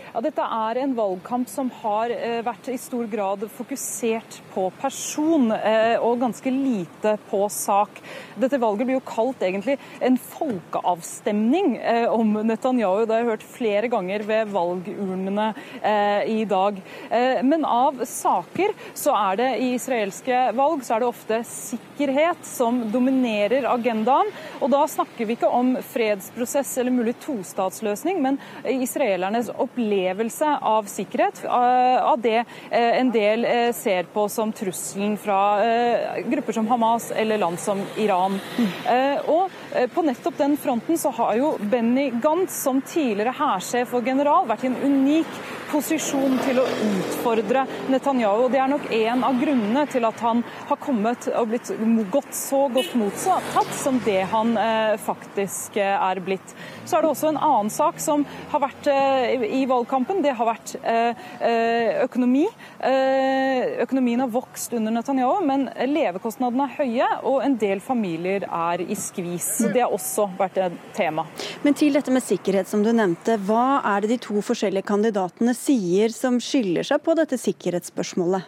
Ja, 0.08 0.22
dette 0.24 0.40
er 0.40 0.78
en 0.80 0.94
valgkamp 0.96 1.50
som 1.52 1.68
har 1.82 2.12
eh, 2.14 2.38
vært 2.44 2.70
i 2.72 2.78
stor 2.80 3.04
grad 3.12 3.42
fokusert 3.52 4.38
på 4.54 4.68
person, 4.80 5.50
eh, 5.52 6.00
og 6.00 6.22
ganske 6.22 6.52
lite 6.52 7.16
på 7.28 7.42
sak. 7.52 8.00
Dette 8.40 8.60
valget 8.62 8.88
blir 8.88 8.96
jo 8.96 9.04
kalt 9.04 9.44
egentlig 9.44 9.76
en 10.04 10.16
folkeavstemning 10.16 11.76
eh, 11.76 12.06
om 12.08 12.38
Netanyahu. 12.40 13.02
Det 13.04 13.18
har 13.18 13.20
jeg 13.20 13.30
hørt 13.34 13.44
flere 13.58 13.90
ganger 13.92 14.24
ved 14.28 14.54
valgurnene 14.54 15.50
i 16.28 16.42
dag. 16.48 16.78
Men 17.44 17.64
av 17.66 18.00
saker 18.08 18.72
så 18.96 19.12
er 19.16 19.38
det 19.38 19.48
i 19.62 19.68
israelske 19.76 20.38
valg 20.56 20.82
så 20.86 20.96
er 20.96 21.02
det 21.02 21.08
ofte 21.08 21.38
sikkerhet 21.46 22.40
som 22.46 22.80
dominerer 22.92 23.66
agendaen. 23.70 24.30
Og 24.62 24.72
da 24.72 24.82
snakker 24.90 25.28
vi 25.28 25.36
ikke 25.36 25.50
om 25.52 25.74
fredsprosess 25.92 26.76
eller 26.80 26.94
mulig 26.94 27.16
tostatsløsning, 27.24 28.20
men 28.24 28.40
israelernes 28.68 29.52
opplevelse 29.54 29.97
opplevelse 29.98 30.58
av 30.62 30.82
sikkerhet, 30.84 31.44
eh, 31.44 32.04
av 32.04 32.20
det 32.20 32.44
eh, 32.70 32.98
en 33.00 33.10
del 33.10 33.44
eh, 33.44 33.72
ser 33.72 34.04
på 34.04 34.28
som 34.28 34.52
trusselen 34.52 35.16
fra 35.18 35.38
grupper 36.26 36.52
som 36.52 36.68
Hamas 36.68 37.10
eller 37.10 37.38
land 37.38 37.58
som 37.58 37.80
Iran. 37.96 38.38
Og 39.26 39.50
på 39.94 40.02
nettopp 40.02 40.38
den 40.38 40.56
fronten 40.56 40.98
så 40.98 41.10
har 41.10 41.34
jo 41.36 41.50
Benny 41.60 42.10
Gantz 42.22 42.62
som 42.62 42.80
tidligere 42.80 43.34
hærsjef 43.36 43.94
og 43.94 44.06
general 44.06 44.46
vært 44.48 44.64
i 44.64 44.70
en 44.70 44.78
unik 44.84 45.40
posisjon 45.70 46.38
til 46.44 46.62
å 46.62 46.66
utfordre 46.66 47.64
Netanyahu. 47.92 48.46
og 48.46 48.52
Det 48.52 48.62
er 48.62 48.72
nok 48.72 48.88
en 48.98 49.24
av 49.28 49.40
grunnene 49.42 49.86
til 49.92 50.08
at 50.08 50.24
han 50.24 50.42
har 50.68 50.82
kommet 50.82 51.28
og 51.34 51.52
blitt 51.52 51.72
godt, 52.12 52.32
så 52.34 52.64
godt 52.72 52.94
motsatt 52.98 53.74
som 53.78 54.00
det 54.04 54.22
han 54.32 54.54
faktisk 55.02 55.76
er 55.82 56.20
blitt. 56.24 56.54
Så 56.84 56.98
er 56.98 57.04
det 57.04 57.12
også 57.12 57.32
en 57.32 57.40
annen 57.40 57.70
sak 57.72 58.00
som 58.02 58.24
har 58.52 58.62
vært 58.64 58.88
i 58.88 59.64
valgkampen 59.68 59.88
valgkampen, 59.88 60.22
det 60.22 60.34
har 60.36 60.46
vært 60.48 60.74
eh, 60.82 61.16
eh, 61.40 62.02
økonomi. 62.04 62.46
Eh, 62.78 63.82
økonomien 63.82 64.20
har 64.20 64.28
vokst 64.28 64.72
under 64.72 64.92
Netanyahu, 64.92 65.44
men 65.46 65.68
levekostnadene 65.88 66.66
er 66.68 66.76
høye, 66.78 67.08
og 67.24 67.42
en 67.44 67.56
del 67.58 67.80
familier 67.80 68.46
er 68.48 68.82
i 68.82 68.96
skvis. 68.98 69.70
Det 69.72 69.82
har 69.82 69.92
også 69.94 70.28
vært 70.38 70.58
et 70.58 70.78
tema. 70.96 71.26
Men 71.62 71.74
til 71.74 71.96
dette 71.96 72.12
med 72.12 72.24
sikkerhet, 72.24 72.68
som 72.68 72.82
du 72.82 72.92
nevnte. 72.92 73.38
Hva 73.48 73.80
er 73.94 74.04
det 74.04 74.12
de 74.14 74.20
to 74.28 74.42
forskjellige 74.44 74.86
kandidatene 74.88 75.54
sier 75.58 76.14
som 76.14 76.38
skiller 76.42 76.86
seg 76.86 77.02
på 77.04 77.16
dette 77.18 77.38
sikkerhetsspørsmålet? 77.40 78.46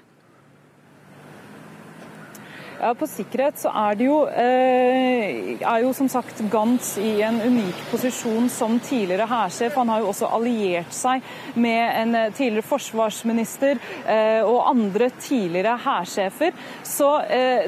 Ja, 2.81 2.95
På 2.97 3.05
sikkerhet 3.05 3.59
så 3.61 3.69
er 3.77 3.97
det 3.99 4.07
jo, 4.07 4.23
eh, 4.25 5.59
er 5.61 5.83
jo 5.83 5.91
som 5.93 6.07
sagt 6.09 6.39
Gantz 6.49 6.95
i 6.97 7.21
en 7.21 7.37
unik 7.37 7.77
posisjon 7.91 8.47
som 8.49 8.79
tidligere 8.81 9.27
hærsjef. 9.29 9.75
Han 9.77 9.91
har 9.93 10.01
jo 10.01 10.07
også 10.09 10.31
alliert 10.33 10.89
seg 10.97 11.21
med 11.61 11.83
en 12.01 12.15
eh, 12.17 12.31
tidligere 12.33 12.65
forsvarsminister 12.65 13.77
eh, 14.09 14.41
og 14.49 14.71
andre 14.71 15.11
tidligere 15.21 15.77
hærsjefer. 15.77 16.57
Så 16.83 17.11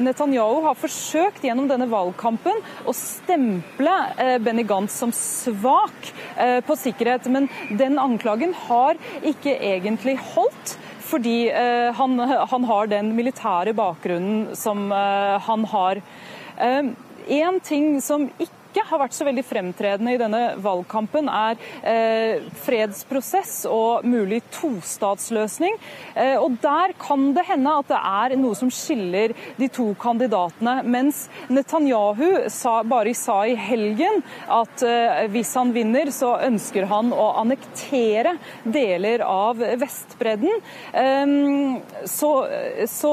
Netanyahu 0.01 0.62
har 0.64 0.81
forsøkt 0.81 1.44
gjennom 1.44 1.68
denne 1.68 1.90
valgkampen 1.92 2.64
å 2.88 2.94
stemple 2.96 3.92
Benny 4.40 4.64
Gantz 4.64 4.96
som 4.96 5.12
svak 5.12 6.09
på 6.66 6.77
sikkerhet, 6.79 7.29
men 7.33 7.48
den 7.68 7.98
anklagen 8.01 8.55
har 8.66 8.96
ikke 9.20 9.55
egentlig 9.59 10.16
holdt 10.33 10.77
fordi 11.12 11.51
eh, 11.51 11.92
han, 11.98 12.18
han, 12.18 12.64
har 12.64 12.88
den 12.90 13.12
militære 13.16 13.75
bakgrunnen 13.77 14.57
som 14.57 14.88
eh, 14.92 15.37
han 15.46 15.66
har. 15.72 16.01
Eh, 16.57 16.92
en 17.42 17.61
ting 17.61 18.01
som 18.05 18.29
ikke 18.38 18.62
ikke 18.73 18.87
har 18.89 19.03
vært 19.03 19.17
så 19.17 19.27
veldig 19.29 19.45
fremtredende 19.45 20.15
i 20.15 20.21
denne 20.21 20.43
valgkampen, 20.63 21.29
er 21.29 21.59
eh, 21.85 22.45
fredsprosess 22.65 23.67
og 23.69 24.07
mulig 24.09 24.41
tostatsløsning. 24.55 25.77
Eh, 26.17 26.37
og 26.41 26.57
Der 26.63 26.95
kan 27.01 27.31
det 27.37 27.45
hende 27.51 27.75
at 27.83 27.91
det 27.93 28.01
er 28.01 28.37
noe 28.41 28.57
som 28.57 28.71
skiller 28.73 29.35
de 29.59 29.69
to 29.73 29.91
kandidatene. 30.01 30.79
Mens 30.89 31.27
Netanyahu 31.53 32.49
sa, 32.53 32.79
bare 32.89 33.13
sa 33.19 33.43
i 33.45 33.57
helgen 33.59 34.23
at 34.49 34.85
eh, 34.87 35.27
hvis 35.33 35.53
han 35.59 35.75
vinner, 35.77 36.13
så 36.15 36.35
ønsker 36.47 36.89
han 36.89 37.13
å 37.13 37.29
annektere 37.43 38.39
deler 38.65 39.25
av 39.27 39.61
Vestbredden. 39.83 40.63
Så, 42.09 42.31
så 42.89 43.13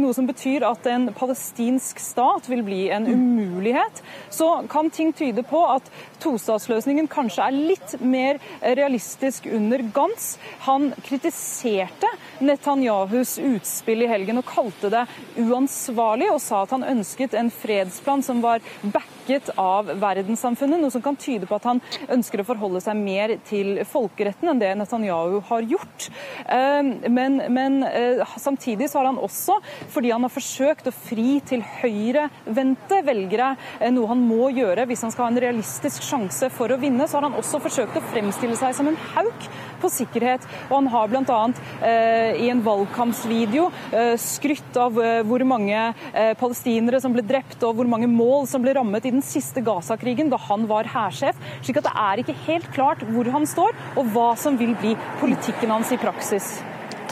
noe 0.00 0.14
som 0.16 0.26
betyr 0.28 0.64
at 0.66 0.86
en 0.90 1.08
palestinsk 1.16 2.00
stat 2.00 2.48
vil 2.50 2.62
bli 2.66 2.80
en 2.94 3.06
umulighet. 3.08 4.00
Så 4.32 4.48
kan 4.70 4.90
ting 4.94 5.14
tyder 5.14 5.42
på 5.42 5.64
at 5.74 5.90
tostatsløsningen 6.24 7.08
kanskje 7.12 7.44
er 7.44 7.56
litt 7.70 7.96
mer 8.00 8.40
realistisk 8.62 9.46
under 9.52 9.82
Gantz. 9.94 10.34
Han 10.66 10.90
kritiserte 11.04 12.08
Netanyahus 12.44 13.36
utspill 13.42 14.04
i 14.04 14.10
helgen 14.10 14.40
og 14.40 14.48
kalte 14.48 14.90
det 14.92 15.04
uansvarlig, 15.40 16.30
og 16.32 16.40
sa 16.42 16.64
at 16.64 16.74
han 16.74 16.86
ønsket 16.94 17.36
en 17.38 17.50
fredsplan 17.52 18.24
som 18.24 18.40
var 18.44 18.64
backet 18.82 19.50
av 19.60 19.90
verdenssamfunnet, 20.00 20.80
noe 20.80 20.92
som 20.92 21.04
kan 21.04 21.18
tyde 21.20 21.48
på 21.48 21.58
at 21.58 21.68
han 21.68 21.82
ønsker 22.12 22.42
å 22.42 22.48
forholde 22.48 22.82
seg 22.84 22.98
mer 22.98 23.36
til 23.48 23.82
folkeretten 23.88 24.50
enn 24.52 24.62
det 24.62 24.72
Netanyahu 24.78 25.38
har 25.50 25.68
gjort. 25.74 26.08
Ehm, 26.52 26.94
men, 27.12 27.40
men 27.54 27.80
eh, 27.86 28.24
samtidig 28.40 28.90
så 28.90 29.00
har 29.00 29.10
han 29.12 29.20
også, 29.22 29.58
fordi 29.94 30.12
han 30.14 30.24
har 30.26 30.32
forsøkt 30.32 30.90
å 30.90 30.94
fri 30.94 31.38
til 31.46 31.64
høyrevendte 31.82 33.00
velgere, 33.06 33.54
eh, 33.78 33.92
noe 33.94 34.10
han 34.12 34.24
må 34.24 34.50
gjøre 34.54 34.88
hvis 34.88 35.04
han 35.06 35.14
skal 35.14 35.28
ha 35.28 35.34
en 35.34 35.42
realistisk 35.46 36.02
sjanse 36.02 36.13
for 36.54 36.72
å 36.72 36.80
vinne, 36.80 37.06
så 37.08 37.18
har 37.18 37.28
han 37.28 37.38
også 37.38 37.60
forsøkt 37.62 37.98
å 37.98 38.04
fremstille 38.12 38.56
seg 38.58 38.74
som 38.76 38.88
en 38.90 38.98
hauk 39.14 39.48
på 39.82 39.90
sikkerhet. 39.92 40.44
Og 40.70 40.76
han 40.78 40.90
har 40.92 41.10
bl.a. 41.12 41.40
Eh, 41.84 42.42
i 42.44 42.50
en 42.52 42.62
valgkampsvideo 42.64 43.68
eh, 43.92 44.14
skrytt 44.20 44.78
av 44.80 44.98
eh, 45.02 45.22
hvor 45.26 45.44
mange 45.48 45.76
eh, 45.76 46.32
palestinere 46.40 47.00
som 47.02 47.14
ble 47.14 47.24
drept 47.26 47.62
og 47.66 47.78
hvor 47.78 47.90
mange 47.90 48.08
mål 48.10 48.48
som 48.50 48.64
ble 48.64 48.76
rammet 48.78 49.08
i 49.08 49.14
den 49.14 49.24
siste 49.24 49.64
Gaza-krigen 49.64 50.32
da 50.32 50.40
han 50.48 50.68
var 50.70 50.88
hærsjef. 50.90 51.38
slik 51.62 51.80
at 51.80 51.88
det 51.88 51.96
er 52.04 52.22
ikke 52.22 52.38
helt 52.46 52.70
klart 52.74 53.04
hvor 53.10 53.28
han 53.34 53.48
står 53.48 53.74
og 53.94 54.14
hva 54.14 54.30
som 54.40 54.58
vil 54.60 54.76
bli 54.80 54.94
politikken 55.20 55.74
hans 55.74 55.92
i 55.94 56.00
praksis. 56.00 56.56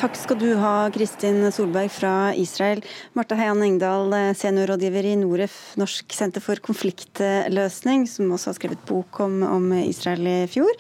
Takk 0.03 0.17
skal 0.19 0.39
du 0.41 0.49
ha, 0.59 0.91
Kristin 0.91 1.45
Solberg 1.55 1.93
fra 1.95 2.33
Israel. 2.35 2.81
Marta 3.15 3.37
Heian 3.39 3.61
Engdahl, 3.63 4.11
seniorrådgiver 4.35 5.07
i 5.07 5.13
Noref, 5.21 5.55
Norsk 5.79 6.11
senter 6.17 6.43
for 6.43 6.59
konfliktløsning, 6.59 8.09
som 8.11 8.35
også 8.35 8.51
har 8.51 8.57
skrevet 8.59 8.83
bok 8.89 9.21
om, 9.23 9.39
om, 9.47 9.71
Israel 9.79 10.27
i 10.27 10.35
fjor. 10.51 10.75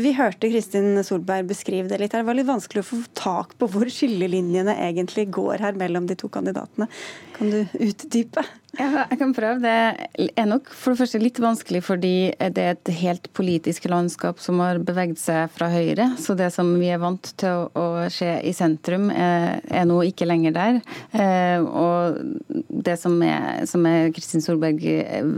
Vi 0.00 0.14
hørte 0.16 0.48
Kristin 0.48 0.96
Solberg 1.04 1.52
beskrive 1.52 1.92
det 1.92 2.00
litt. 2.00 2.16
her. 2.16 2.24
Det 2.24 2.30
var 2.30 2.40
litt 2.40 2.48
vanskelig 2.48 2.86
å 2.86 2.88
få 2.94 3.02
tak 3.12 3.52
på 3.60 3.68
hvor 3.68 3.92
skillelinjene 3.92 4.78
egentlig 4.88 5.28
går 5.36 5.60
her 5.66 5.76
mellom 5.84 6.08
de 6.08 6.16
to 6.16 6.32
kandidatene. 6.32 6.88
Kan 7.36 7.52
du 7.52 7.60
utdype? 7.76 8.48
Jeg 8.78 9.18
kan 9.20 9.32
prøve. 9.36 9.60
Det 9.62 10.30
er 10.34 10.46
nok 10.48 10.70
for 10.72 10.94
det 10.94 11.02
første 11.02 11.20
litt 11.22 11.38
vanskelig 11.42 11.82
fordi 11.86 12.14
det 12.54 12.62
er 12.62 12.74
et 12.74 12.90
helt 13.00 13.28
politisk 13.36 13.86
landskap 13.90 14.40
som 14.42 14.60
har 14.62 14.80
beveget 14.82 15.20
seg 15.20 15.52
fra 15.54 15.68
høyre. 15.72 16.10
Så 16.20 16.36
det 16.38 16.50
som 16.54 16.72
vi 16.80 16.90
er 16.92 17.02
vant 17.02 17.30
til 17.40 17.68
å, 17.70 17.84
se 18.12 18.28
i 18.44 18.52
sentrum, 18.56 19.08
er, 19.10 19.60
er 19.70 19.86
nå 19.88 20.00
ikke 20.08 20.26
lenger 20.28 20.54
der. 20.56 20.80
Eh, 21.16 21.62
og 21.62 22.18
det 22.84 22.96
som 23.00 23.16
er, 23.24 23.64
som 23.70 23.86
er 23.88 24.10
Kristin 24.14 24.44
Solberg 24.44 24.82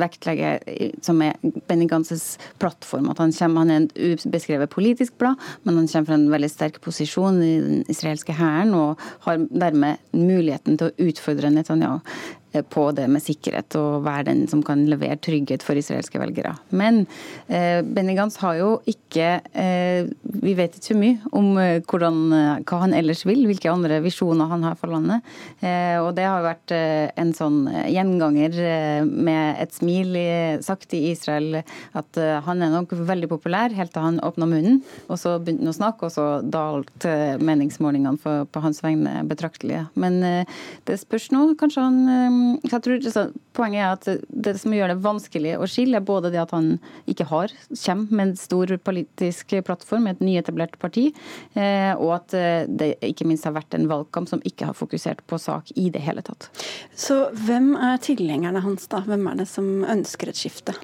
vektlegger, 0.01 0.63
som 1.05 1.21
er 1.25 1.37
Benny 1.69 1.89
Ganses 1.91 2.37
plattform, 2.63 3.11
at 3.13 3.21
han 3.23 3.35
kommer, 3.37 3.65
han 3.65 3.75
er 3.75 3.83
en 3.85 4.17
ubeskrevet 4.27 4.73
politisk 4.73 5.19
blad, 5.21 5.41
men 5.65 5.81
han 5.81 5.91
kommer 5.91 6.11
fra 6.11 6.19
en 6.19 6.31
veldig 6.33 6.53
sterk 6.53 6.81
posisjon 6.85 7.43
i 7.45 7.53
den 7.63 7.85
israelske 7.93 8.37
hæren 8.37 8.75
og 8.77 9.03
har 9.27 9.45
dermed 9.51 10.03
muligheten 10.17 10.81
til 10.81 10.91
å 10.91 11.11
utfordre 11.11 11.53
Netanyahu 11.53 12.01
på 12.71 12.91
det 12.97 13.07
med 13.11 13.23
sikkerhet 13.25 13.77
og 13.79 14.05
være 14.07 14.29
den 14.31 14.45
som 14.51 14.63
kan 14.65 14.85
levere 14.89 15.19
trygghet 15.23 15.65
for 15.65 15.79
israelske 15.79 16.21
velgere. 16.21 16.55
Men 16.71 17.05
eh, 17.49 17.83
Benny 17.85 18.17
Gantz 18.17 18.39
har 18.43 18.57
jo 18.61 18.71
ikke 18.89 19.41
eh, 19.53 20.09
Vi 20.43 20.55
vet 20.57 20.77
ikke 20.77 20.93
så 20.93 20.99
mye 20.99 21.33
om 21.37 21.57
eh, 21.61 21.83
hvordan, 21.85 22.21
eh, 22.33 22.63
hva 22.67 22.81
han 22.85 22.95
ellers 22.97 23.25
vil, 23.29 23.45
hvilke 23.49 23.71
andre 23.73 24.01
visjoner 24.05 24.51
han 24.51 24.65
har 24.67 24.77
for 24.79 24.93
landet. 24.93 25.25
Eh, 25.61 25.97
og 26.01 26.13
det 26.17 26.27
har 26.29 26.45
vært 26.45 26.75
eh, 26.75 27.09
en 27.19 27.33
sånn 27.37 27.65
gjenganger 27.91 28.57
med 29.07 29.61
et 29.63 29.73
smil 29.75 30.17
sagt 30.65 30.95
i 30.97 31.11
Israel 31.11 31.61
at 31.97 32.19
han 32.47 32.63
er 32.63 32.73
nok 32.73 32.93
veldig 33.09 33.29
populær 33.31 33.73
helt 33.75 33.93
til 33.95 34.05
han 34.05 34.21
åpna 34.25 34.47
munnen, 34.49 34.79
og 35.11 35.19
så 35.21 35.37
begynte 35.41 35.65
han 35.65 35.73
å 35.73 35.77
snakke, 35.77 36.09
og 36.09 36.15
så 36.15 36.27
dalte 36.43 37.37
meningsmålingene 37.43 38.47
på 38.53 38.63
hans 38.63 38.83
vegne 38.85 39.23
betraktelig. 39.29 39.83
Men 39.99 40.19
det 40.89 40.99
spørs 41.01 41.29
nå. 41.35 41.43
Kanskje 41.61 41.87
han 41.87 42.46
jeg 42.67 42.83
tror 42.85 43.09
så, 43.13 43.27
Poenget 43.57 43.81
er 43.81 43.93
at 43.95 44.25
det 44.29 44.53
som 44.61 44.75
gjør 44.75 44.91
det 44.93 44.99
vanskelig 45.05 45.55
å 45.57 45.69
skille, 45.71 45.97
er 45.97 46.05
både 46.05 46.29
det 46.35 46.43
at 46.43 46.53
han 46.53 46.75
ikke 47.09 47.25
har, 47.31 47.53
kommer 47.71 48.19
med 48.19 48.25
en 48.27 48.35
stor 48.37 48.75
politisk 48.85 49.55
plattform, 49.65 50.05
med 50.05 50.19
et 50.19 50.27
nyetablert 50.27 50.77
parti, 50.83 51.07
eh, 51.57 51.93
og 51.95 52.13
at 52.19 52.37
eh, 52.37 52.69
det 52.69 52.91
ikke 53.07 53.25
minst 53.29 53.49
har 53.49 53.57
vært 53.57 53.79
en 53.79 53.89
valgkamp 53.89 54.29
som 54.29 54.45
ikke 54.45 54.69
har 54.69 54.77
fokusert 54.77 55.25
på 55.31 55.41
sak 55.41 55.73
i 55.81 55.89
det 55.95 56.05
hele 56.05 56.25
tatt. 56.27 56.51
Så 56.93 57.23
hvem 57.47 57.73
er 57.81 57.97
tilhengerne 58.05 58.61
hans, 58.65 58.85
da? 58.93 59.01
Hvem 59.09 59.25
er 59.33 59.41
det 59.41 59.49
som 59.49 59.81
ønsker 59.89 60.33
et 60.33 60.45
skifte? 60.45 60.77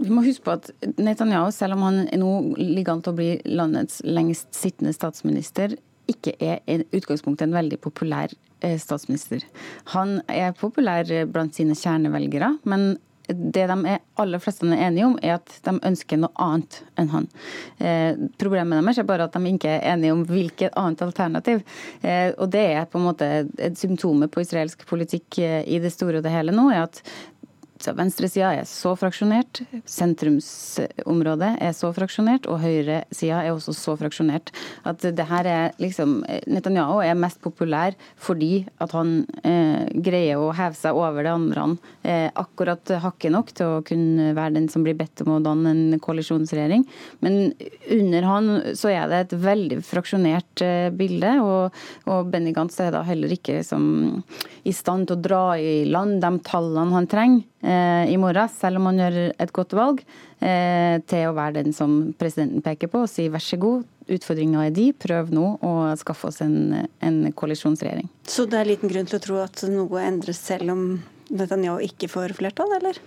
Vi 0.00 0.08
må 0.14 0.22
huske 0.24 0.46
på 0.46 0.54
at 0.54 0.70
Netanyahu, 0.96 1.50
selv 1.52 1.76
om 1.76 1.82
han 1.84 2.04
nå 2.16 2.30
ligger 2.56 2.94
an 2.94 3.02
til 3.04 3.12
å 3.12 3.18
bli 3.18 3.30
landets 3.50 4.00
lengst 4.06 4.54
sittende 4.56 4.94
statsminister, 4.96 5.74
ikke 6.10 6.36
er 6.42 6.60
i 6.66 6.80
utgangspunktet 6.96 7.48
en 7.48 7.56
veldig 7.56 7.80
populær 7.82 8.34
Eh, 8.60 8.78
statsminister. 8.78 9.44
Han 9.84 10.18
er 10.28 10.52
populær 10.52 11.08
blant 11.32 11.56
sine 11.56 11.72
kjernevelgere, 11.72 12.58
men 12.68 12.98
det 13.30 13.66
de 13.70 13.76
er, 13.86 14.00
aller 14.20 14.42
fleste 14.42 14.66
er 14.66 14.82
enige 14.88 15.06
om, 15.06 15.16
er 15.22 15.36
at 15.36 15.52
de 15.64 15.72
ønsker 15.86 16.18
noe 16.20 16.32
annet 16.42 16.80
enn 16.98 17.10
han. 17.12 17.28
Eh, 17.78 18.18
problemet 18.40 18.82
deres 18.82 19.00
er 19.00 19.06
bare 19.08 19.28
at 19.28 19.36
de 19.36 19.52
ikke 19.52 19.70
er 19.76 19.94
enige 19.94 20.16
om 20.16 20.24
hvilket 20.28 20.76
annet 20.76 21.04
alternativ. 21.06 21.62
Eh, 22.02 22.34
og 22.36 22.50
det 22.52 22.64
er 22.74 22.88
på 22.90 23.00
en 23.00 23.06
måte 23.06 23.30
et 23.56 23.78
symptom 23.78 24.26
på 24.28 24.44
israelsk 24.44 24.82
politikk 24.90 25.40
eh, 25.40 25.62
i 25.64 25.80
det 25.80 25.92
store 25.94 26.20
og 26.20 26.26
det 26.26 26.34
hele 26.34 26.54
nå, 26.56 26.68
er 26.74 26.88
at 26.88 27.00
så 27.80 27.94
venstresida 27.96 28.52
er 28.58 28.66
så 28.68 28.92
fraksjonert, 28.98 29.62
sentrumsområdet 29.88 31.54
er 31.64 31.74
så 31.76 31.90
fraksjonert, 31.96 32.48
og 32.50 32.60
høyresida 32.62 33.42
er 33.44 33.54
også 33.54 33.74
så 33.76 33.96
fraksjonert 34.00 34.52
at 34.88 35.04
det 35.16 35.26
her 35.30 35.48
er 35.48 35.76
liksom 35.80 36.20
Netanyahu 36.50 37.00
er 37.04 37.18
mest 37.18 37.40
populær 37.44 37.96
fordi 38.20 38.66
at 38.82 38.92
han 38.96 39.22
eh, 39.46 39.88
greier 40.04 40.40
å 40.40 40.50
heve 40.56 40.76
seg 40.78 40.96
over 40.96 41.24
det 41.24 41.32
andre 41.32 41.66
eh, 42.04 42.28
akkurat 42.38 42.94
hakket 43.02 43.34
nok 43.34 43.52
til 43.56 43.76
å 43.78 43.82
kunne 43.86 44.32
være 44.36 44.56
den 44.58 44.68
som 44.72 44.84
blir 44.84 44.98
bedt 44.98 45.24
om 45.24 45.36
å 45.36 45.42
danne 45.44 45.72
en 45.72 46.00
koalisjonsregjering. 46.02 46.84
Men 47.24 47.52
under 47.96 48.28
han 48.28 48.50
så 48.78 48.92
er 48.92 49.08
det 49.10 49.22
et 49.24 49.36
veldig 49.40 49.80
fraksjonert 49.86 50.64
eh, 50.64 50.88
bilde, 50.94 51.36
og, 51.44 51.80
og 52.10 52.30
Benny 52.32 52.54
Gantz 52.56 52.80
er 52.82 52.92
da 52.94 53.04
heller 53.06 53.32
ikke 53.34 53.60
liksom, 53.60 54.22
i 54.68 54.74
stand 54.76 55.08
til 55.08 55.18
å 55.18 55.24
dra 55.24 55.44
i 55.56 55.84
land 55.88 56.20
de 56.22 56.34
tallene 56.46 56.96
han 56.96 57.08
trenger 57.10 57.46
i 57.60 58.16
morgen, 58.16 58.48
selv 58.48 58.80
om 58.80 58.86
han 58.88 59.00
gjør 59.02 59.16
et 59.36 59.52
godt 59.52 59.74
valg, 59.76 60.00
eh, 60.40 60.96
til 61.10 61.28
å 61.28 61.36
være 61.36 61.60
den 61.60 61.74
som 61.76 62.14
presidenten 62.18 62.64
peker 62.64 62.88
på 62.88 63.04
og 63.04 63.10
si 63.12 63.28
vær 63.32 63.44
så 63.44 63.58
god, 63.60 63.84
utfordringa 64.10 64.64
er 64.66 64.74
de, 64.74 64.88
prøv 64.96 65.30
nå 65.34 65.46
å 65.66 65.74
skaffe 66.00 66.30
oss 66.30 66.40
en, 66.44 66.88
en 67.04 67.22
koalisjonsregjering. 67.36 68.08
Så 68.24 68.48
det 68.50 68.60
er 68.60 68.70
liten 68.72 68.90
grunn 68.90 69.08
til 69.10 69.20
å 69.20 69.24
tro 69.26 69.40
at 69.44 69.64
noe 69.70 70.02
endres 70.02 70.40
selv 70.42 70.72
om 70.74 70.84
Netanyahu 71.30 71.84
ikke 71.86 72.10
får 72.10 72.34
flertall, 72.40 72.72
eller? 72.80 72.98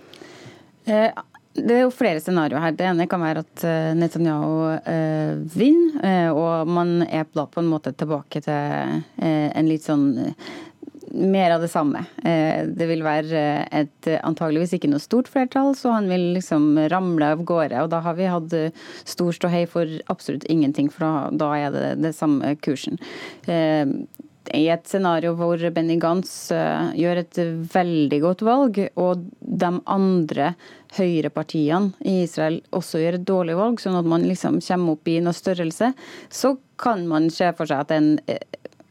Eh, 0.86 1.10
det 1.54 1.74
er 1.74 1.84
jo 1.84 1.90
flere 1.94 2.22
scenarioer 2.22 2.64
her. 2.64 2.72
Det 2.74 2.86
ene 2.88 3.06
kan 3.10 3.22
være 3.22 3.44
at 3.44 3.64
Netanyahu 3.98 4.54
eh, 4.90 5.34
vinner, 5.54 6.32
og 6.34 6.70
man 6.70 7.04
er 7.04 7.28
da 7.36 7.44
på 7.46 7.62
en 7.62 7.70
måte 7.70 7.92
tilbake 7.94 8.42
til 8.42 9.02
eh, 9.22 9.50
en 9.50 9.68
litt 9.68 9.86
sånn 9.86 10.08
mer 11.14 11.54
av 11.54 11.62
det 11.64 11.70
samme. 11.72 12.04
Eh, 12.24 12.66
det 12.66 12.88
vil 12.90 13.04
være 13.06 13.44
et 13.70 14.10
antageligvis 14.20 14.74
ikke 14.76 14.90
noe 14.92 15.02
stort 15.02 15.30
flertall, 15.30 15.72
så 15.78 15.94
han 15.94 16.10
vil 16.10 16.32
liksom 16.36 16.74
ramle 16.92 17.32
av 17.36 17.44
gårde. 17.46 17.84
Og 17.84 17.90
da 17.92 18.02
har 18.04 18.18
vi 18.18 18.30
hatt 18.30 18.58
stor 19.06 19.32
ståhei 19.36 19.64
for 19.70 19.88
absolutt 20.12 20.46
ingenting, 20.50 20.90
for 20.92 21.32
da 21.32 21.50
er 21.56 21.74
det 21.74 21.88
det 22.04 22.14
samme 22.16 22.54
kursen. 22.64 22.98
Eh, 23.46 23.86
I 24.54 24.66
et 24.68 24.88
scenario 24.88 25.32
hvor 25.38 25.60
Benny 25.72 25.96
Gantz 26.02 26.52
eh, 26.52 26.90
gjør 27.00 27.22
et 27.22 27.42
veldig 27.72 28.20
godt 28.24 28.44
valg, 28.44 28.80
og 29.00 29.24
de 29.40 29.70
andre 29.86 30.52
høyrepartiene 30.98 31.94
i 32.06 32.20
Israel 32.24 32.60
også 32.76 33.00
gjør 33.02 33.18
et 33.18 33.28
dårlig 33.28 33.56
valg, 33.58 33.80
sånn 33.82 33.98
at 33.98 34.08
man 34.08 34.26
liksom 34.28 34.60
kommer 34.62 34.98
opp 34.98 35.08
i 35.10 35.20
noe 35.24 35.34
størrelse, 35.34 35.94
så 36.28 36.56
kan 36.80 37.06
man 37.08 37.30
se 37.30 37.48
for 37.56 37.70
seg 37.70 37.86
at 37.86 37.94
en 37.94 38.12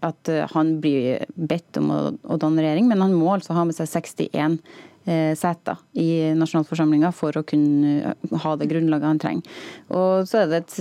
at 0.04 0.32
eh, 0.32 0.48
han 0.54 0.78
blir 0.84 1.24
bedt 1.36 1.80
om 1.82 1.92
å, 1.94 2.00
å 2.24 2.40
danne 2.42 2.64
regjering, 2.64 2.90
men 2.90 3.04
han 3.04 3.16
må 3.18 3.34
altså 3.36 3.56
ha 3.58 3.66
med 3.68 3.78
seg 3.78 3.90
61 3.92 4.60
eh, 5.06 5.34
seter 5.40 5.80
i 6.00 6.34
nasjonalforsamlinga 6.38 7.12
for 7.16 7.38
å 7.38 7.46
kunne 7.48 8.14
ha 8.44 8.56
det 8.60 8.70
grunnlaget 8.72 9.10
han 9.10 9.22
trenger. 9.22 9.62
Og 9.94 10.28
så 10.30 10.44
er 10.44 10.52
det 10.52 10.64
et 10.64 10.78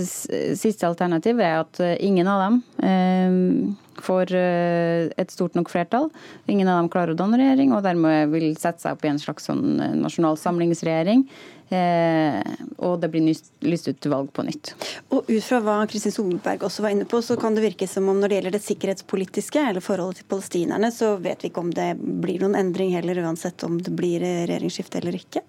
siste 0.59 0.87
alternativ 0.89 1.41
er 1.43 1.61
at 1.63 1.81
eh, 1.83 1.97
ingen 2.05 2.29
av 2.29 2.45
dem 2.45 2.61
eh, 2.83 3.81
får 4.01 4.33
et 4.33 5.33
stort 5.33 5.57
nok 5.57 5.69
flertall. 5.69 6.09
Ingen 6.47 6.69
av 6.71 6.81
dem 6.81 6.91
klarer 6.93 7.13
å 7.13 7.19
danne 7.19 7.39
regjering, 7.41 7.73
og 7.75 7.83
dermed 7.85 8.31
vil 8.33 8.53
sette 8.57 8.81
seg 8.83 8.95
opp 8.95 9.05
i 9.05 9.11
en 9.11 9.21
slags 9.21 9.49
sånn 9.49 9.77
nasjonal 10.01 10.39
samlingsregjering. 10.39 11.27
Eh, 11.73 12.41
og 12.85 12.99
det 13.01 13.09
blir 13.13 13.29
lyst 13.65 13.87
ut 13.87 14.07
valg 14.11 14.29
på 14.35 14.45
nytt. 14.45 14.73
Og 15.15 15.29
Ut 15.29 15.45
fra 15.45 15.61
hva 15.63 15.77
Kristin 15.89 16.13
Solberg 16.13 16.65
også 16.67 16.83
var 16.85 16.93
inne 16.93 17.07
på, 17.09 17.21
så 17.23 17.37
kan 17.39 17.55
det 17.55 17.63
virke 17.63 17.87
som 17.89 18.09
om 18.11 18.19
når 18.19 18.29
det 18.29 18.37
gjelder 18.37 18.55
det 18.57 18.65
sikkerhetspolitiske 18.67 19.63
eller 19.71 19.83
forholdet 19.83 20.21
til 20.21 20.29
palestinerne, 20.33 20.91
så 20.93 21.15
vet 21.23 21.41
vi 21.41 21.49
ikke 21.49 21.63
om 21.63 21.71
det 21.73 21.93
blir 21.97 22.43
noen 22.43 22.59
endring 22.59 22.93
heller, 22.97 23.23
uansett 23.23 23.65
om 23.65 23.79
det 23.81 23.95
blir 23.95 24.21
regjeringsskifte 24.21 25.01
eller 25.01 25.17
ikke? 25.17 25.41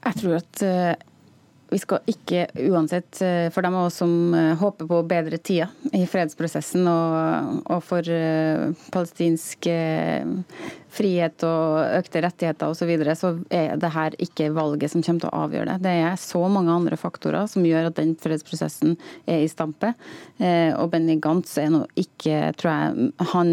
Jeg 0.00 0.20
tror 0.20 0.36
at 0.40 0.64
eh, 0.66 0.92
vi 1.70 1.78
skal 1.78 2.02
ikke 2.10 2.46
uansett, 2.68 3.20
eh, 3.22 3.48
for 3.54 3.62
dem 3.62 3.76
av 3.78 3.86
oss 3.88 4.00
som 4.02 4.34
eh, 4.34 4.56
håper 4.58 4.88
på 4.90 5.00
bedre 5.08 5.38
tider 5.38 5.70
i 5.96 6.02
fredsprosessen 6.08 6.88
og, 6.90 7.60
og 7.70 7.82
for 7.84 8.06
uh, 8.06 8.70
palestinsk 8.94 9.66
frihet 10.90 11.44
og 11.46 11.98
økte 12.00 12.22
rettigheter 12.24 12.70
osv., 12.70 12.80
så, 12.80 12.88
videre, 12.88 13.14
så 13.18 13.32
er 13.54 13.76
det 13.80 13.92
her 13.94 14.16
ikke 14.22 14.50
valget 14.56 14.92
som 14.92 15.04
kommer 15.04 15.24
til 15.24 15.30
å 15.30 15.42
avgjøre 15.44 15.74
det. 15.74 15.78
Det 15.86 15.94
er 16.08 16.20
så 16.20 16.42
mange 16.50 16.74
andre 16.74 16.98
faktorer 17.00 17.50
som 17.50 17.66
gjør 17.66 17.90
at 17.90 17.98
den 18.00 18.16
fredsprosessen 18.20 18.96
er 19.26 19.44
i 19.44 19.50
stampe. 19.50 19.92
og 20.40 20.90
Benny 20.92 21.18
Gantz 21.22 21.58
er 21.60 21.70
nå 21.74 21.84
ikke, 22.00 22.54
tror 22.58 22.70
jeg, 22.72 23.10
han 23.34 23.52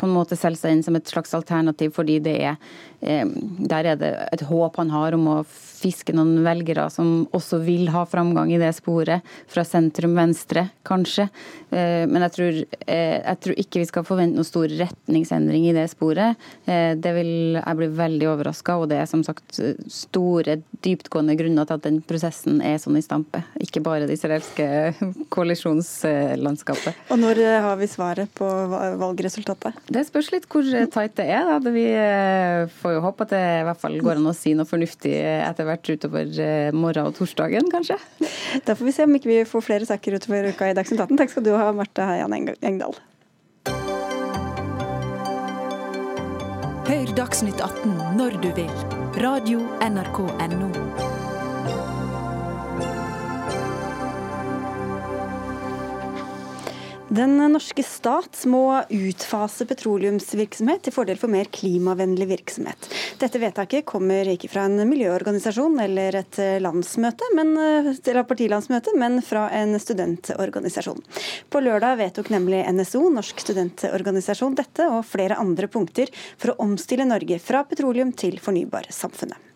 på 0.00 0.08
en 0.08 0.16
måte 0.16 0.38
selge 0.38 0.62
seg 0.62 0.76
inn 0.76 0.86
som 0.86 0.96
et 0.98 1.10
slags 1.10 1.34
alternativ, 1.36 1.92
fordi 1.96 2.18
det 2.24 2.36
er 2.40 2.56
eh, 3.00 3.26
der 3.70 3.92
er 3.92 4.00
det 4.00 4.14
et 4.32 4.46
håp 4.48 4.80
han 4.80 4.92
har 4.94 5.16
om 5.16 5.28
å 5.30 5.40
fiske 5.80 6.14
noen 6.16 6.42
velgere 6.44 6.86
som 6.92 7.24
også 7.36 7.60
vil 7.64 7.88
ha 7.94 8.04
framgang 8.08 8.52
i 8.52 8.60
det 8.60 8.72
sporet, 8.76 9.24
fra 9.50 9.64
sentrum 9.66 10.16
venstre, 10.18 10.66
kanskje. 10.86 11.28
Eh, 11.70 12.04
men 12.10 12.24
jeg 12.26 12.34
tror, 12.36 12.58
eh, 12.86 13.16
jeg 13.20 13.40
tror 13.44 13.60
ikke 13.62 13.82
vi 13.82 13.88
skal 13.88 14.06
forvente 14.06 14.38
noen 14.38 14.48
stor 14.48 14.68
retningsendring 14.80 15.68
i 15.70 15.74
det 15.76 15.86
sporet. 15.92 16.36
Eh, 16.66 16.92
det 17.00 17.14
vil 17.16 17.60
jeg 17.60 17.78
bli 17.80 17.90
veldig 18.00 18.30
overraska, 18.34 18.76
og 18.80 18.90
det 18.92 19.00
er 19.00 19.08
som 19.10 19.24
sagt 19.26 19.60
store, 19.90 20.60
dyptgående 20.84 21.36
grunner 21.38 21.68
til 21.68 21.78
at 21.78 21.86
den 21.86 22.00
prosessen 22.04 22.60
er 22.64 22.80
sånn 22.80 22.98
i 22.98 23.04
stampe. 23.04 23.42
Ikke 23.60 23.82
bare 23.84 24.08
det 24.08 24.18
israelske 24.18 24.94
koalisjonslandskapet. 25.34 27.06
Og 27.10 27.20
når 27.20 27.42
har 27.66 27.80
vi 27.80 27.88
svaret 27.90 28.32
på 28.36 28.48
valgresultatet? 29.00 29.76
Det 29.90 30.04
spørs 30.06 30.28
litt 30.30 30.46
hvor 30.50 30.62
tight 30.94 31.16
det 31.18 31.26
er. 31.34 31.48
Da. 31.50 31.72
Vi 31.74 31.86
får 32.78 32.94
jo 32.94 33.02
håpe 33.02 33.26
at 33.26 33.32
det 33.34 33.42
i 33.42 33.64
hvert 33.66 33.80
fall 33.82 33.98
går 33.98 34.20
an 34.20 34.30
å 34.30 34.34
si 34.36 34.52
noe 34.54 34.68
fornuftig 34.68 35.16
etter 35.18 35.66
hvert 35.66 35.90
utover 35.90 36.30
eh, 36.44 36.70
morgen 36.70 37.10
og 37.10 37.16
torsdagen, 37.18 37.66
kanskje. 37.72 37.98
Da 38.66 38.76
får 38.78 38.86
vi 38.86 38.94
se 38.94 39.06
om 39.08 39.18
ikke 39.18 39.32
vi 39.32 39.40
får 39.48 39.66
flere 39.66 39.88
saker 39.88 40.20
utover 40.20 40.50
uka 40.52 40.70
i 40.70 40.76
Dagsnytt 40.78 41.02
18. 41.02 41.18
Takk 41.18 41.34
skal 41.34 41.46
du 41.46 41.52
ha, 41.58 41.72
Marte 41.74 42.06
Heian 42.06 42.36
Engdahl. 42.38 42.94
Hør 46.90 47.12
Dagsnytt 47.18 47.60
18 47.62 47.98
når 48.18 48.38
du 48.42 48.50
vil. 48.62 48.72
Radio 49.22 49.66
NRK 49.82 50.22
Radio.nrk.no. 50.38 50.89
Den 57.10 57.32
norske 57.50 57.82
stat 57.82 58.44
må 58.46 58.84
utfase 58.94 59.64
petroleumsvirksomhet 59.66 60.84
til 60.86 60.94
fordel 60.94 61.18
for 61.18 61.32
mer 61.32 61.48
klimavennlig 61.50 62.28
virksomhet. 62.30 62.86
Dette 63.18 63.40
vedtaket 63.42 63.82
kommer 63.88 64.30
ikke 64.30 64.46
fra 64.52 64.68
en 64.68 64.78
miljøorganisasjon 64.86 65.80
eller 65.82 66.20
et 66.20 66.38
landsmøte, 66.62 67.32
men, 67.34 67.50
eller 67.58 68.22
partilandsmøte, 68.30 68.94
men 68.94 69.18
fra 69.26 69.48
en 69.58 69.74
studentorganisasjon. 69.82 71.02
På 71.50 71.66
lørdag 71.66 71.98
vedtok 72.04 72.30
nemlig 72.30 72.62
NSO, 72.78 73.02
Norsk 73.18 73.42
studentorganisasjon, 73.42 74.54
dette 74.62 74.86
og 74.86 75.02
flere 75.10 75.42
andre 75.42 75.66
punkter 75.66 76.14
for 76.38 76.54
å 76.54 76.60
omstille 76.62 77.10
Norge 77.10 77.42
fra 77.42 77.66
petroleum 77.66 78.14
til 78.14 78.38
fornybarsamfunnet. 78.38 79.49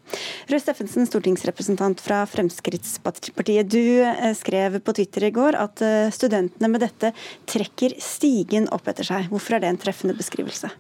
Røe 0.50 0.60
Steffensen, 0.60 1.06
stortingsrepresentant 1.08 2.02
fra 2.04 2.22
Fremskrittspartiet. 2.28 3.70
Du 3.70 3.80
eh, 4.04 4.32
skrev 4.36 4.78
på 4.84 4.94
Twitter 4.96 5.28
i 5.28 5.32
går 5.34 5.56
at 5.58 5.82
eh, 5.84 6.12
studentene 6.14 6.70
med 6.70 6.84
dette 6.84 7.14
trekker 7.50 7.96
stigen 8.02 8.68
opp 8.74 8.88
etter 8.90 9.08
seg. 9.08 9.30
Hvorfor 9.32 9.56
er 9.56 9.64
det 9.64 9.72
en 9.72 9.80
treffende 9.80 10.16
beskrivelse? 10.18 10.70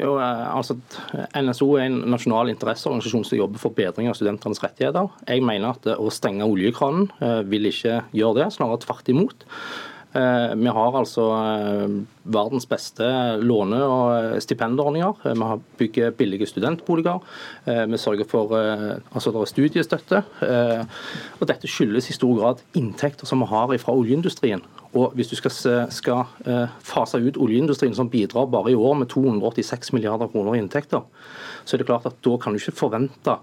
Jo, 0.00 0.16
eh, 0.16 0.44
altså 0.48 0.78
NSO 1.36 1.68
er 1.76 1.90
en 1.90 2.00
nasjonal 2.14 2.54
interesseorganisasjon 2.54 3.28
som 3.28 3.40
jobber 3.42 3.62
for 3.62 3.76
bedring 3.76 4.08
av 4.10 4.16
studentenes 4.18 4.62
rettigheter. 4.64 5.12
Jeg 5.28 5.44
mener 5.44 5.76
at 5.76 5.92
å 5.94 6.10
stenge 6.14 6.48
oljekranen 6.48 7.10
vil 7.52 7.68
ikke 7.68 8.00
gjøre 8.16 8.40
det, 8.40 8.52
snarere 8.56 8.82
tvert 8.86 9.12
imot. 9.12 9.46
Eh, 10.12 10.54
vi 10.60 10.68
har 10.68 10.96
altså 10.98 11.22
eh, 11.40 11.92
verdens 12.34 12.66
beste 12.68 13.06
låne- 13.40 13.80
og 13.80 14.42
stipendordninger. 14.44 15.14
Eh, 15.24 15.32
vi 15.32 15.48
har 15.48 15.62
bygger 15.78 16.10
billige 16.10 16.46
studentboliger. 16.46 17.22
Vi 17.64 17.96
sørger 17.96 18.28
for 18.28 18.52
altså 19.14 19.44
studiestøtte. 19.46 20.22
Og 21.40 21.48
dette 21.48 21.68
skyldes 21.68 22.10
i 22.10 22.16
stor 22.16 22.34
grad 22.36 22.62
inntekter 22.74 23.26
som 23.26 23.40
vi 23.40 23.46
har 23.46 23.72
fra 23.78 23.92
oljeindustrien. 23.96 24.62
Og 24.94 25.12
Hvis 25.14 25.28
du 25.28 25.36
skal, 25.36 25.88
skal 25.90 26.24
fase 26.82 27.16
ut 27.16 27.36
oljeindustrien, 27.36 27.94
som 27.94 28.10
bidrar 28.10 28.46
bare 28.46 28.72
i 28.72 28.74
år 28.74 28.94
med 28.94 29.08
286 29.08 29.92
milliarder 29.92 30.28
kroner 30.28 30.54
i 30.54 30.58
inntekter, 30.58 31.00
så 31.64 31.74
er 31.74 31.78
det 31.78 31.86
klart 31.86 32.06
at 32.06 32.20
da 32.22 32.36
kan 32.36 32.52
du 32.52 32.58
ikke 32.58 32.76
forvente 32.76 33.38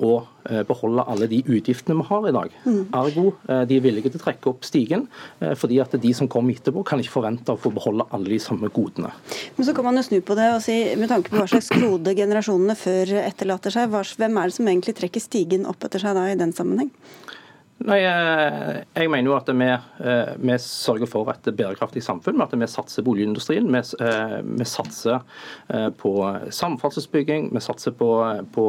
å 0.00 0.12
eh, 0.48 0.62
beholde 0.66 1.04
alle 1.12 1.28
de 1.30 1.40
utgiftene 1.44 1.98
vi 1.98 2.06
har 2.08 2.28
i 2.28 2.34
dag. 2.34 2.54
Mm. 2.64 2.80
Ergo 3.00 3.26
eh, 3.48 3.62
de 3.68 3.78
er 3.78 3.84
villige 3.84 4.12
til 4.12 4.20
å 4.20 4.24
trekke 4.24 4.52
opp 4.52 4.66
stigen, 4.66 5.06
eh, 5.40 5.54
fordi 5.58 5.80
at 5.82 5.96
de 6.00 6.12
som 6.16 6.28
kommer 6.30 6.56
etterpå, 6.56 6.84
kan 6.88 7.02
ikke 7.02 7.16
forvente 7.18 7.54
å 7.54 7.60
få 7.60 7.72
beholde 7.76 8.06
alle 8.10 8.32
de 8.32 8.40
samme 8.42 8.70
godene. 8.74 9.12
Men 9.58 9.68
så 9.68 9.74
kan 9.76 9.86
man 9.86 10.00
jo 10.00 10.06
snu 10.06 10.18
på 10.24 10.36
det 10.38 10.48
og 10.54 10.62
si, 10.64 10.78
med 11.00 11.12
tanke 11.12 11.32
på 11.32 11.40
hva 11.40 11.48
slags 11.50 11.72
klode 11.72 12.16
generasjonene 12.18 12.78
før 12.78 13.16
etterlater 13.24 13.76
seg, 13.76 13.90
hvem 13.90 14.40
er 14.40 14.50
det 14.50 14.56
som 14.56 14.70
egentlig 14.72 14.96
trekker 14.98 15.22
stigen 15.22 15.68
opp 15.68 15.84
etter 15.86 16.02
seg 16.02 16.16
da 16.16 16.26
i 16.30 16.38
den 16.40 16.56
sammenheng? 16.56 16.92
Nei, 17.88 18.02
eh, 18.04 18.82
jeg 18.92 19.08
mener 19.08 19.30
jo 19.30 19.36
at 19.38 19.48
vi, 19.56 19.68
eh, 19.70 20.32
vi, 20.36 20.56
sørger 20.60 21.08
for 21.08 21.30
et 21.32 21.48
bærekraftig 21.56 22.02
samfunn 22.04 22.36
med 22.36 22.50
at 22.50 22.58
vi 22.60 22.68
satser 22.68 23.04
på 23.06 23.14
oljeindustrien. 23.14 23.70
Vi, 23.72 23.80
eh, 24.04 24.36
vi 24.44 24.66
satser 24.68 25.24
på 25.96 26.12
samferdselsbygging, 26.50 27.48
vi 27.54 27.62
satser 27.64 27.94
på, 27.96 28.10
på 28.52 28.64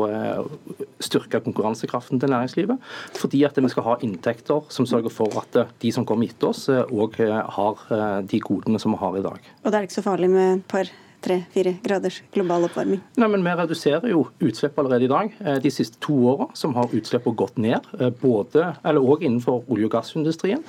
styrke 1.02 1.42
konkurransekraften 1.44 2.22
til 2.22 2.32
næringslivet. 2.32 2.80
Fordi 3.20 3.44
at 3.44 3.58
vi 3.58 3.70
skal 3.74 3.88
ha 3.90 3.96
inntekter 4.02 4.64
som 4.70 4.88
sørger 4.88 5.12
for 5.12 5.42
at 5.42 5.60
de 5.82 5.92
som 5.92 6.06
kommer 6.06 6.30
etter 6.30 6.54
oss, 6.54 6.68
òg 6.70 7.20
har 7.58 8.22
de 8.24 8.40
godene 8.40 8.80
som 8.80 8.96
vi 8.96 9.02
har 9.02 9.18
i 9.18 9.26
dag. 9.26 9.54
Og 9.64 9.72
det 9.72 9.78
er 9.78 9.90
ikke 9.90 10.00
så 10.00 10.08
farlig 10.08 10.30
med 10.32 10.60
et 10.60 10.68
par 10.72 10.92
tre-fire 11.22 11.76
graders 11.84 12.22
global 12.34 12.66
oppvarming? 12.68 13.02
Nei, 13.20 13.28
men 13.32 13.44
Vi 13.44 13.56
reduserer 13.58 14.10
jo 14.10 14.26
utslipp 14.42 14.78
allerede 14.80 15.06
i 15.06 15.12
dag. 15.12 15.34
Eh, 15.40 15.60
de 15.62 15.72
siste 15.72 16.00
to 16.02 16.14
åra 16.32 16.48
har 16.76 16.96
utslippene 16.96 17.36
gått 17.36 17.58
ned, 17.58 17.82
eh, 18.00 18.10
både, 18.10 18.76
eller 18.84 19.02
også 19.02 19.28
innenfor 19.28 19.64
olje- 19.70 19.86
og 19.86 19.92
gassindustrien. 19.92 20.64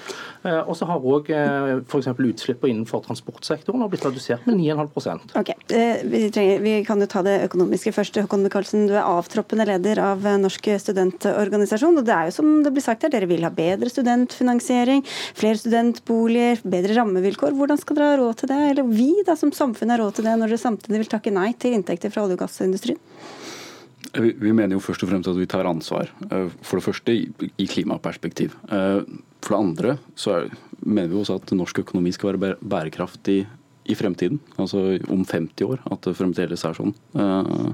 Eh, 0.45 0.61
og 0.61 0.75
så 0.77 0.87
har 0.87 1.01
òg 1.01 1.31
f.eks. 1.87 2.07
utslippene 2.07 2.73
innenfor 2.73 3.05
transportsektoren 3.07 3.89
blitt 3.89 4.05
redusert 4.05 4.47
med 4.47 4.57
9,5 4.57 5.37
Ok, 5.37 5.53
vi, 5.69 6.31
trenger, 6.31 6.61
vi 6.61 6.85
kan 6.85 7.01
jo 7.01 7.07
ta 7.07 7.23
det 7.23 7.49
økonomiske 7.49 7.93
først. 7.93 8.21
Håkon 8.23 8.43
Michaelsen, 8.43 8.87
du 8.89 8.95
er 8.95 9.07
avtroppende 9.07 9.67
leder 9.67 9.99
av 9.99 10.23
Norsk 10.41 10.69
studentorganisasjon. 10.79 11.99
og 11.99 12.05
det 12.05 12.15
er 12.15 12.25
jo 12.31 12.37
som 12.37 12.63
det 12.63 12.73
blir 12.73 12.83
sagt 12.83 13.03
her, 13.03 13.13
Dere 13.13 13.29
vil 13.29 13.43
ha 13.45 13.51
bedre 13.51 13.91
studentfinansiering, 13.91 15.05
flere 15.35 15.59
studentboliger, 15.61 16.63
bedre 16.65 16.97
rammevilkår. 16.97 17.53
Hvordan 17.57 17.79
skal 17.81 17.97
dere 17.97 18.11
ha 18.13 18.17
råd 18.21 18.37
til 18.41 18.49
det? 18.49 18.61
Eller 18.71 18.89
vi 18.89 19.11
da 19.27 19.37
som 19.37 19.53
samfunn 19.53 19.93
har 19.93 20.01
råd 20.01 20.17
til 20.19 20.25
det? 20.25 20.42
Når 20.43 20.53
dere 20.53 20.63
samtidig 20.63 21.05
vil 21.05 21.13
takke 21.15 21.33
nei 21.35 21.53
til 21.55 21.77
inntekter 21.77 22.13
fra 22.13 22.27
olje- 22.27 22.37
og 22.37 22.43
gassindustrien? 22.43 23.01
Vi 24.13 24.53
mener 24.53 24.75
jo 24.77 24.83
først 24.83 25.07
og 25.07 25.09
fremst 25.09 25.31
at 25.31 25.39
vi 25.39 25.49
tar 25.49 25.69
ansvar. 25.69 26.11
Eh, 26.29 26.51
for 26.61 26.79
det 26.79 26.85
første 26.85 27.15
i 27.15 27.67
klimaperspektiv. 27.71 28.57
Eh, 28.69 29.01
for 29.41 29.55
det 29.55 29.61
andre 29.61 29.97
så 30.15 30.43
mener 30.83 31.09
vi 31.09 31.21
også 31.23 31.39
at 31.41 31.55
norsk 31.57 31.81
økonomi 31.85 32.13
skal 32.13 32.37
være 32.37 32.59
bærekraftig 32.61 33.47
i 33.85 33.97
fremtiden, 33.99 34.39
altså 34.61 34.99
om 35.11 35.25
50 35.27 35.67
år, 35.67 35.81
at 35.91 36.07
det 36.07 36.15
fremdeles 36.15 36.63
er 36.67 36.77
sånn. 36.77 36.93
Eh, 37.19 37.73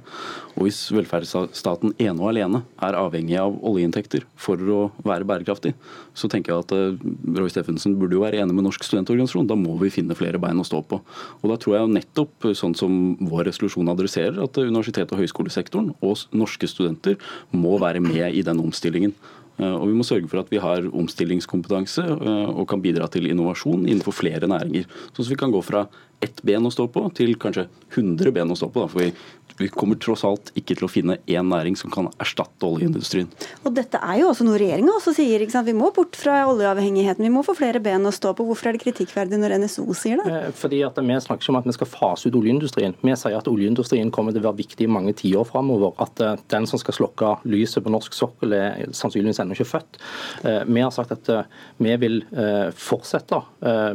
og 0.57 0.65
hvis 0.65 0.81
velferdsstaten 0.95 1.93
ene 2.01 2.17
og 2.23 2.31
alene 2.31 2.63
er 2.85 2.97
avhengig 2.97 3.37
av 3.41 3.59
oljeinntekter 3.69 4.25
for 4.41 4.63
å 4.73 4.81
være 5.05 5.29
bærekraftig, 5.29 5.75
så 6.17 6.31
tenker 6.33 6.55
jeg 6.55 6.65
at 6.65 6.75
eh, 6.77 7.09
Roy 7.37 7.53
Steffensen 7.53 7.99
burde 8.01 8.17
jo 8.17 8.25
være 8.25 8.41
enig 8.41 8.57
med 8.57 8.67
Norsk 8.67 8.87
studentorganisasjon. 8.89 9.51
Da 9.51 9.59
må 9.59 9.77
vi 9.83 9.93
finne 9.93 10.17
flere 10.19 10.41
bein 10.43 10.63
å 10.63 10.67
stå 10.67 10.81
på. 10.89 11.01
Og 11.43 11.53
da 11.53 11.59
tror 11.61 11.77
jeg 11.77 11.93
nettopp 11.99 12.51
sånn 12.57 12.77
som 12.79 12.95
vår 13.21 13.51
resolusjon 13.51 13.93
adresserer, 13.93 14.41
at 14.43 14.63
universitet- 14.63 15.13
og 15.13 15.21
høyskolesektoren 15.23 15.93
og 16.01 16.25
norske 16.33 16.71
studenter 16.71 17.19
må 17.53 17.77
være 17.83 18.01
med 18.05 18.33
i 18.33 18.45
den 18.47 18.65
omstillingen. 18.65 19.15
Eh, 19.59 19.75
og 19.75 19.87
vi 19.91 19.97
må 19.99 20.07
sørge 20.07 20.31
for 20.31 20.43
at 20.43 20.53
vi 20.53 20.63
har 20.63 20.89
omstillingskompetanse 20.89 22.05
og 22.09 22.65
kan 22.71 22.83
bidra 22.85 23.09
til 23.13 23.29
innovasjon 23.31 23.87
innenfor 23.87 24.17
flere 24.17 24.51
næringer. 24.51 24.87
Sånn 25.13 25.27
at 25.27 25.33
vi 25.35 25.41
kan 25.41 25.55
gå 25.55 25.63
fra 25.65 25.87
ett 26.25 26.41
ben 26.43 26.67
å 26.67 26.73
stå 26.75 26.89
på 26.91 27.05
til 27.15 27.37
kanskje 27.39 27.69
100 27.95 28.33
ben 28.35 28.51
å 28.51 28.57
stå 28.59 28.71
på. 28.75 28.83
Da, 28.83 28.91
for 28.91 29.05
vi 29.05 29.13
vi 29.59 29.69
kommer 29.69 29.97
tross 29.99 30.23
alt 30.27 30.53
ikke 30.59 30.77
til 30.79 30.87
å 30.87 30.91
finne 30.91 31.17
én 31.27 31.49
næring 31.51 31.77
som 31.79 31.91
kan 31.91 32.09
erstatte 32.23 32.67
oljeindustrien. 32.67 33.29
Og 33.67 33.75
Dette 33.75 33.99
er 33.99 34.21
jo 34.21 34.29
også 34.31 34.47
noe 34.47 34.59
regjeringa 34.61 34.95
også 34.95 35.15
sier. 35.17 35.43
ikke 35.43 35.55
sant? 35.57 35.67
Vi 35.67 35.77
må 35.77 35.91
bort 35.95 36.17
fra 36.19 36.41
oljeavhengigheten. 36.51 37.25
Vi 37.27 37.33
må 37.33 37.43
få 37.47 37.57
flere 37.59 37.83
ben 37.83 38.07
å 38.07 38.13
stå 38.15 38.35
på. 38.39 38.47
Hvorfor 38.47 38.71
er 38.71 38.79
det 38.79 38.85
kritikkverdig 38.85 39.41
når 39.41 39.57
NSO 39.65 39.87
sier 39.99 40.23
det? 40.23 40.31
Eh, 40.31 40.53
fordi 40.55 40.83
at 40.87 40.99
Vi 40.99 41.19
snakker 41.25 41.43
ikke 41.43 41.55
om 41.55 41.61
at 41.61 41.67
vi 41.67 41.73
skal 41.73 41.91
fase 41.91 42.29
ut 42.29 42.39
oljeindustrien. 42.39 42.95
Vi 43.03 43.17
sier 43.17 43.39
at 43.39 43.49
oljeindustrien 43.49 44.11
kommer 44.15 44.33
til 44.33 44.43
å 44.43 44.51
være 44.51 44.61
viktig 44.63 44.87
i 44.87 44.91
mange 44.91 45.15
tiår 45.17 45.47
framover. 45.49 45.95
At 45.99 46.21
eh, 46.21 46.37
den 46.51 46.67
som 46.67 46.79
skal 46.79 46.95
slokke 46.95 47.35
lyset 47.45 47.83
på 47.83 47.91
norsk 47.91 48.15
sokkel, 48.15 48.53
er 48.53 48.93
sannsynligvis 48.93 49.43
ennå 49.49 49.57
ikke 49.57 49.71
født. 49.73 50.01
Eh, 50.45 50.61
vi 50.69 50.85
har 50.85 50.93
sagt 50.95 51.15
at 51.17 51.31
vi 51.79 51.95
vil 52.01 52.21
fortsette 52.77 53.39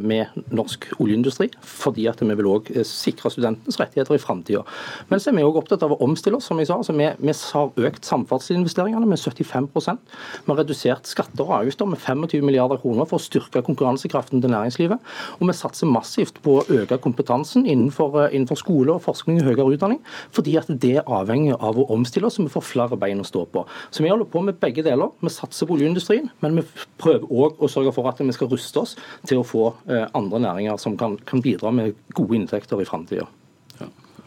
med 0.04 0.34
norsk 0.54 0.86
oljeindustri, 1.01 1.49
fordi 1.66 2.06
at 2.10 2.22
vi 2.22 2.36
vil 2.38 2.49
òg 2.49 2.70
sikre 2.88 3.32
studentenes 3.32 3.78
rettigheter 3.80 4.16
i 4.16 4.22
framtida. 4.22 4.64
Men 5.10 5.22
så 5.22 5.32
er 5.32 5.38
vi 5.38 5.45
òg 5.45 5.60
opptatt 5.60 5.84
av 5.86 5.95
å 5.95 5.99
omstille 6.04 6.39
oss, 6.39 6.47
som 6.49 6.60
jeg 6.62 6.70
sa. 6.70 6.78
Altså, 6.80 6.95
vi, 6.97 7.08
vi 7.20 7.36
har 7.36 7.88
økt 7.89 8.08
samferdselsinvesteringene 8.08 9.08
med 9.10 9.20
75 9.22 9.70
Vi 9.74 10.51
har 10.51 10.60
redusert 10.60 11.10
skatter 11.10 11.45
og 11.45 11.56
avgifter 11.62 11.89
med 11.89 12.01
25 12.01 12.45
milliarder 12.45 12.82
kroner 12.82 13.08
for 13.10 13.20
å 13.20 13.24
styrke 13.24 13.64
konkurransekraften 13.66 14.41
til 14.43 14.54
næringslivet. 14.54 15.14
Og 15.39 15.49
vi 15.49 15.58
satser 15.58 15.89
massivt 15.89 16.39
på 16.43 16.60
å 16.60 16.66
øke 16.82 16.99
kompetansen 17.04 17.68
innenfor, 17.68 18.24
eh, 18.24 18.36
innenfor 18.36 18.60
skole 18.60 18.95
og 18.95 19.04
forskning 19.06 19.41
og 19.41 19.49
høyere 19.51 19.78
utdanning, 19.78 20.01
fordi 20.32 20.58
at 20.58 20.68
det 20.68 20.97
er 20.97 21.08
avhengig 21.08 21.56
av 21.60 21.78
å 21.78 21.88
omstille 21.93 22.28
oss, 22.28 22.38
så 22.38 22.43
vi 22.43 22.54
får 22.54 22.64
flere 22.64 22.99
bein 22.99 23.20
å 23.20 23.28
stå 23.28 23.45
på. 23.51 23.66
Så 23.91 24.04
vi 24.04 24.10
holder 24.10 24.26
på 24.26 24.43
med 24.43 24.60
begge 24.60 24.84
deler. 24.84 25.12
Vi 25.22 25.30
satser 25.44 25.70
på 25.70 25.78
oljeindustrien, 25.78 26.32
men 26.44 26.60
vi 26.60 26.66
prøver 27.02 27.28
òg 27.30 27.62
å 27.64 27.70
sørge 27.72 27.94
for 27.96 28.10
at 28.10 28.22
vi 28.24 28.36
skal 28.36 28.52
ruste 28.52 28.84
oss 28.84 28.98
til 29.28 29.41
å 29.41 29.48
få 29.48 29.70
eh, 29.91 30.08
andre 30.16 30.41
næringer 30.48 30.80
som 30.82 30.98
kan, 31.00 31.20
kan 31.28 31.44
bidra 31.44 31.74
med 31.76 31.98
gode 32.16 32.39
inntekter 32.39 32.82
i 32.82 32.89
framtida. 32.89 33.30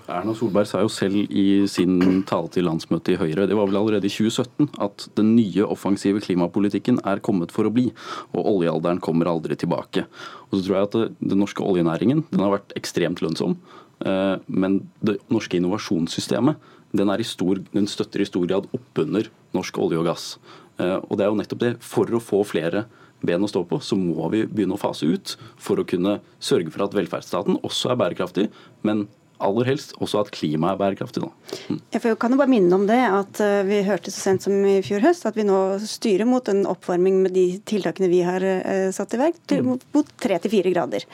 Erna 0.07 0.37
Solberg 0.39 0.69
sa 0.71 0.79
jo 0.85 0.91
selv 0.93 1.33
i 1.35 1.67
sin 1.71 2.23
tale 2.29 2.51
til 2.55 2.67
landsmøtet 2.69 3.17
i 3.17 3.19
Høyre, 3.19 3.49
det 3.51 3.57
var 3.59 3.67
vel 3.67 3.81
allerede 3.81 4.07
i 4.07 4.13
2017, 4.13 4.69
at 4.83 5.09
den 5.19 5.33
nye 5.35 5.67
offensive 5.67 6.23
klimapolitikken 6.23 7.01
er 7.03 7.23
kommet 7.27 7.51
for 7.55 7.67
å 7.67 7.73
bli, 7.75 7.89
og 8.31 8.53
oljealderen 8.53 9.03
kommer 9.03 9.31
aldri 9.31 9.59
tilbake. 9.59 10.07
Og 10.47 10.59
så 10.59 10.63
tror 10.63 10.77
jeg 10.77 10.87
at 10.87 11.19
Den 11.19 11.43
norske 11.43 11.65
oljenæringen 11.65 12.23
den 12.31 12.45
har 12.45 12.55
vært 12.55 12.77
ekstremt 12.79 13.23
lønnsom, 13.25 13.59
eh, 14.07 14.37
men 14.47 14.85
det 15.03 15.19
norske 15.27 15.59
innovasjonssystemet 15.59 16.63
den, 16.97 17.11
stor, 17.25 17.59
den 17.73 17.89
støtter 17.91 18.23
i 18.23 18.29
stor 18.29 18.47
grad 18.47 18.71
oppunder 18.77 19.27
norsk 19.57 19.79
olje 19.83 19.99
og 19.99 20.07
gass. 20.07 20.37
Eh, 20.79 20.97
og 20.97 21.17
det 21.17 21.27
er 21.27 21.33
jo 21.33 21.41
nettopp 21.41 21.63
det, 21.63 21.75
For 21.85 22.11
å 22.13 22.23
få 22.23 22.43
flere 22.47 22.87
ben 23.27 23.43
å 23.43 23.49
stå 23.49 23.63
på, 23.69 23.81
så 23.81 23.97
må 23.99 24.29
vi 24.33 24.45
begynne 24.45 24.77
å 24.77 24.81
fase 24.81 25.09
ut 25.09 25.37
for 25.57 25.81
å 25.81 25.87
kunne 25.89 26.19
sørge 26.39 26.73
for 26.73 26.85
at 26.85 26.97
velferdsstaten 26.97 27.57
også 27.65 27.95
er 27.95 28.03
bærekraftig, 28.03 28.51
men 28.87 29.07
aller 29.43 29.69
helst 29.69 29.95
også 30.01 30.23
at 30.23 30.31
klimaet 30.33 30.77
er 30.77 30.81
bærekraftig. 30.81 31.25
Da. 31.25 31.57
Mm. 31.69 31.81
Jeg 31.93 32.19
kan 32.21 32.33
jo 32.33 32.39
bare 32.41 32.53
minne 32.53 32.77
om 32.77 32.87
det 32.89 33.01
at 33.05 33.41
eh, 33.45 33.63
vi 33.69 33.81
hørte 33.87 34.13
så 34.13 34.23
sent 34.23 34.47
som 34.47 34.55
i 34.69 34.79
fjor 34.85 35.05
høst 35.05 35.27
at 35.29 35.37
vi 35.37 35.47
nå 35.49 35.59
styrer 35.85 36.29
mot 36.29 36.47
en 36.53 36.65
oppvarming 36.71 37.23
med 37.25 37.37
de 37.37 37.49
tiltakene 37.69 38.13
vi 38.13 38.23
har 38.27 38.45
eh, 38.45 38.89
satt 38.97 39.17
i 39.17 39.21
verk, 39.21 39.43
mm. 39.51 39.75
mot 39.97 40.15
tre 40.21 40.41
til 40.43 40.57
fire 40.59 40.73
grader. 40.73 41.09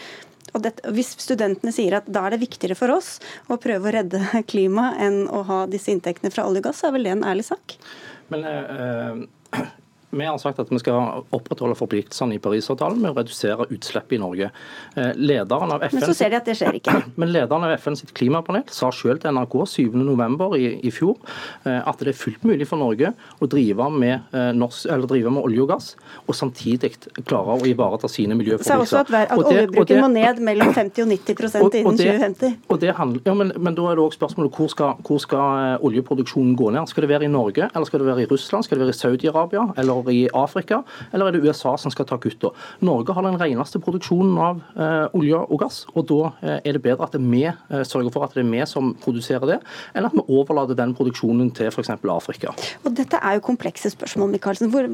Og 0.52 0.60
det, 0.64 0.74
hvis 0.92 1.14
studentene 1.22 1.72
sier 1.72 1.96
at 1.96 2.08
da 2.12 2.26
er 2.26 2.34
det 2.34 2.42
viktigere 2.42 2.76
for 2.76 2.92
oss 2.92 3.16
å 3.50 3.58
prøve 3.60 3.88
å 3.88 3.94
redde 3.96 4.20
klimaet 4.52 5.02
enn 5.06 5.22
å 5.32 5.44
ha 5.48 5.64
disse 5.70 5.94
inntektene 5.94 6.32
fra 6.34 6.46
olje 6.48 6.62
og 6.62 6.70
gass, 6.70 6.82
så 6.82 6.90
er 6.90 6.98
vel 6.98 7.08
det 7.08 7.16
en 7.16 7.28
ærlig 7.32 7.48
sak? 7.48 7.78
Men 8.32 8.44
eh, 8.44 9.62
vi 10.12 10.26
har 10.26 10.38
sagt 10.38 10.60
at 10.60 10.70
vi 10.70 10.78
skal 10.80 11.24
opprettholde 11.32 11.76
forpliktelsene 11.78 12.36
i 12.36 12.40
Parisavtalen 12.42 13.00
med 13.00 13.12
å 13.12 13.16
redusere 13.16 13.66
utslippet 13.72 14.16
i 14.16 14.20
Norge. 14.20 14.50
Eh, 14.96 15.12
lederen 15.16 15.72
av 15.72 15.84
FN, 15.86 15.98
men 15.98 16.08
så 16.10 16.16
ser 16.16 16.32
de 16.32 16.38
at 16.38 16.48
det 16.48 16.56
skjer 16.58 16.78
ikke. 16.78 16.94
Men 17.20 17.32
lederen 17.32 17.64
av 17.66 17.72
FN 17.80 17.96
sitt 17.96 18.12
klimapanel 18.16 18.64
sa 18.72 18.90
selv 18.94 19.22
til 19.22 19.32
NRK 19.32 19.56
7.11. 19.72 20.56
I, 20.58 20.66
i 20.88 20.92
fjor 20.92 21.16
eh, 21.64 21.78
at 21.78 22.00
det 22.02 22.12
er 22.12 22.18
fullt 22.18 22.44
mulig 22.48 22.66
for 22.68 22.80
Norge 22.80 23.12
å 23.12 23.48
drive 23.50 23.88
med, 23.94 24.28
eh, 24.36 24.50
norsk, 24.56 24.90
drive 25.08 25.32
med 25.32 25.46
olje 25.48 25.64
og 25.64 25.70
gass, 25.72 25.88
og 26.26 26.36
samtidig 26.36 26.92
klare 27.24 27.56
å 27.56 27.68
ivareta 27.68 28.10
sine 28.10 28.36
miljøforpliktelser. 28.38 28.92
Sa 28.92 29.02
også 29.02 29.16
at, 29.22 29.32
at 29.32 29.52
oljebruken 29.52 30.02
må 30.04 30.10
ned 30.12 30.42
mellom 30.44 30.72
50 30.76 31.06
og 31.06 31.10
90 31.12 31.62
og, 31.62 31.78
innen 31.80 32.00
det, 32.00 32.08
2050. 32.12 32.56
Og 32.68 32.82
det 32.84 32.94
handler, 32.98 33.24
ja, 33.28 33.36
men, 33.38 33.54
men, 33.56 33.76
da 33.78 33.88
er 33.90 34.00
det 34.00 34.06
også 34.06 34.20
spørsmålet 34.20 34.60
hvor 34.60 34.72
skal, 34.72 35.00
hvor 35.06 35.22
skal 35.22 35.80
oljeproduksjonen 35.88 36.56
gå 36.58 36.72
ned? 36.74 36.90
Skal 36.92 37.06
det 37.06 37.12
være 37.14 37.28
i 37.28 37.32
Norge, 37.32 37.68
eller 37.72 37.88
skal 37.88 38.04
det 38.04 38.10
være 38.12 38.26
i 38.26 38.30
Russland, 38.30 38.68
skal 38.68 38.80
det 38.80 38.88
være 38.88 38.96
i 38.96 39.00
Saudi-Arabia? 39.00 39.62
eller 39.76 40.01
over 40.02 40.14
i 40.14 40.26
Afrika, 40.36 40.82
eller 41.12 41.30
er 41.30 41.36
det 41.36 41.46
USA 41.46 41.76
som 41.80 41.92
skal 41.94 42.08
ta 42.08 42.18
kutta? 42.20 42.52
Norge 42.84 43.14
har 43.16 43.26
den 43.26 43.38
reneste 43.40 43.80
produksjonen 43.82 44.38
av 44.42 44.62
eh, 44.76 45.16
olje 45.18 45.40
og 45.42 45.62
gass, 45.62 45.82
og 45.94 46.06
da 46.10 46.20
eh, 46.42 46.58
er 46.60 46.76
det 46.76 46.82
bedre 46.84 47.08
at 47.08 47.16
vi 47.18 47.44
eh, 47.48 47.84
sørger 47.86 48.12
for 48.14 48.26
at 48.26 48.36
det 48.36 48.44
er 48.44 48.50
vi 48.50 48.62
som 48.68 48.92
produserer 49.02 49.48
det, 49.48 49.58
enn 49.96 50.08
at 50.08 50.16
vi 50.16 50.24
overlater 50.26 50.78
den 50.78 50.94
produksjonen 50.98 51.52
til 51.56 51.70
f.eks. 51.72 51.92
Afrika. 52.12 52.52
Og 52.82 52.94
Dette 52.96 53.20
er 53.22 53.38
jo 53.38 53.44
komplekse 53.46 53.92
spørsmål, 53.92 54.32
Michaelsen. 54.34 54.70
Hvor 54.72 54.86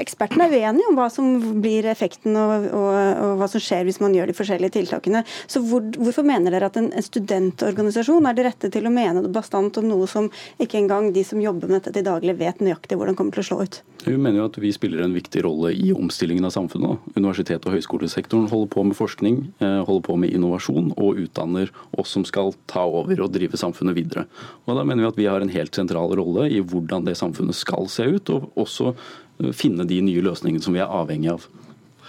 ekspertene 0.00 0.48
er 0.48 0.56
uenige 0.56 0.90
om 0.90 0.98
hva 0.98 1.08
som 1.12 1.60
blir 1.62 1.86
effekten 1.90 2.36
og, 2.38 2.68
og, 2.70 2.90
og, 2.92 3.34
hva 3.40 3.48
som 3.50 3.62
skjer 3.62 3.86
hvis 3.88 4.00
man 4.02 4.14
gjør 4.16 4.30
de 4.30 4.36
forskjellige 4.36 4.76
tiltakene. 4.78 5.24
Så 5.50 5.62
hvor, 5.66 5.84
Hvorfor 6.02 6.24
mener 6.26 6.54
dere 6.54 6.68
at 6.70 6.76
en, 6.78 6.90
en 6.94 7.04
studentorganisasjon 7.04 8.26
er 8.28 8.36
det 8.36 8.46
rette 8.46 8.70
til 8.72 8.86
å 8.88 8.92
mene 8.94 9.24
bastant 9.32 9.78
om 9.80 9.88
noe 9.88 10.08
som 10.10 10.28
ikke 10.62 10.80
engang 10.80 11.10
de 11.14 11.24
som 11.26 11.40
jobber 11.42 11.70
med 11.70 11.80
dette 11.80 11.94
til 11.96 12.06
daglig 12.06 12.36
vet 12.40 12.62
nøyaktig 12.62 12.98
hvordan 12.98 13.18
kommer 13.18 13.36
til 13.36 13.44
å 13.44 13.48
slå 13.50 13.58
ut? 13.66 13.80
Vi 14.02 14.16
mener 14.18 14.40
jo 14.40 14.48
at 14.48 14.51
vi 14.58 14.72
spiller 14.74 15.02
en 15.04 15.14
viktig 15.14 15.44
rolle 15.44 15.72
i 15.72 15.92
omstillingen 15.92 16.44
av 16.44 16.52
samfunnet. 16.54 16.98
Universitet- 17.16 17.64
og 17.66 17.76
høyskolesektoren 17.76 18.50
holder 18.50 18.70
på 18.74 18.84
med 18.84 18.96
forskning, 18.96 19.52
eh, 19.60 19.80
holder 19.84 20.04
på 20.06 20.18
med 20.18 20.32
innovasjon 20.32 20.92
og 20.96 21.20
utdanner 21.22 21.70
oss 21.98 22.10
som 22.10 22.24
skal 22.24 22.54
ta 22.66 22.84
over 22.84 23.20
og 23.20 23.32
drive 23.32 23.56
samfunnet 23.56 23.94
videre. 23.94 24.26
Og 24.66 24.76
Da 24.76 24.84
mener 24.84 25.02
vi 25.02 25.08
at 25.08 25.16
vi 25.16 25.30
har 25.30 25.40
en 25.40 25.48
helt 25.48 25.74
sentral 25.74 26.14
rolle 26.16 26.50
i 26.50 26.60
hvordan 26.60 27.04
det 27.04 27.16
samfunnet 27.16 27.54
skal 27.54 27.88
se 27.88 28.04
ut, 28.04 28.30
og 28.30 28.52
også 28.56 28.94
eh, 29.40 29.52
finne 29.52 29.86
de 29.86 30.00
nye 30.00 30.22
løsningene 30.22 30.62
som 30.62 30.74
vi 30.74 30.80
er 30.80 30.86
avhengig 30.86 31.30
av. 31.30 31.46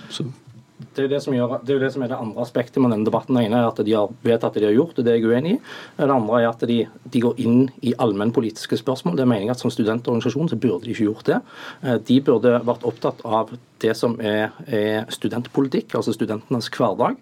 Så. 0.09 0.25
Det 0.95 1.05
er 1.05 1.11
det, 1.11 1.21
som 1.23 1.35
gjør, 1.35 1.57
det 1.65 1.75
er 1.75 1.83
det 1.85 1.91
som 1.93 2.03
er 2.05 2.11
det 2.11 2.19
andre 2.19 2.43
aspektet 2.43 2.81
med 2.83 2.93
denne 2.93 3.07
debatten. 3.07 3.37
Det 3.37 3.45
ene 3.47 3.61
er 3.61 3.69
at 3.69 3.81
de 3.85 3.95
har 3.95 4.11
vedtatt 4.25 4.57
det 4.57 4.63
de 4.63 4.69
har 4.69 4.77
gjort, 4.77 4.97
og 4.97 5.05
det 5.05 5.13
er 5.13 5.19
jeg 5.19 5.29
uenig 5.29 5.55
i. 5.55 5.59
Det 5.99 6.09
andre 6.15 6.41
er 6.41 6.49
at 6.49 6.65
de, 6.69 6.79
de 7.15 7.23
går 7.23 7.39
inn 7.43 7.61
i 7.81 7.95
allmennpolitiske 8.03 8.79
spørsmål. 8.81 9.17
Det 9.17 9.25
er 9.25 9.31
meningen 9.31 9.55
at 9.55 9.63
Som 9.63 9.71
studentorganisasjon 9.73 10.51
så 10.51 10.59
burde 10.59 10.85
de 10.85 10.95
ikke 10.95 11.07
gjort 11.07 11.29
det. 11.29 11.39
Eh, 11.83 11.97
de 12.09 12.19
burde 12.25 12.57
vært 12.67 12.85
opptatt 12.87 13.23
av 13.23 13.53
det 13.83 13.95
som 13.99 14.15
er, 14.21 14.51
er 14.67 15.09
studentpolitikk, 15.11 15.95
altså 15.95 16.15
studentenes 16.15 16.69
hverdag. 16.73 17.17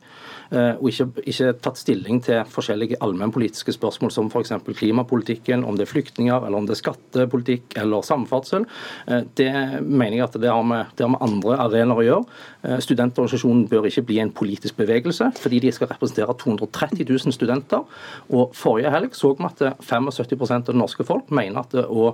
Eh, 0.52 0.74
og 0.82 0.90
ikke, 0.92 1.08
ikke, 1.24 1.54
tatt 1.64 1.80
stilling 1.80 2.20
til 2.26 2.42
forskjellige 2.52 3.00
allmennpolitiske 3.04 3.76
spørsmål 3.78 4.12
som 4.12 4.28
f.eks. 4.28 4.52
klimapolitikken, 4.78 5.64
om 5.64 5.78
det 5.80 5.86
er 5.86 5.92
flyktninger, 5.92 6.44
eller 6.48 6.60
om 6.60 6.68
det 6.68 6.76
er 6.76 6.82
skattepolitikk 6.82 7.78
eller 7.80 8.04
samferdsel. 8.04 8.68
Eh, 9.08 9.24
det 9.40 9.52
mener 9.86 10.18
jeg 10.18 10.28
at 10.28 10.40
det 10.44 10.52
har 10.52 10.66
med, 10.68 10.92
det 10.98 11.08
har 11.08 11.14
med 11.16 11.24
andre 11.24 11.60
arenaer 11.68 12.04
å 12.04 12.08
gjøre. 12.08 12.42
Eh, 12.68 12.78
studentorganisasjonen 12.84 13.64
bør 13.72 13.88
ikke 13.88 14.06
bli 14.10 14.20
en 14.24 14.34
politisk 14.36 14.80
bevegelse, 14.82 15.32
fordi 15.40 15.64
de 15.64 15.72
skal 15.76 15.92
representere 15.94 16.36
230 16.44 17.08
000 17.08 17.38
studenter. 17.38 17.88
Og 18.36 18.52
Forrige 18.58 18.92
helg 18.92 19.16
så 19.16 19.32
vi 19.38 19.48
at 19.48 19.64
75 19.80 20.52
av 20.52 20.68
det 20.68 20.78
norske 20.78 21.08
folk 21.08 21.32
mener 21.32 21.64
at 21.64 21.76
å 21.88 22.12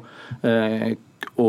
å 1.37 1.47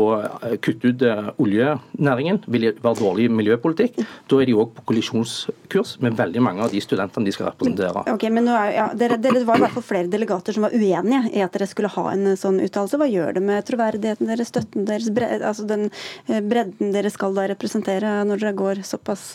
kutte 0.61 0.91
ut 0.91 1.03
eh, 1.05 1.29
oljenæringen 1.41 2.41
vil 2.49 2.67
være 2.71 2.99
dårlig 2.99 3.27
miljøpolitikk. 3.33 3.97
Da 4.29 4.39
er 4.41 4.49
de 4.49 4.57
òg 4.57 4.73
på 4.75 4.85
kollisjonskurs 4.91 5.95
med 6.03 6.17
veldig 6.19 6.43
mange 6.45 6.65
av 6.65 6.73
de 6.73 6.81
studentene 6.83 7.25
de 7.25 7.33
skal 7.35 7.49
representere. 7.49 8.03
Ok, 8.13 8.27
men 8.33 8.49
er, 8.53 8.73
ja, 8.75 8.87
dere, 8.97 9.19
dere, 9.21 9.43
var 9.47 9.59
i 9.59 9.65
hvert 9.65 9.77
fall 9.77 9.87
flere 9.89 10.11
delegater 10.11 10.55
som 10.55 10.67
var 10.67 10.75
uenige 10.77 11.33
i 11.33 11.43
at 11.45 11.55
dere 11.55 11.69
skulle 11.69 11.91
ha 11.95 12.05
en 12.13 12.35
sånn 12.39 12.61
uttalelse. 12.65 13.01
Hva 13.01 13.09
gjør 13.09 13.39
det 13.39 13.45
med 13.45 13.65
troverdigheten 13.69 14.29
deres, 14.29 14.53
støtten 14.53 14.85
deres, 14.89 15.09
altså 15.39 15.65
den 15.69 15.89
eh, 15.89 16.41
bredden 16.41 16.93
dere 16.95 17.13
skal 17.13 17.37
da 17.37 17.49
representere 17.49 18.19
når 18.29 18.45
dere 18.45 18.57
går 18.59 18.85
såpass 18.87 19.31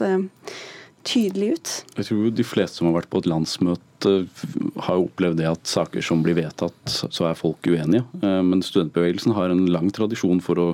tydelig 1.06 1.50
ut? 1.54 1.72
Jeg 1.98 2.08
tror 2.08 2.30
de 2.34 2.46
fleste 2.46 2.80
som 2.80 2.88
har 2.88 2.96
vært 2.98 3.10
på 3.12 3.20
et 3.22 3.28
landsmøte 3.30 4.12
har 4.84 5.00
opplevd 5.00 5.38
det 5.40 5.46
at 5.48 5.68
saker 5.68 6.04
som 6.04 6.20
blir 6.24 6.36
vedtatt, 6.36 6.76
så 6.90 7.28
er 7.28 7.38
folk 7.38 7.64
uenige. 7.64 8.04
Eh, 8.20 8.40
men 8.44 8.62
studentbevegelsen 8.64 9.34
har 9.36 9.52
en 9.52 9.64
lang 9.72 9.88
tradisjon 9.94 10.42
for 10.44 10.60
å 10.60 10.66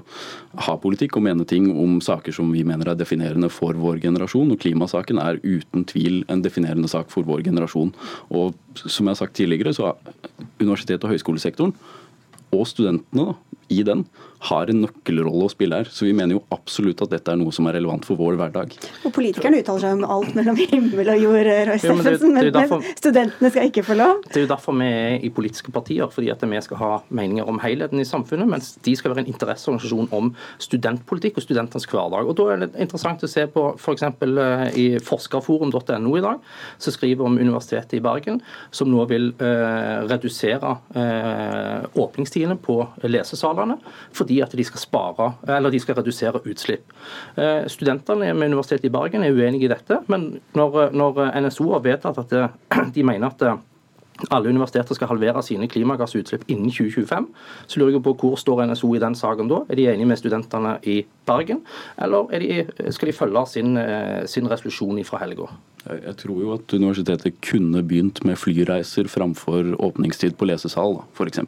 ha 0.67 0.77
politikk 0.83 1.19
og 1.19 1.27
mene 1.29 1.47
ting 1.49 1.69
om 1.71 2.01
saker 2.05 2.35
som 2.35 2.51
vi 2.55 2.65
mener 2.67 2.91
er 2.91 2.99
definerende 2.99 3.51
for 3.53 3.79
vår 3.79 4.01
generasjon. 4.03 4.51
Og 4.55 4.63
klimasaken 4.63 5.23
er 5.23 5.43
uten 5.45 5.87
tvil 5.91 6.23
en 6.33 6.43
definerende 6.43 6.91
sak 6.91 7.13
for 7.13 7.27
vår 7.29 7.45
generasjon. 7.51 7.95
Og 8.35 8.57
som 8.83 9.07
jeg 9.07 9.13
har 9.15 9.23
sagt 9.23 9.39
tidligere, 9.39 9.75
så 9.77 9.91
har 9.91 10.17
universitet- 10.61 11.05
og 11.07 11.15
høyskolesektoren 11.15 11.77
og 12.51 12.67
studentene 12.67 13.35
i 13.71 13.85
den 13.87 14.05
har 14.49 14.71
en 14.73 14.81
nøkkelrolle 14.87 15.47
å 15.47 15.53
spille 15.53 15.81
her. 15.81 15.89
Så 15.93 16.07
vi 16.07 16.15
mener 16.17 16.39
jo 16.39 16.43
absolutt 16.55 17.03
at 17.05 17.13
dette 17.13 17.33
er 17.33 17.39
noe 17.41 17.53
som 17.53 17.67
er 17.69 17.77
relevant 17.77 18.07
for 18.09 18.17
vår 18.21 18.39
hverdag. 18.41 18.73
Og 19.05 19.13
Politikerne 19.13 19.61
uttaler 19.61 19.85
seg 19.85 19.99
om 19.99 20.07
alt 20.17 20.33
mellom 20.39 20.57
himmel 20.57 21.13
og 21.13 21.25
jord, 21.25 21.51
Roy 21.69 21.81
Steffensen, 21.83 22.33
men, 22.37 22.49
men, 22.55 22.87
studentene 22.97 23.51
skal 23.53 23.69
ikke 23.69 23.85
få 23.85 23.97
lov? 23.99 24.23
Det 24.31 24.41
er 24.41 24.47
jo 24.47 24.53
derfor 24.53 24.77
vi 24.81 24.89
er 24.89 25.27
i 25.27 25.33
politiske 25.35 25.75
partier, 25.75 26.09
fordi 26.13 26.31
at 26.33 26.45
vi 26.49 26.63
skal 26.65 26.81
ha 26.81 26.91
meninger 27.09 27.49
om 27.51 27.61
helheten 27.61 28.01
i 28.01 28.09
samfunnet, 28.09 28.49
mens 28.49 28.73
de 28.81 28.97
skal 28.97 29.13
være 29.13 29.27
en 29.27 29.33
interesseorganisasjon 29.35 30.09
om 30.17 30.33
studentpolitikk 30.63 31.41
og 31.41 31.47
studentenes 31.47 31.89
hverdag. 31.91 32.25
Og 32.25 32.39
Da 32.41 32.49
er 32.55 32.65
det 32.65 32.71
interessant 32.81 33.25
å 33.27 33.31
se 33.31 33.45
på 33.51 33.67
f.eks. 33.77 34.07
For 34.21 34.79
i 34.81 34.87
forskerforum.no 35.05 36.15
i 36.17 36.23
dag, 36.25 36.41
som 36.81 36.95
skriver 36.95 37.27
om 37.27 37.37
Universitetet 37.39 37.99
i 37.99 38.03
Bergen, 38.05 38.41
som 38.75 38.89
nå 38.91 39.05
vil 39.11 39.31
eh, 39.43 40.01
redusere 40.09 40.73
eh, 40.97 41.85
åpningstidene 42.01 42.57
på 42.61 42.79
lesesalene. 43.05 43.77
fordi 44.17 44.30
fordi 44.31 44.43
at 44.45 44.53
de 44.57 44.65
skal 44.65 44.81
spare, 44.81 45.33
eller 45.57 45.71
de 45.71 45.81
skal 45.81 45.97
redusere 45.99 46.41
utslipp. 46.47 46.93
Eh, 47.37 47.67
studentene 47.67 48.33
med 48.35 48.53
Universitetet 48.53 48.87
i 48.87 48.93
Bergen 48.93 49.25
er 49.25 49.35
uenige 49.35 49.67
i 49.67 49.73
dette, 49.73 50.01
men 50.09 50.41
når, 50.55 50.93
når 50.95 51.41
NSO 51.41 51.73
har 51.73 51.83
vedtatt 51.83 52.19
at 52.19 52.55
de 52.95 53.03
mener 53.03 53.27
at 53.27 53.59
alle 54.31 54.51
universiteter 54.53 54.95
skal 54.95 55.09
halvere 55.09 55.43
sine 55.43 55.67
klimagassutslipp 55.67 56.45
innen 56.53 56.69
2025. 56.69 57.27
Så 57.67 57.81
lurer 57.81 57.95
jeg 57.97 58.03
på 58.05 58.13
hvor 58.21 58.37
står 58.37 58.67
NSO 58.69 58.93
i 58.95 59.01
den 59.01 59.17
saken 59.17 59.49
da? 59.49 59.63
Er 59.69 59.81
de 59.81 59.89
enige 59.89 60.07
med 60.07 60.21
studentene 60.21 60.77
i 60.85 61.01
Bergen, 61.27 61.63
eller 61.99 62.29
de, 62.39 62.67
skal 62.93 63.09
de 63.09 63.17
følge 63.17 63.47
sin, 63.49 63.77
eh, 63.81 64.27
sin 64.27 64.51
resolusjon 64.51 65.03
fra 65.05 65.25
helga? 65.25 65.49
Jeg 65.89 66.17
tror 66.21 66.41
jo 66.43 66.53
at 66.53 66.75
universitetet 66.77 67.41
kunne 67.41 67.83
begynt 67.83 68.21
med 68.25 68.37
flyreiser 68.37 69.09
framfor 69.09 69.75
åpningstid 69.81 70.37
på 70.37 70.45
lesesal, 70.45 71.01
f.eks. 71.17 71.41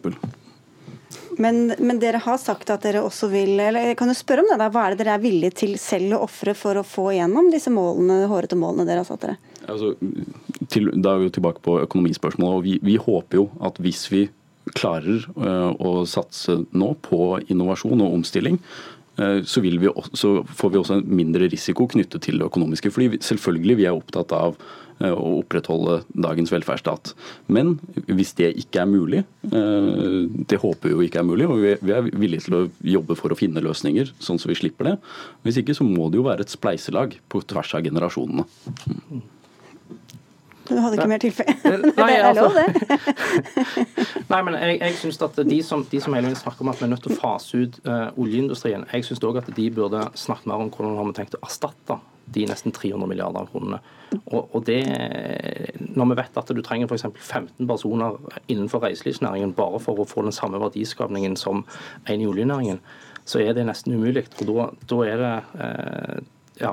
Men, 1.43 1.72
men, 1.78 1.99
dere 2.03 2.20
har 2.22 2.38
sagt 2.40 2.70
at 2.70 2.84
dere 2.84 3.03
også 3.03 3.28
vil 3.32 3.57
eller 3.62 3.95
kan 3.99 4.11
jo 4.11 4.16
spørre 4.16 4.45
om 4.45 4.51
det 4.53 4.59
da, 4.61 4.68
Hva 4.72 4.86
er 4.86 4.95
det 4.95 5.03
dere 5.03 5.16
er 5.16 5.24
villige 5.24 5.57
til 5.62 5.74
selv 5.80 6.18
å 6.18 6.22
ofre 6.26 6.55
for 6.59 6.78
å 6.78 6.84
få 6.86 7.09
igjennom 7.14 7.51
disse 7.53 7.72
målene, 7.72 8.26
hårete 8.30 8.59
målene 8.59 8.86
dere 8.88 9.03
har 9.03 9.09
satt 9.09 9.26
dere? 9.26 9.38
Altså, 9.70 9.95
til, 10.72 10.90
da 10.99 11.14
er 11.14 11.22
vi 11.22 11.28
jo 11.30 11.36
tilbake 11.38 11.62
på 11.64 11.78
økonomispørsmålet. 11.86 12.57
og 12.57 12.66
vi, 12.66 12.78
vi 12.82 12.97
håper 13.01 13.43
jo 13.43 13.49
at 13.64 13.78
hvis 13.82 14.07
vi 14.12 14.26
klarer 14.78 15.24
uh, 15.36 15.70
å 15.74 16.05
satse 16.07 16.61
nå 16.70 16.93
på 17.03 17.22
innovasjon 17.51 18.05
og 18.05 18.18
omstilling, 18.20 18.61
så, 19.17 19.61
vi, 19.61 19.75
så, 20.17 20.31
får 20.57 20.71
vi 20.73 20.79
også 20.81 20.95
en 20.99 21.11
mindre 21.13 21.49
risiko 21.53 21.85
knyttet 21.91 22.25
til 22.25 22.41
det 22.41 22.47
økonomiske. 22.49 22.93
Fordi 22.95 23.21
selvfølgelig 23.21 23.77
vi 23.83 23.89
er 23.89 23.99
opptatt 23.99 24.33
av 24.37 24.57
å 25.03 25.41
opprettholde 25.41 25.99
dagens 26.15 26.53
velferdsstat. 26.53 27.13
Men 27.53 27.75
hvis 28.07 28.35
det 28.39 28.53
ikke 28.63 28.85
er 28.85 28.91
mulig, 28.91 29.23
det 29.43 30.61
håper 30.63 30.89
vi 30.89 30.95
jo 30.95 31.07
ikke 31.07 31.23
er 31.23 31.29
mulig, 31.29 31.49
og 31.49 31.63
vi 31.83 31.95
er 31.97 32.09
villige 32.09 32.47
til 32.47 32.59
å 32.61 32.65
jobbe 32.95 33.17
for 33.19 33.35
å 33.35 33.39
finne 33.39 33.65
løsninger, 33.65 34.15
sånn 34.23 34.41
så 34.43 34.53
vi 34.53 34.59
slipper 34.61 34.93
det. 34.93 34.97
Hvis 35.47 35.61
ikke 35.63 35.77
så 35.77 35.87
må 35.89 36.09
det 36.11 36.21
jo 36.21 36.29
være 36.29 36.47
et 36.47 36.55
spleiselag 36.55 37.19
på 37.33 37.43
tvers 37.51 37.75
av 37.79 37.87
generasjonene. 37.89 38.47
Du 40.77 40.83
hadde 40.85 40.99
ikke 40.99 41.09
mer 41.12 41.23
tilfelle? 41.23 41.77
det 41.99 42.07
er 42.16 42.39
lov, 42.39 42.57
det. 42.57 42.66
Nei, 44.33 44.41
men 44.47 44.57
jeg, 44.59 44.79
jeg 44.81 44.99
synes 45.01 45.20
at 45.27 45.43
de 45.49 45.59
som, 45.66 45.85
de 45.91 46.01
som 46.01 46.16
hele 46.16 46.31
tiden 46.31 46.41
snakker 46.41 46.64
om 46.64 46.73
at 46.73 46.81
vi 46.81 46.89
er 46.89 46.93
nødt 46.95 47.05
til 47.07 47.14
å 47.14 47.20
fase 47.20 47.64
ut 47.64 47.79
uh, 47.89 48.09
oljeindustrien, 48.20 48.87
jeg 48.93 49.09
syns 49.09 49.23
òg 49.29 49.43
at 49.43 49.53
de 49.57 49.68
burde 49.75 50.07
snakke 50.18 50.49
mer 50.51 50.64
om 50.64 50.73
hvordan 50.73 50.99
har 50.99 51.11
vi 51.11 51.18
tenkt 51.20 51.39
å 51.39 51.45
erstatte 51.47 52.01
de 52.33 52.47
nesten 52.49 52.73
300 52.73 53.09
milliarder 53.11 53.49
kronene. 53.51 53.81
Og, 54.31 54.49
og 54.55 54.66
det, 54.66 54.83
Når 55.81 56.11
vi 56.11 56.18
vet 56.20 56.39
at 56.39 56.53
du 56.55 56.62
trenger 56.64 56.91
f.eks. 56.91 57.07
15 57.18 57.68
personer 57.68 58.18
innenfor 58.47 58.85
reiselivsnæringen 58.85 59.55
bare 59.57 59.81
for 59.83 60.01
å 60.01 60.09
få 60.09 60.25
den 60.27 60.37
samme 60.37 60.61
verdiskapningen 60.62 61.37
som 61.41 61.64
en 62.07 62.23
i 62.23 62.29
oljenæringen, 62.29 62.81
så 63.25 63.43
er 63.43 63.57
det 63.57 63.66
nesten 63.68 63.97
umulig. 63.97 64.27
Og 64.41 64.49
da, 64.49 64.68
da 64.91 65.01
er 65.07 65.23
det 65.23 65.35
eh, 65.66 66.23
ja, 66.62 66.73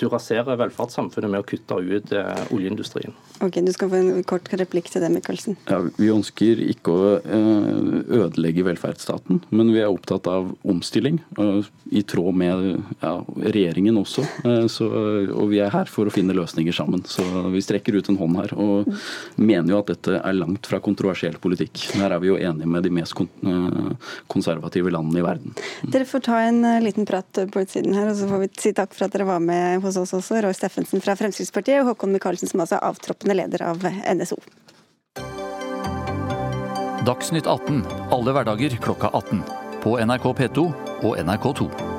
du 0.00 0.08
raserer 0.12 0.58
velferdssamfunnet 0.60 1.30
med 1.32 1.42
å 1.42 1.46
kutte 1.46 1.78
ut 1.80 2.12
eh, 2.12 2.42
oljeindustrien. 2.54 3.14
Ok, 3.44 3.60
Du 3.64 3.72
skal 3.72 3.90
få 3.92 3.98
en 4.00 4.24
kort 4.28 4.48
replikk 4.56 4.88
til 4.92 5.02
det, 5.04 5.10
Michaelsen. 5.12 5.56
Ja, 5.68 5.80
vi 5.96 6.08
ønsker 6.12 6.60
ikke 6.64 6.92
å 6.92 7.10
eh, 7.20 8.20
ødelegge 8.20 8.64
velferdsstaten, 8.66 9.42
men 9.50 9.72
vi 9.74 9.82
er 9.82 9.92
opptatt 9.92 10.28
av 10.30 10.52
omstilling. 10.68 11.20
I 11.36 12.02
tråd 12.08 12.36
med 12.36 12.64
ja, 13.02 13.14
regjeringen 13.44 14.00
også. 14.00 14.24
Eh, 14.44 14.66
så, 14.72 14.88
og 15.32 15.50
vi 15.52 15.60
er 15.64 15.72
her 15.72 15.90
for 15.90 16.08
å 16.08 16.14
finne 16.14 16.36
løsninger 16.36 16.76
sammen. 16.76 17.04
Så 17.08 17.24
vi 17.52 17.64
strekker 17.64 17.96
ut 17.96 18.10
en 18.12 18.20
hånd 18.20 18.40
her. 18.40 18.56
Og 18.56 18.88
mener 19.40 19.74
jo 19.74 19.80
at 19.80 19.92
dette 19.94 20.20
er 20.20 20.36
langt 20.36 20.68
fra 20.68 20.80
kontroversiell 20.84 21.40
politikk. 21.40 21.86
Her 21.96 22.16
er 22.16 22.22
vi 22.22 22.32
jo 22.32 22.40
enige 22.40 22.68
med 22.70 22.84
de 22.86 22.92
mest 22.94 23.16
konservative 24.32 24.92
landene 24.92 25.22
i 25.22 25.26
verden. 25.26 25.56
Dere 25.84 26.08
får 26.08 26.24
ta 26.28 26.40
en 26.44 26.62
liten 26.84 27.08
prat 27.08 27.44
på 27.52 27.64
utsiden 27.64 27.96
her, 27.96 28.10
og 28.10 28.18
så 28.18 28.28
får 28.30 28.44
vi 28.44 28.52
si 28.60 28.72
takk 28.76 28.96
for 28.96 29.08
at 29.08 29.16
dere 29.16 29.28
var 29.28 29.42
med 29.44 29.85
hos 29.86 29.98
oss 30.00 30.14
også, 30.18 30.40
Roy 30.44 30.54
Steffensen 30.56 31.02
fra 31.04 31.16
Fremskrittspartiet 31.18 31.82
og 31.82 31.92
Håkon 31.92 32.14
Michaelsen, 32.14 32.50
som 32.50 32.62
altså 32.64 32.78
er 32.78 32.88
avtroppende 32.90 33.38
leder 33.38 33.64
av 33.66 33.86
NSO. 33.86 34.38
Dagsnytt 37.06 37.46
18 37.46 37.84
alle 38.10 38.34
hverdager 38.34 38.80
klokka 38.82 39.12
18. 39.14 39.44
På 39.84 39.94
NRK 40.02 40.32
P2 40.40 40.70
og 41.06 41.20
NRK2. 41.22 41.95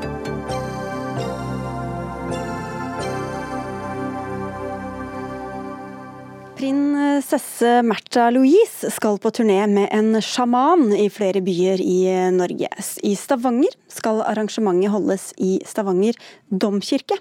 Prinsesse 6.58 7.84
Märtha 7.86 8.32
Louise 8.32 8.90
skal 8.90 9.20
på 9.22 9.30
turné 9.30 9.60
med 9.70 9.92
en 9.94 10.18
sjaman 10.26 10.90
i 10.98 11.06
flere 11.14 11.38
byer 11.46 11.82
i 11.82 12.00
Norge. 12.34 12.70
I 13.06 13.12
Stavanger 13.14 13.76
skal 13.94 14.24
arrangementet 14.26 14.90
holdes 14.90 15.28
i 15.38 15.60
Stavanger 15.70 16.18
domkirke. 16.50 17.20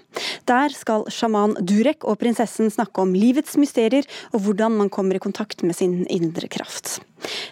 Der 0.49 0.73
skal 0.73 1.05
sjaman 1.13 1.53
Durek 1.61 2.07
og 2.09 2.17
prinsessen 2.23 2.73
snakke 2.73 3.03
om 3.03 3.13
livets 3.13 3.59
mysterier 3.61 4.09
og 4.31 4.41
hvordan 4.47 4.79
man 4.79 4.89
kommer 4.89 5.19
i 5.19 5.21
kontakt 5.21 5.61
med 5.61 5.77
sin 5.77 5.99
indre 6.09 6.49
kraft. 6.49 6.95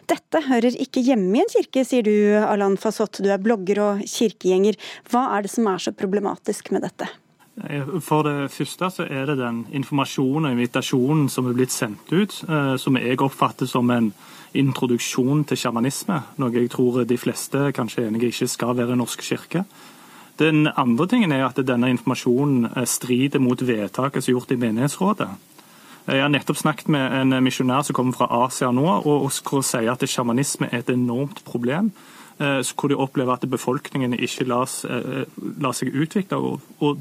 Dette 0.09 0.41
hører 0.47 0.79
ikke 0.81 1.05
hjemme 1.05 1.37
i 1.37 1.43
en 1.43 1.53
kirke, 1.53 1.85
sier 1.85 2.01
du 2.01 2.15
Alan 2.39 2.79
Fasott, 2.81 3.21
du 3.21 3.29
er 3.29 3.37
blogger 3.37 3.83
og 3.83 4.01
kirkegjenger. 4.09 4.81
Hva 5.11 5.27
er 5.37 5.45
det 5.45 5.53
som 5.53 5.69
er 5.69 5.85
så 5.85 5.93
problematisk 5.93 6.73
med 6.73 6.87
dette? 6.89 7.11
For 7.55 8.25
det 8.27 8.51
første 8.51 8.89
så 8.91 9.05
er 9.07 9.29
det 9.29 9.37
den 9.39 9.61
informasjonen 9.71 10.49
og 10.49 10.57
invitasjonen 10.57 11.29
som 11.31 11.47
er 11.47 11.55
blitt 11.55 11.71
sendt 11.71 12.11
ut, 12.11 12.33
eh, 12.49 12.75
som 12.75 12.97
jeg 12.99 13.21
oppfatter 13.23 13.67
som 13.69 13.89
en 13.95 14.09
introduksjon 14.55 15.45
til 15.47 15.59
sjamanisme. 15.59 16.19
Noe 16.35 16.51
jeg 16.51 16.69
tror 16.73 17.05
de 17.07 17.17
fleste 17.17 17.69
kanskje 17.75 18.03
er 18.03 18.09
enige 18.09 18.27
ikke 18.33 18.49
skal 18.51 18.75
være 18.75 18.97
Norsk 18.99 19.23
kirke. 19.23 19.63
Den 20.35 20.67
andre 20.67 21.07
tingen 21.07 21.31
er 21.31 21.45
at 21.45 21.61
denne 21.63 21.89
informasjonen 21.93 22.73
eh, 22.75 22.83
strider 22.83 23.39
mot 23.39 23.61
vedtaket 23.61 24.23
som 24.23 24.33
er 24.33 24.35
gjort 24.35 24.51
i 24.51 24.59
menighetsrådet. 24.59 25.29
Jeg 26.05 26.21
har 26.21 26.29
nettopp 26.29 26.59
snakket 26.59 26.89
med 26.91 27.13
en 27.21 27.43
misjonær 27.43 27.87
som 27.87 27.95
kommer 27.95 28.13
fra 28.13 28.27
Asia 28.43 28.67
nå, 28.69 28.83
og 28.83 29.31
hvor 29.47 29.63
sier 29.65 29.95
at 29.95 30.03
sjamanisme 30.05 30.67
er 30.69 30.83
et 30.83 30.91
enormt 30.91 31.39
problem. 31.47 31.93
Eh, 32.35 32.59
hvor 32.75 32.91
de 32.91 32.99
opplever 32.99 33.31
at 33.31 33.47
befolkningen 33.49 34.13
ikke 34.19 34.43
lar, 34.43 34.67
seg 34.67 35.95
utvikle. 35.95 36.59
og 36.83 36.99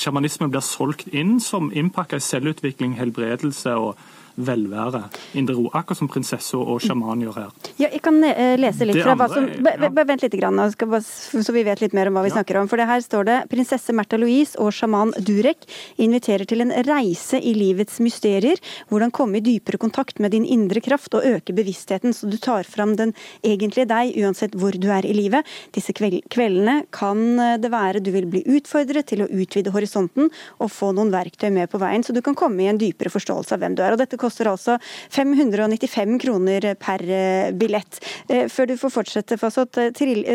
sjamanismen 0.00 0.50
blir 0.52 0.64
solgt 0.64 1.08
inn 1.12 1.38
som 1.40 1.70
innpakka 1.72 2.18
i 2.18 2.24
selvutvikling, 2.24 2.96
helbredelse 2.98 3.74
og 3.78 3.98
velvære. 4.36 5.02
Indre 5.38 5.54
ro, 5.56 5.68
akkurat 5.72 5.98
som 5.98 6.10
prinsesse 6.10 6.58
og 6.58 6.82
sjaman 6.82 7.22
gjør 7.24 7.38
her. 7.38 7.52
Ja, 7.78 7.88
jeg 7.88 8.02
kan 8.04 8.18
eh, 8.26 8.56
lese 8.60 8.86
litt 8.86 9.00
fra 9.02 9.14
hva 9.18 9.28
som 9.30 9.46
ja. 9.48 9.90
Vent 10.04 10.24
litt, 10.24 10.34
grann, 10.36 10.58
så 10.68 11.54
vi 11.54 11.62
vet 11.66 11.80
litt 11.80 11.94
mer 11.96 12.10
om 12.10 12.18
hva 12.18 12.24
vi 12.26 12.32
ja. 12.32 12.36
snakker 12.38 12.58
om. 12.60 12.68
For 12.70 12.80
det 12.80 12.88
her 12.88 13.02
står 13.04 13.28
det 13.28 13.38
prinsesse 13.52 13.94
Märtha 13.96 14.18
Louise 14.20 14.58
og 14.60 14.74
sjaman 14.74 15.14
Durek 15.24 15.64
inviterer 16.02 16.48
til 16.48 16.64
en 16.64 16.72
reise 16.86 17.38
i 17.38 17.54
livets 17.56 18.00
mysterier. 18.04 18.60
Hvordan 18.90 19.14
komme 19.14 19.38
i 19.38 19.44
dypere 19.44 19.80
kontakt 19.80 20.20
med 20.22 20.34
din 20.34 20.44
indre 20.44 20.82
kraft 20.84 21.14
og 21.16 21.26
øke 21.28 21.54
bevisstheten, 21.56 22.14
så 22.16 22.28
du 22.30 22.36
tar 22.42 22.66
fram 22.68 22.96
den 22.98 23.14
egentlige 23.46 23.88
deg, 23.90 24.14
uansett 24.24 24.56
hvor 24.58 24.76
du 24.76 24.90
er 24.92 25.06
i 25.06 25.14
livet. 25.16 25.46
Disse 25.74 25.94
kveldene 25.94 26.82
kan 26.94 27.24
eh, 27.38 27.56
det 27.62 27.72
være 27.72 28.02
du 28.04 28.10
vil 28.14 28.28
bli 28.30 28.44
utfordret 28.58 29.08
til 29.10 29.24
å 29.24 29.30
utvide 29.30 29.72
horisonten 29.74 30.30
og 30.58 30.72
få 30.72 30.92
noen 30.96 31.12
verktøy 31.14 31.50
med 31.54 31.70
på 31.72 31.80
veien, 31.82 32.04
så 32.04 32.14
du 32.14 32.22
kan 32.24 32.36
komme 32.38 32.64
i 32.64 32.70
en 32.70 32.80
dypere 32.80 33.12
forståelse 33.12 33.54
av 33.54 33.62
hvem 33.62 33.78
du 33.78 33.84
er. 33.84 33.94
Og 33.94 34.02
dette 34.02 34.20
koster 34.24 34.50
altså 34.50 34.78
595 35.14 36.18
kroner 36.22 36.66
per 36.80 37.04
eh, 37.04 37.52
billett. 37.56 38.00
Eh, 38.28 38.46
før 38.52 38.70
du 38.70 38.76
får 38.80 38.94
fortsette, 38.98 39.38
Fasot, 39.40 39.80
eh, 39.80 39.92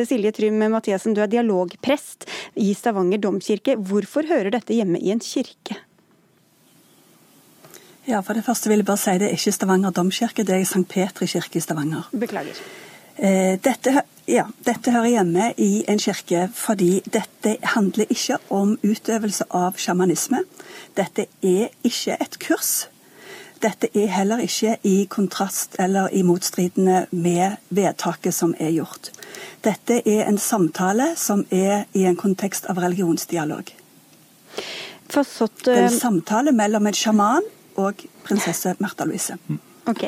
Silje 0.08 0.34
Trym 0.36 0.62
Mathiassen, 0.72 1.16
du 1.16 1.24
er 1.24 1.32
dialogprest 1.32 2.28
i 2.60 2.72
Stavanger 2.78 3.22
domkirke. 3.24 3.78
Hvorfor 3.78 4.28
hører 4.30 4.54
dette 4.56 4.78
hjemme 4.78 5.02
i 5.02 5.14
en 5.14 5.24
kirke? 5.24 5.80
Ja, 8.10 8.24
for 8.26 8.34
det 8.34 8.46
første 8.46 8.72
vil 8.72 8.82
jeg 8.82 8.90
bare 8.90 9.02
si 9.02 9.18
det 9.22 9.30
er 9.30 9.38
ikke 9.38 9.54
Stavanger 9.54 9.94
domkirke, 9.94 10.46
det 10.46 10.56
er 10.58 10.68
St. 10.68 10.86
Petri 10.90 11.30
kirke 11.30 11.60
i 11.60 11.66
Stavanger. 11.66 12.10
Beklager. 12.14 12.62
Dette, 13.20 13.92
ja, 14.32 14.46
dette 14.64 14.94
hører 14.96 15.10
hjemme 15.12 15.50
i 15.60 15.82
en 15.92 16.00
kirke 16.00 16.46
fordi 16.56 17.02
dette 17.04 17.58
handler 17.74 18.08
ikke 18.14 18.38
om 18.56 18.78
utøvelse 18.80 19.50
av 19.52 19.76
sjamanisme. 19.76 20.40
Dette 20.96 21.28
er 21.44 21.74
ikke 21.84 22.16
et 22.16 22.40
kurs. 22.40 22.72
Dette 23.60 23.90
er 23.94 24.08
heller 24.08 24.40
ikke 24.40 24.78
i 24.88 25.06
kontrast 25.12 25.76
eller 25.80 26.14
i 26.16 26.22
motstridende 26.24 27.06
med 27.12 27.58
vedtaket 27.76 28.34
som 28.34 28.54
er 28.60 28.72
gjort. 28.72 29.12
Dette 29.64 30.00
er 30.08 30.30
en 30.30 30.38
samtale 30.40 31.12
som 31.20 31.44
er 31.52 31.84
i 31.94 32.06
en 32.08 32.16
kontekst 32.16 32.70
av 32.72 32.80
religionsdialog. 32.80 33.74
Forstått, 35.10 35.66
Det 35.66 35.78
er 35.78 35.90
en 35.90 36.00
samtale 36.00 36.52
mellom 36.52 36.88
en 36.88 36.94
sjaman 36.94 37.44
og 37.76 38.06
prinsesse 38.24 38.76
Märtha 38.80 39.06
Louise. 39.06 39.38
Ok. 39.86 40.06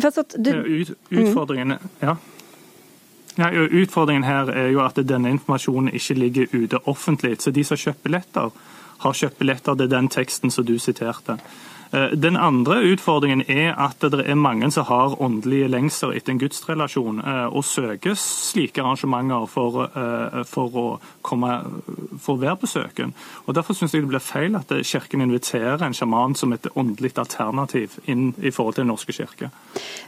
Forstått, 0.00 0.34
du... 0.38 0.50
Ut, 0.52 0.90
utfordringen, 1.10 1.78
ja. 2.00 2.16
Ja, 3.36 3.50
utfordringen 3.50 4.24
her 4.24 4.48
er 4.48 4.70
jo 4.72 4.80
at 4.84 4.96
denne 4.96 5.30
informasjonen 5.34 5.92
ikke 5.92 6.14
ligger 6.14 6.46
ute 6.52 6.78
offentlig. 6.88 7.36
Så 7.42 7.50
de 7.50 7.64
som 7.64 7.76
har 7.76 7.82
kjøpt 7.82 8.02
billetter, 8.02 8.50
har 8.98 9.12
kjøpt 9.12 9.38
billetter 9.38 9.74
til 9.74 9.90
den 9.90 10.08
teksten 10.08 10.50
som 10.50 10.64
du 10.64 10.78
siterte. 10.78 11.36
Eh, 11.96 12.12
den 12.12 12.36
andre 12.36 12.80
utfordringen 12.92 13.42
er 13.48 13.72
at 13.80 14.02
det 14.12 14.24
er 14.28 14.36
mange 14.36 14.68
som 14.74 14.84
har 14.88 15.14
åndelige 15.22 15.68
lengsler 15.72 16.16
etter 16.18 16.34
en 16.34 16.40
gudsrelasjon, 16.42 17.22
eh, 17.24 17.46
og 17.46 17.64
søker 17.64 18.16
slike 18.20 18.82
arrangementer 18.82 19.46
for, 19.48 19.86
eh, 19.88 20.42
for 20.44 20.76
å 20.76 20.86
komme, 21.22 21.52
for 22.20 22.36
å 22.36 22.40
være 22.40 22.60
på 22.60 22.66
søken. 22.66 23.14
Og 23.46 23.54
Derfor 23.56 23.74
syns 23.74 23.92
jeg 23.92 24.02
det 24.02 24.10
blir 24.10 24.20
feil 24.20 24.56
at 24.56 24.68
Kirken 24.84 25.22
inviterer 25.22 25.82
en 25.82 25.94
sjaman 25.94 26.36
som 26.36 26.52
et 26.52 26.66
åndelig 26.76 27.16
alternativ 27.16 27.98
inn 28.06 28.34
i 28.42 28.50
forhold 28.50 28.74
til 28.74 28.84
Den 28.84 28.92
norske 28.92 29.12
kirke. 29.12 29.50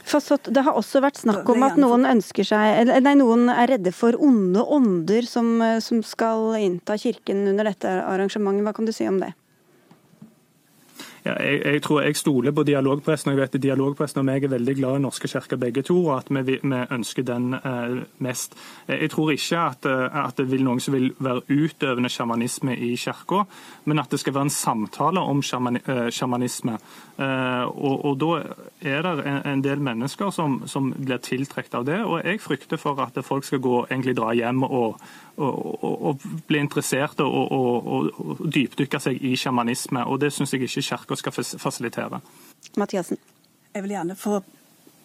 Forstått. 0.05 0.53
Det 0.53 0.63
har 0.63 0.73
også 0.73 1.01
vært 1.01 1.17
snakk 1.17 1.49
om 1.49 1.63
at 1.63 1.75
noen 1.75 2.05
ønsker 2.05 2.45
seg, 2.45 3.01
nei, 3.01 3.15
noen 3.15 3.49
er 3.49 3.67
redde 3.67 3.91
for 3.91 4.13
onde 4.13 4.61
ånder 4.61 5.25
som, 5.25 5.81
som 5.81 6.03
skal 6.03 6.53
innta 6.55 6.97
kirken 6.97 7.47
under 7.47 7.63
dette 7.63 7.87
arrangementet. 7.87 8.63
Hva 8.63 8.75
kan 8.75 8.85
du 8.85 8.91
si 8.91 9.07
om 9.07 9.19
det? 9.19 9.33
Ja, 11.25 11.33
jeg, 11.43 11.61
jeg, 11.65 11.81
tror 11.83 12.01
jeg 12.01 12.15
stoler 12.15 12.51
på 12.55 12.63
dialogpressen, 12.63 13.31
og 13.31 13.35
jeg 13.35 13.41
vet 13.41 13.55
at 13.57 13.63
dialogpressen 13.63 14.21
og 14.21 14.27
meg 14.29 14.45
er 14.45 14.53
veldig 14.53 14.75
glad 14.77 14.99
i 14.99 15.03
Norske 15.03 15.27
kirker 15.27 15.59
begge 15.59 15.83
to, 15.83 15.97
og 16.05 16.17
at 16.17 16.31
vi, 16.31 16.59
vi 16.63 16.81
ønsker 16.95 17.25
den 17.27 17.53
eh, 17.57 17.97
mest. 18.23 18.55
Jeg 18.87 19.11
tror 19.11 19.33
ikke 19.35 19.59
at, 19.59 19.89
eh, 19.89 20.19
at, 20.23 20.37
det 20.39 20.47
vil 20.51 20.63
noen 20.63 20.79
som 20.79 20.95
vil 20.95 21.11
være 21.19 21.43
utøvende 21.49 22.11
sjamanisme 22.11 22.75
i 22.75 22.93
kirka, 22.95 23.43
men 23.85 23.99
at 23.99 24.11
det 24.11 24.21
skal 24.23 24.37
være 24.37 24.47
en 24.47 24.55
samtale 24.55 25.19
om 25.19 25.43
eh, 25.43 26.07
sjamanisme. 26.15 26.77
Eh, 27.19 27.65
og, 27.67 28.05
og, 28.05 28.19
Da 28.19 28.41
er 28.81 29.01
det 29.03 29.25
en, 29.27 29.41
en 29.45 29.63
del 29.63 29.79
mennesker 29.83 30.31
som, 30.31 30.61
som 30.67 30.93
blir 30.95 31.19
tiltrukket 31.23 31.75
av 31.75 31.85
det, 31.87 31.99
og 32.03 32.23
jeg 32.23 32.39
frykter 32.41 32.79
for 32.79 32.99
at 33.03 33.19
folk 33.25 33.43
skal 33.43 33.59
gå, 33.59 33.85
egentlig 33.89 34.15
dra 34.15 34.31
hjem 34.35 34.63
og, 34.63 34.99
og, 35.37 35.83
og 35.83 36.23
bli 36.47 36.59
interessert 36.59 37.19
og, 37.23 37.51
og 37.51 38.47
dypdykke 38.53 38.99
seg 38.99 39.19
i 39.23 39.35
sjamanisme. 39.39 40.03
og 40.05 40.19
Det 40.19 40.31
syns 40.33 40.53
jeg 40.53 40.67
ikke 40.67 40.87
Kirka 40.89 41.08
kirka 41.09 41.31
skal 41.31 41.59
fasilitere. 41.59 42.21
Mathiasen. 42.77 43.17
Jeg 43.73 43.83
vil 43.83 43.91
gjerne 43.91 44.15
få, 44.15 44.41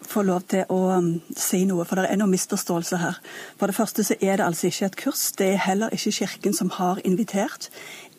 få 0.01 0.21
lov 0.21 0.41
til 0.49 0.65
å 0.69 0.97
um, 0.97 1.21
si 1.37 1.65
noe, 1.65 1.85
for 1.85 1.99
det 1.99 2.09
er 2.09 2.17
noen 2.17 2.33
misforståelser 2.33 2.97
her. 3.01 3.19
For 3.59 3.67
det 3.67 3.75
første 3.75 4.03
så 4.03 4.17
er 4.21 4.37
det 4.37 4.45
altså 4.45 4.67
ikke 4.67 4.85
et 4.85 4.97
kurs, 4.97 5.31
det 5.37 5.53
er 5.53 5.63
heller 5.65 5.93
ikke 5.93 6.11
Kirken 6.11 6.53
som 6.53 6.69
har 6.77 7.01
invitert. 7.05 7.69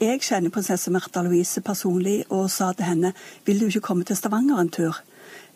Jeg 0.00 0.22
kjenner 0.22 0.50
prinsesse 0.50 0.90
Märtha 0.90 1.22
Louise 1.22 1.60
personlig 1.60 2.24
og 2.30 2.50
sa 2.50 2.72
til 2.72 2.86
henne 2.86 3.12
vil 3.46 3.60
du 3.60 3.66
ikke 3.68 3.86
komme 3.88 4.04
til 4.04 4.16
Stavanger 4.16 4.60
en 4.60 4.70
tur. 4.70 5.02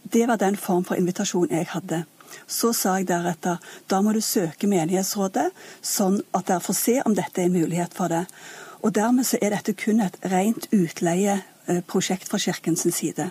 Det 0.03 0.27
var 0.29 0.41
den 0.41 0.57
form 0.57 0.85
for 0.85 0.97
invitasjon 0.97 1.51
jeg 1.51 1.69
hadde. 1.75 2.05
Så 2.47 2.73
sa 2.73 2.97
jeg 2.99 3.09
deretter 3.11 3.59
da 3.91 4.01
må 4.03 4.15
du 4.15 4.21
søke 4.23 4.69
menighetsrådet, 4.71 5.51
sånn 5.83 6.21
at 6.33 6.47
dere 6.47 6.63
får 6.63 6.77
se 6.79 7.01
om 7.05 7.15
dette 7.15 7.43
er 7.43 7.51
en 7.51 7.57
mulighet 7.59 7.95
for 7.95 8.09
det. 8.09 8.25
Og 8.81 8.95
Dermed 8.97 9.27
så 9.29 9.37
er 9.43 9.53
dette 9.53 9.75
kun 9.77 10.01
et 10.01 10.17
rent 10.31 10.71
utleie 10.73 11.41
prosjekt 11.87 12.31
fra 12.31 12.41
kirkens 12.43 12.87
side. 12.95 13.31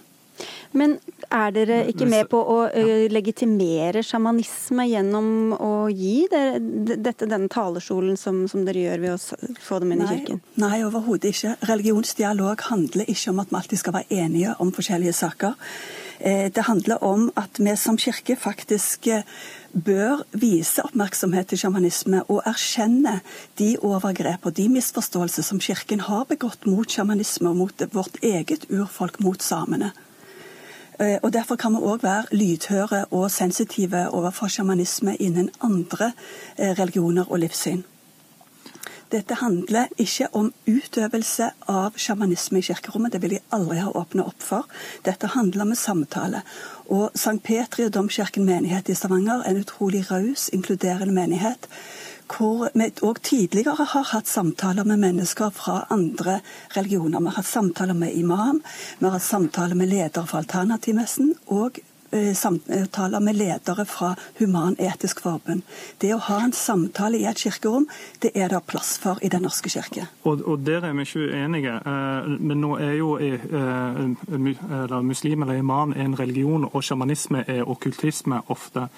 Men 0.72 0.96
er 1.34 1.52
dere 1.54 1.80
ikke 1.92 2.08
med 2.10 2.30
på 2.32 2.40
å 2.40 2.58
uh, 2.70 3.06
legitimere 3.12 4.04
sjamanisme 4.06 4.86
gjennom 4.90 5.54
å 5.56 5.72
gi 5.92 6.28
dere, 6.32 6.60
dette 6.62 7.28
denne 7.30 7.50
talerstolen 7.52 8.18
som, 8.20 8.44
som, 8.52 8.64
dere 8.68 8.86
gjør 8.86 9.04
ved 9.04 9.16
å 9.16 9.56
få 9.64 9.82
dem 9.84 9.96
inn 9.96 10.06
i 10.06 10.10
kirken? 10.10 10.42
Nei, 10.62 10.80
overhodet 10.88 11.34
ikke. 11.34 11.56
Religionsdialog 11.70 12.68
handler 12.70 13.10
ikke 13.10 13.34
om 13.34 13.44
at 13.44 13.52
vi 13.52 13.60
alltid 13.62 13.84
skal 13.84 13.98
være 14.00 14.22
enige 14.24 14.56
om 14.64 14.74
forskjellige 14.76 15.18
saker. 15.20 15.74
Eh, 16.20 16.48
det 16.54 16.68
handler 16.68 17.04
om 17.06 17.30
at 17.40 17.60
vi 17.60 17.76
som 17.80 18.00
kirke 18.00 18.38
faktisk 18.40 19.12
bør 19.74 20.24
vise 20.34 20.84
oppmerksomhet 20.84 21.50
til 21.52 21.62
sjamanisme 21.62 22.22
og 22.28 22.42
erkjenne 22.50 23.20
de 23.60 23.76
overgrep 23.82 24.46
og 24.46 24.56
de 24.58 24.68
misforståelser 24.72 25.46
som 25.46 25.62
Kirken 25.62 26.04
har 26.08 26.26
begått 26.30 26.68
mot 26.70 26.90
sjamanisme 26.90 27.50
og 27.52 27.60
mot 27.60 27.86
vårt 27.94 28.20
eget 28.24 28.66
urfolk, 28.72 29.20
mot 29.24 29.42
samene. 29.44 29.92
Eh, 31.00 31.18
og 31.24 31.34
Derfor 31.34 31.56
kan 31.56 31.74
vi 31.76 31.84
òg 31.84 32.04
være 32.04 32.36
lydhøre 32.36 33.06
og 33.12 33.32
sensitive 33.32 34.10
overfor 34.10 34.52
sjamanisme 34.52 35.16
innen 35.20 35.50
andre 35.62 36.12
eh, 36.58 36.76
religioner 36.76 37.32
og 37.32 37.40
livssyn. 37.40 37.84
Dette 39.10 39.40
handler 39.40 39.90
ikke 39.98 40.28
om 40.38 40.52
utøvelse 40.70 41.48
av 41.72 41.96
sjamanisme 41.98 42.60
i 42.60 42.66
kirkerommet, 42.68 43.16
det 43.16 43.24
vil 43.24 43.38
jeg 43.40 43.46
aldri 43.56 43.80
ha 43.82 43.90
åpna 43.98 44.28
opp 44.30 44.44
for. 44.46 44.68
Dette 45.06 45.32
handler 45.34 45.66
om 45.66 45.74
samtale. 45.78 46.44
Og 46.94 47.10
St. 47.18 47.40
Petri 47.46 47.88
og 47.88 47.96
Domkirken 47.96 48.46
menighet 48.46 48.90
i 48.90 48.98
Stavanger 48.98 49.42
er 49.42 49.56
en 49.56 49.64
utrolig 49.64 50.04
raus, 50.12 50.50
inkluderende 50.54 51.16
menighet. 51.16 51.66
Hvor 52.30 52.70
vi 52.78 52.92
òg 53.02 53.24
tidligere 53.26 53.88
har 53.90 54.06
hatt 54.12 54.30
samtaler 54.30 54.86
med 54.86 55.02
mennesker 55.02 55.50
fra 55.50 55.88
andre 55.90 56.40
religioner. 56.76 57.18
Vi 57.18 57.32
har 57.32 57.40
hatt 57.42 57.50
samtaler 57.50 57.98
med 57.98 58.14
imam, 58.14 58.62
vi 59.00 59.08
har 59.08 59.18
hatt 59.18 59.26
samtaler 59.26 59.80
med 59.80 59.90
ledere 59.90 60.28
for 60.30 60.44
Alternativmessen 60.44 61.34
og 61.48 61.82
samtaler 62.36 63.20
med 63.20 63.38
ledere 63.38 63.86
fra 63.86 64.14
Human-Etisk 64.40 65.22
Forbund. 65.24 65.62
Det 66.02 66.14
å 66.16 66.22
ha 66.30 66.40
en 66.46 66.56
samtale 66.56 67.20
i 67.20 67.28
et 67.30 67.42
kirkerom, 67.42 67.88
det 68.24 68.32
er 68.36 68.50
det 68.50 68.64
plass 68.68 68.98
for 69.02 69.22
i 69.22 69.30
Den 69.30 69.46
norske 69.48 69.70
kirke. 69.70 70.08
Og, 70.24 70.42
og 70.48 70.66
Der 70.66 70.86
er 70.86 70.94
vi 70.94 71.06
ikke 71.08 71.30
uenige. 71.30 71.76
Eh, 71.86 72.34
men 72.40 72.62
nå 72.62 72.76
er 72.80 72.98
jo 73.00 73.16
eller 73.20 75.02
muslim 75.02 75.44
eller 75.44 75.54
imam 75.54 75.94
en 75.94 76.20
religion, 76.20 76.70
og 76.74 76.84
sjamanisme 76.84 77.44
er 77.48 77.70
okkultisme 77.70 78.42
ofte. 78.48 78.90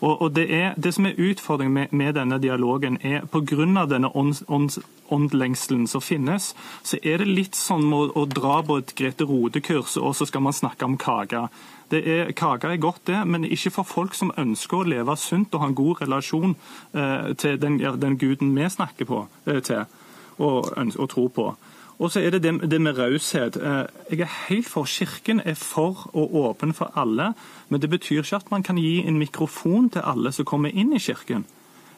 Og, 0.00 0.22
og 0.22 0.34
det, 0.34 0.46
er, 0.54 0.74
det, 0.76 0.94
som 0.94 1.06
er 1.06 1.18
utfordringen 1.18 1.74
med, 1.74 1.92
med 1.92 2.14
denne 2.16 2.38
dialogen, 2.40 2.98
er 3.02 3.26
pga. 3.28 3.84
denne 3.86 4.08
ånds, 4.16 4.42
ånds, 4.48 4.78
åndlengselen 5.08 5.86
som 5.86 6.00
finnes, 6.00 6.54
så 6.82 6.96
er 7.02 7.18
det 7.18 7.28
litt 7.28 7.58
sånn 7.58 7.92
å, 7.92 8.06
å 8.16 8.24
dra 8.24 8.62
på 8.62 8.78
et 8.80 8.94
Grete 8.96 9.24
Rode-kurs, 9.28 9.98
og 10.00 10.16
så 10.16 10.26
skal 10.26 10.40
man 10.46 10.56
snakke 10.56 10.84
om 10.84 10.96
kake. 10.96 11.48
Det 11.90 12.00
er, 12.06 12.30
kake 12.32 12.68
er 12.70 12.76
godt, 12.76 13.06
det, 13.06 13.26
men 13.26 13.44
ikke 13.44 13.72
for 13.74 13.88
folk 13.88 14.14
som 14.14 14.30
ønsker 14.38 14.78
å 14.78 14.86
leve 14.86 15.16
sunt 15.18 15.54
og 15.54 15.64
ha 15.64 15.70
en 15.70 15.74
god 15.74 16.04
relasjon 16.04 16.54
eh, 16.94 17.32
til 17.34 17.58
den, 17.58 17.80
den, 17.80 18.18
guden 18.18 18.52
vi 18.54 18.68
snakker 18.70 19.08
på, 19.08 19.24
eh, 19.46 19.58
til 19.66 19.84
og, 20.38 20.70
og 20.76 21.08
tror 21.10 21.28
på. 21.34 21.48
Og 22.00 22.12
så 22.12 22.22
er 22.24 22.30
det 22.32 22.42
det, 22.42 22.70
det 22.70 22.80
med 22.80 22.98
raushet. 22.98 23.56
Eh, 23.56 23.84
jeg 24.10 24.20
er 24.24 24.36
helt 24.48 24.68
for 24.68 24.88
Kirken 24.88 25.42
er 25.44 25.54
for 25.54 26.08
og 26.14 26.34
åpen 26.34 26.72
for 26.72 26.92
alle, 26.96 27.32
men 27.68 27.80
det 27.80 27.90
betyr 27.90 28.22
ikke 28.22 28.36
at 28.36 28.50
man 28.50 28.62
kan 28.62 28.78
gi 28.78 29.02
en 29.06 29.18
mikrofon 29.18 29.90
til 29.90 30.00
alle 30.04 30.32
som 30.32 30.48
kommer 30.48 30.70
inn 30.72 30.94
i 30.96 31.02
kirken. 31.02 31.44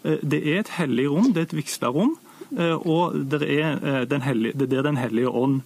Eh, 0.04 0.18
det 0.22 0.42
er 0.42 0.58
et 0.60 0.74
hellig 0.78 1.06
rom, 1.10 1.30
det 1.32 1.44
er 1.44 1.50
et 1.50 1.56
vigslerom, 1.56 2.16
eh, 2.58 2.74
og 2.74 3.14
det 3.30 3.42
er, 3.46 4.04
den 4.04 4.22
hellige, 4.22 4.58
det 4.58 4.72
er 4.78 4.82
Den 4.82 4.96
hellige 4.96 5.28
ånd 5.28 5.60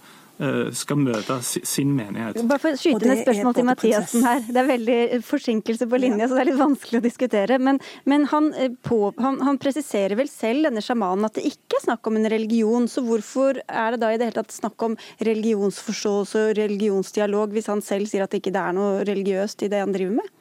skal 0.77 0.99
møte 1.01 1.37
sin 1.43 1.93
menighet. 1.97 2.37
Bare 2.47 2.61
for 2.61 2.75
å 2.75 2.79
skyte 2.79 3.05
inn 3.05 3.13
et 3.15 3.23
spørsmål 3.23 3.55
til 3.57 3.67
Mathiassen 3.67 4.25
her. 4.25 4.43
Det 4.45 4.61
er 4.61 4.69
veldig 4.69 4.99
forsinkelse 5.25 5.87
på 5.89 5.99
linja, 6.01 6.27
så 6.27 6.37
det 6.37 6.43
er 6.43 6.49
litt 6.51 6.59
vanskelig 6.59 7.01
å 7.01 7.05
diskutere. 7.05 7.59
Men, 7.61 7.81
men 8.09 8.27
han, 8.31 8.51
eh, 8.53 8.73
på, 8.85 8.99
han, 9.17 9.39
han, 9.45 9.59
presiserer 9.61 10.17
vel 10.19 10.29
selv, 10.31 10.67
denne 10.69 10.83
sjamanen, 10.85 11.25
at 11.27 11.39
det 11.39 11.47
ikke 11.49 11.79
er 11.79 11.85
snakk 11.87 12.09
om 12.09 12.19
en 12.19 12.29
religion. 12.31 12.87
Så 12.91 13.03
hvorfor 13.05 13.61
er 13.65 13.95
det 13.95 14.01
da 14.03 14.13
i 14.13 14.19
det 14.19 14.29
hele 14.29 14.39
tatt 14.39 14.55
snakk 14.55 14.87
om 14.87 14.97
religionsforståelse 15.25 16.47
og 16.47 16.57
religionsdialog, 16.61 17.55
hvis 17.55 17.71
han 17.71 17.83
selv 17.85 18.09
sier 18.11 18.25
at 18.25 18.33
det 18.33 18.43
ikke 18.43 18.55
er 18.57 18.77
noe 18.77 19.05
religiøst 19.07 19.65
i 19.65 19.71
det 19.73 19.81
han 19.83 19.95
driver 19.95 20.19
med? 20.21 20.33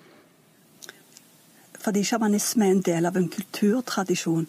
Fordi 1.86 2.02
sjamanisme 2.02 2.66
er 2.66 2.72
en 2.74 2.80
del 2.82 3.06
av 3.06 3.14
en 3.16 3.28
kulturtradisjon. 3.30 4.48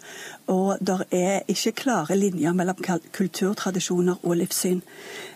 Og 0.49 0.79
det 0.81 0.95
er 1.13 1.43
ikke 1.53 1.75
klare 1.83 2.17
linjer 2.17 2.55
mellom 2.57 2.79
kulturtradisjoner 3.13 4.23
og 4.23 4.39
livssyn. 4.39 4.81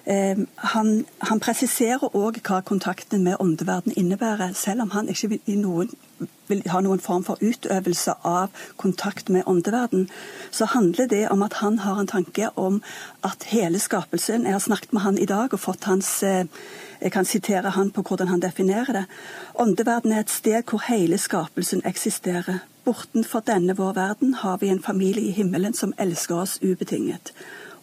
Eh, 0.09 0.41
han, 0.73 0.89
han, 1.21 1.41
presiserer 1.43 2.15
òg 2.17 2.39
hva 2.41 2.63
kontakten 2.65 3.21
med 3.27 3.37
åndeverden 3.37 3.93
innebærer, 3.93 4.55
selv 4.57 4.87
om 4.87 4.95
han 4.95 5.13
ikke 5.13 5.35
vil, 5.35 5.59
noen, 5.61 5.93
vil 6.49 6.65
ha 6.73 6.81
noen 6.81 7.03
form 7.05 7.21
for 7.27 7.37
utøvelse 7.37 8.17
av 8.25 8.49
kontakt 8.81 9.29
med 9.29 9.45
åndeverden. 9.45 10.07
Så 10.49 10.71
handler 10.73 11.05
det 11.05 11.27
om 11.29 11.45
at 11.45 11.61
han 11.61 11.83
har 11.85 12.01
en 12.01 12.09
tanke 12.09 12.49
om 12.55 12.81
at 13.21 13.45
hele 13.53 13.79
skapelsen 13.79 14.49
Jeg 14.49 14.57
har 14.57 14.65
snakket 14.65 14.93
med 14.93 15.05
han 15.05 15.21
i 15.21 15.29
dag 15.29 15.53
og 15.53 15.61
fått 15.69 15.85
hans 15.85 16.23
eh, 16.23 16.49
jeg 17.01 17.11
kan 17.11 17.25
sitere 17.25 17.69
han 17.69 17.91
på 17.91 18.03
hvordan 18.05 18.27
han 18.27 18.41
definerer 18.41 18.93
det. 18.93 19.05
Åndeverden 19.59 20.11
er 20.11 20.19
et 20.21 20.29
sted 20.29 20.63
hvor 20.69 20.83
hele 20.87 21.17
skapelsen 21.17 21.81
eksisterer. 21.85 22.61
Bortenfor 22.85 23.41
denne 23.45 23.75
vår 23.77 23.93
verden 23.93 24.33
har 24.33 24.57
vi 24.61 24.69
en 24.69 24.83
familie 24.83 25.29
i 25.29 25.35
himmelen 25.37 25.73
som 25.73 25.93
elsker 25.97 26.35
oss 26.35 26.59
ubetinget. 26.61 27.33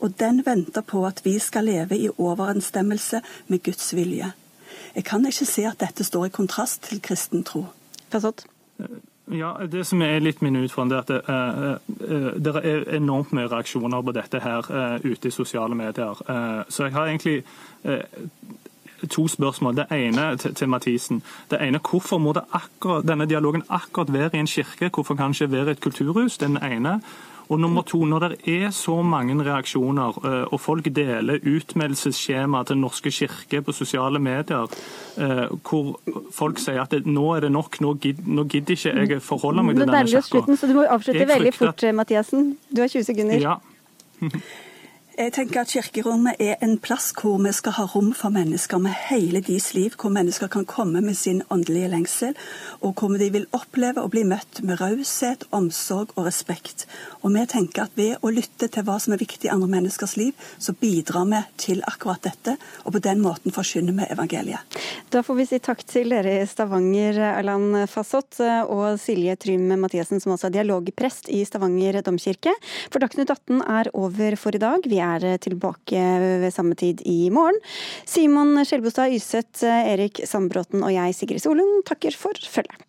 Og 0.01 0.15
den 0.19 0.43
venter 0.47 0.81
på 0.87 1.07
at 1.07 1.25
vi 1.25 1.39
skal 1.39 1.65
leve 1.65 1.99
i 1.99 2.09
overensstemmelse 2.09 3.21
med 3.49 3.63
Guds 3.63 3.95
vilje. 3.95 4.33
Jeg 4.95 5.05
kan 5.05 5.27
ikke 5.27 5.47
se 5.47 5.67
at 5.67 5.81
dette 5.81 6.05
står 6.05 6.27
i 6.27 6.35
kontrast 6.35 6.83
til 6.83 7.03
kristen 7.03 7.45
tro. 7.45 7.67
Passott? 8.11 8.47
Ja, 9.31 9.67
Det 9.67 9.85
som 9.87 10.03
er 10.03 10.21
litt 10.21 10.41
min 10.43 10.57
utfordring, 10.57 10.93
er 10.93 11.03
at 11.03 11.09
det, 11.09 11.21
uh, 11.29 12.37
det, 12.39 12.55
er 12.57 12.87
enormt 12.97 13.33
mye 13.37 13.51
reaksjoner 13.51 14.03
på 14.03 14.15
dette 14.17 14.41
her 14.41 14.71
uh, 14.71 14.97
ute 15.05 15.29
i 15.29 15.35
sosiale 15.35 15.75
medier. 15.75 16.23
Uh, 16.31 16.65
så 16.69 16.87
jeg 16.87 16.93
har 16.93 17.07
egentlig 17.07 17.43
to 19.07 19.29
spørsmål. 19.29 19.77
Det 19.77 19.87
ene 19.93 20.37
til, 20.37 20.55
til 20.55 20.69
Mathisen. 20.69 21.23
Det 21.51 21.63
ene, 21.63 21.81
Hvorfor 21.91 22.19
må 22.19 22.35
akkurat, 22.53 23.07
denne 23.09 23.27
dialogen 23.27 23.63
akkurat 23.69 24.13
være 24.13 24.31
i 24.35 24.39
en 24.39 24.47
kirke? 24.47 24.91
Hvorfor 24.95 25.15
kan 25.15 25.31
ikke 25.31 25.53
være 25.53 25.69
i 25.69 25.71
et 25.71 25.81
kulturhus? 25.81 26.39
Den 26.39 26.59
ene. 26.63 27.01
Og 27.49 27.61
nummer 27.61 27.83
to, 27.83 28.05
Når 28.05 28.19
det 28.19 28.37
er 28.47 28.71
så 28.71 29.03
mange 29.03 29.45
reaksjoner, 29.45 30.09
eh, 30.25 30.53
og 30.53 30.61
folk 30.61 30.85
deler 30.85 31.39
utmeldelsesskjema 31.47 32.63
til 32.63 32.77
Norske 32.77 33.11
kirke 33.11 33.63
på 33.63 33.73
sosiale 33.73 34.19
medier, 34.19 34.67
eh, 35.17 35.47
hvor 35.69 36.01
folk 36.33 36.59
sier 36.59 36.83
at 36.83 37.07
nå 37.07 37.37
er 37.37 37.41
det 37.41 37.53
nok, 37.53 37.81
nå 37.81 37.95
gidder, 37.95 38.71
ikke 38.71 39.15
jeg 39.15 39.23
forholde 39.23 39.63
meg 39.63 39.77
til 39.77 39.87
denne 39.87 40.05
kirka. 40.07 40.57
Så 40.57 40.67
du 40.67 40.75
må 40.75 40.85
avslutte 40.85 41.29
veldig 41.29 41.55
fort, 41.55 41.85
Mathiassen. 41.95 42.57
Du 42.77 42.81
har 42.81 42.89
20 42.89 43.05
sekunder. 43.05 43.41
Ja. 43.41 43.55
Jeg 45.19 45.33
tenker 45.35 45.65
at 45.65 45.73
Kirkerommet 45.75 46.39
er 46.39 46.61
en 46.63 46.77
plass 46.79 47.09
hvor 47.19 47.41
vi 47.43 47.51
skal 47.51 47.75
ha 47.75 47.89
rom 47.91 48.13
for 48.15 48.31
mennesker 48.31 48.79
med 48.79 48.95
hele 49.09 49.41
deres 49.43 49.73
liv, 49.75 49.97
hvor 49.99 50.13
mennesker 50.15 50.47
kan 50.47 50.63
komme 50.63 51.01
med 51.03 51.17
sin 51.19 51.41
åndelige 51.51 51.89
lengsel, 51.91 52.37
og 52.87 53.01
hvor 53.01 53.17
de 53.19 53.27
vil 53.35 53.49
oppleve 53.51 53.99
å 53.99 54.11
bli 54.13 54.23
møtt 54.23 54.61
med 54.63 54.79
raushet, 54.79 55.43
omsorg 55.51 56.13
og 56.15 56.29
respekt. 56.29 56.85
Og 57.27 57.35
vi 57.35 57.43
tenker 57.51 57.89
at 57.89 57.99
ved 57.99 58.23
å 58.23 58.31
lytte 58.31 58.69
til 58.71 58.87
hva 58.87 59.01
som 59.03 59.17
er 59.17 59.23
viktig 59.25 59.49
i 59.49 59.51
andre 59.51 59.67
menneskers 59.73 60.15
liv, 60.21 60.39
så 60.63 60.77
bidrar 60.79 61.27
vi 61.33 61.43
til 61.65 61.83
akkurat 61.91 62.23
dette, 62.23 62.55
og 62.87 62.95
på 62.95 63.03
den 63.09 63.19
måten 63.25 63.51
forkynner 63.51 63.99
vi 63.99 64.07
evangeliet. 64.15 64.79
Da 65.11 65.25
får 65.27 65.41
vi 65.41 65.49
si 65.51 65.59
takk 65.59 65.83
til 65.91 66.15
dere 66.15 66.37
i 66.45 66.47
Stavanger, 66.47 67.19
Erland 67.33 67.81
Fasott, 67.91 68.39
og 68.71 69.03
Silje 69.03 69.35
Trym 69.35 69.67
Mathiassen, 69.83 70.23
som 70.23 70.37
også 70.37 70.53
er 70.53 70.61
dialogprest 70.61 71.35
i 71.35 71.43
Stavanger 71.49 72.05
domkirke. 72.07 72.55
For 72.87 73.03
Dagsnytt 73.03 73.35
18 73.35 73.67
er 73.67 73.91
over 73.99 74.39
for 74.39 74.55
i 74.55 74.63
dag. 74.63 74.87
Vi 74.87 75.08
er 75.09 75.41
tilbake 75.43 76.03
ved 76.45 76.51
samme 76.55 76.79
tid 76.79 77.03
i 77.09 77.31
morgen. 77.35 77.61
Simon 78.09 78.57
Skjelbostad 78.65 79.15
Yseth, 79.17 79.65
Erik 79.65 80.23
Sandbråten 80.29 80.85
og 80.85 80.95
jeg, 80.95 81.17
Sigrid 81.17 81.45
Solund, 81.45 81.83
takker 81.89 82.17
for 82.17 82.37
følget. 82.49 82.88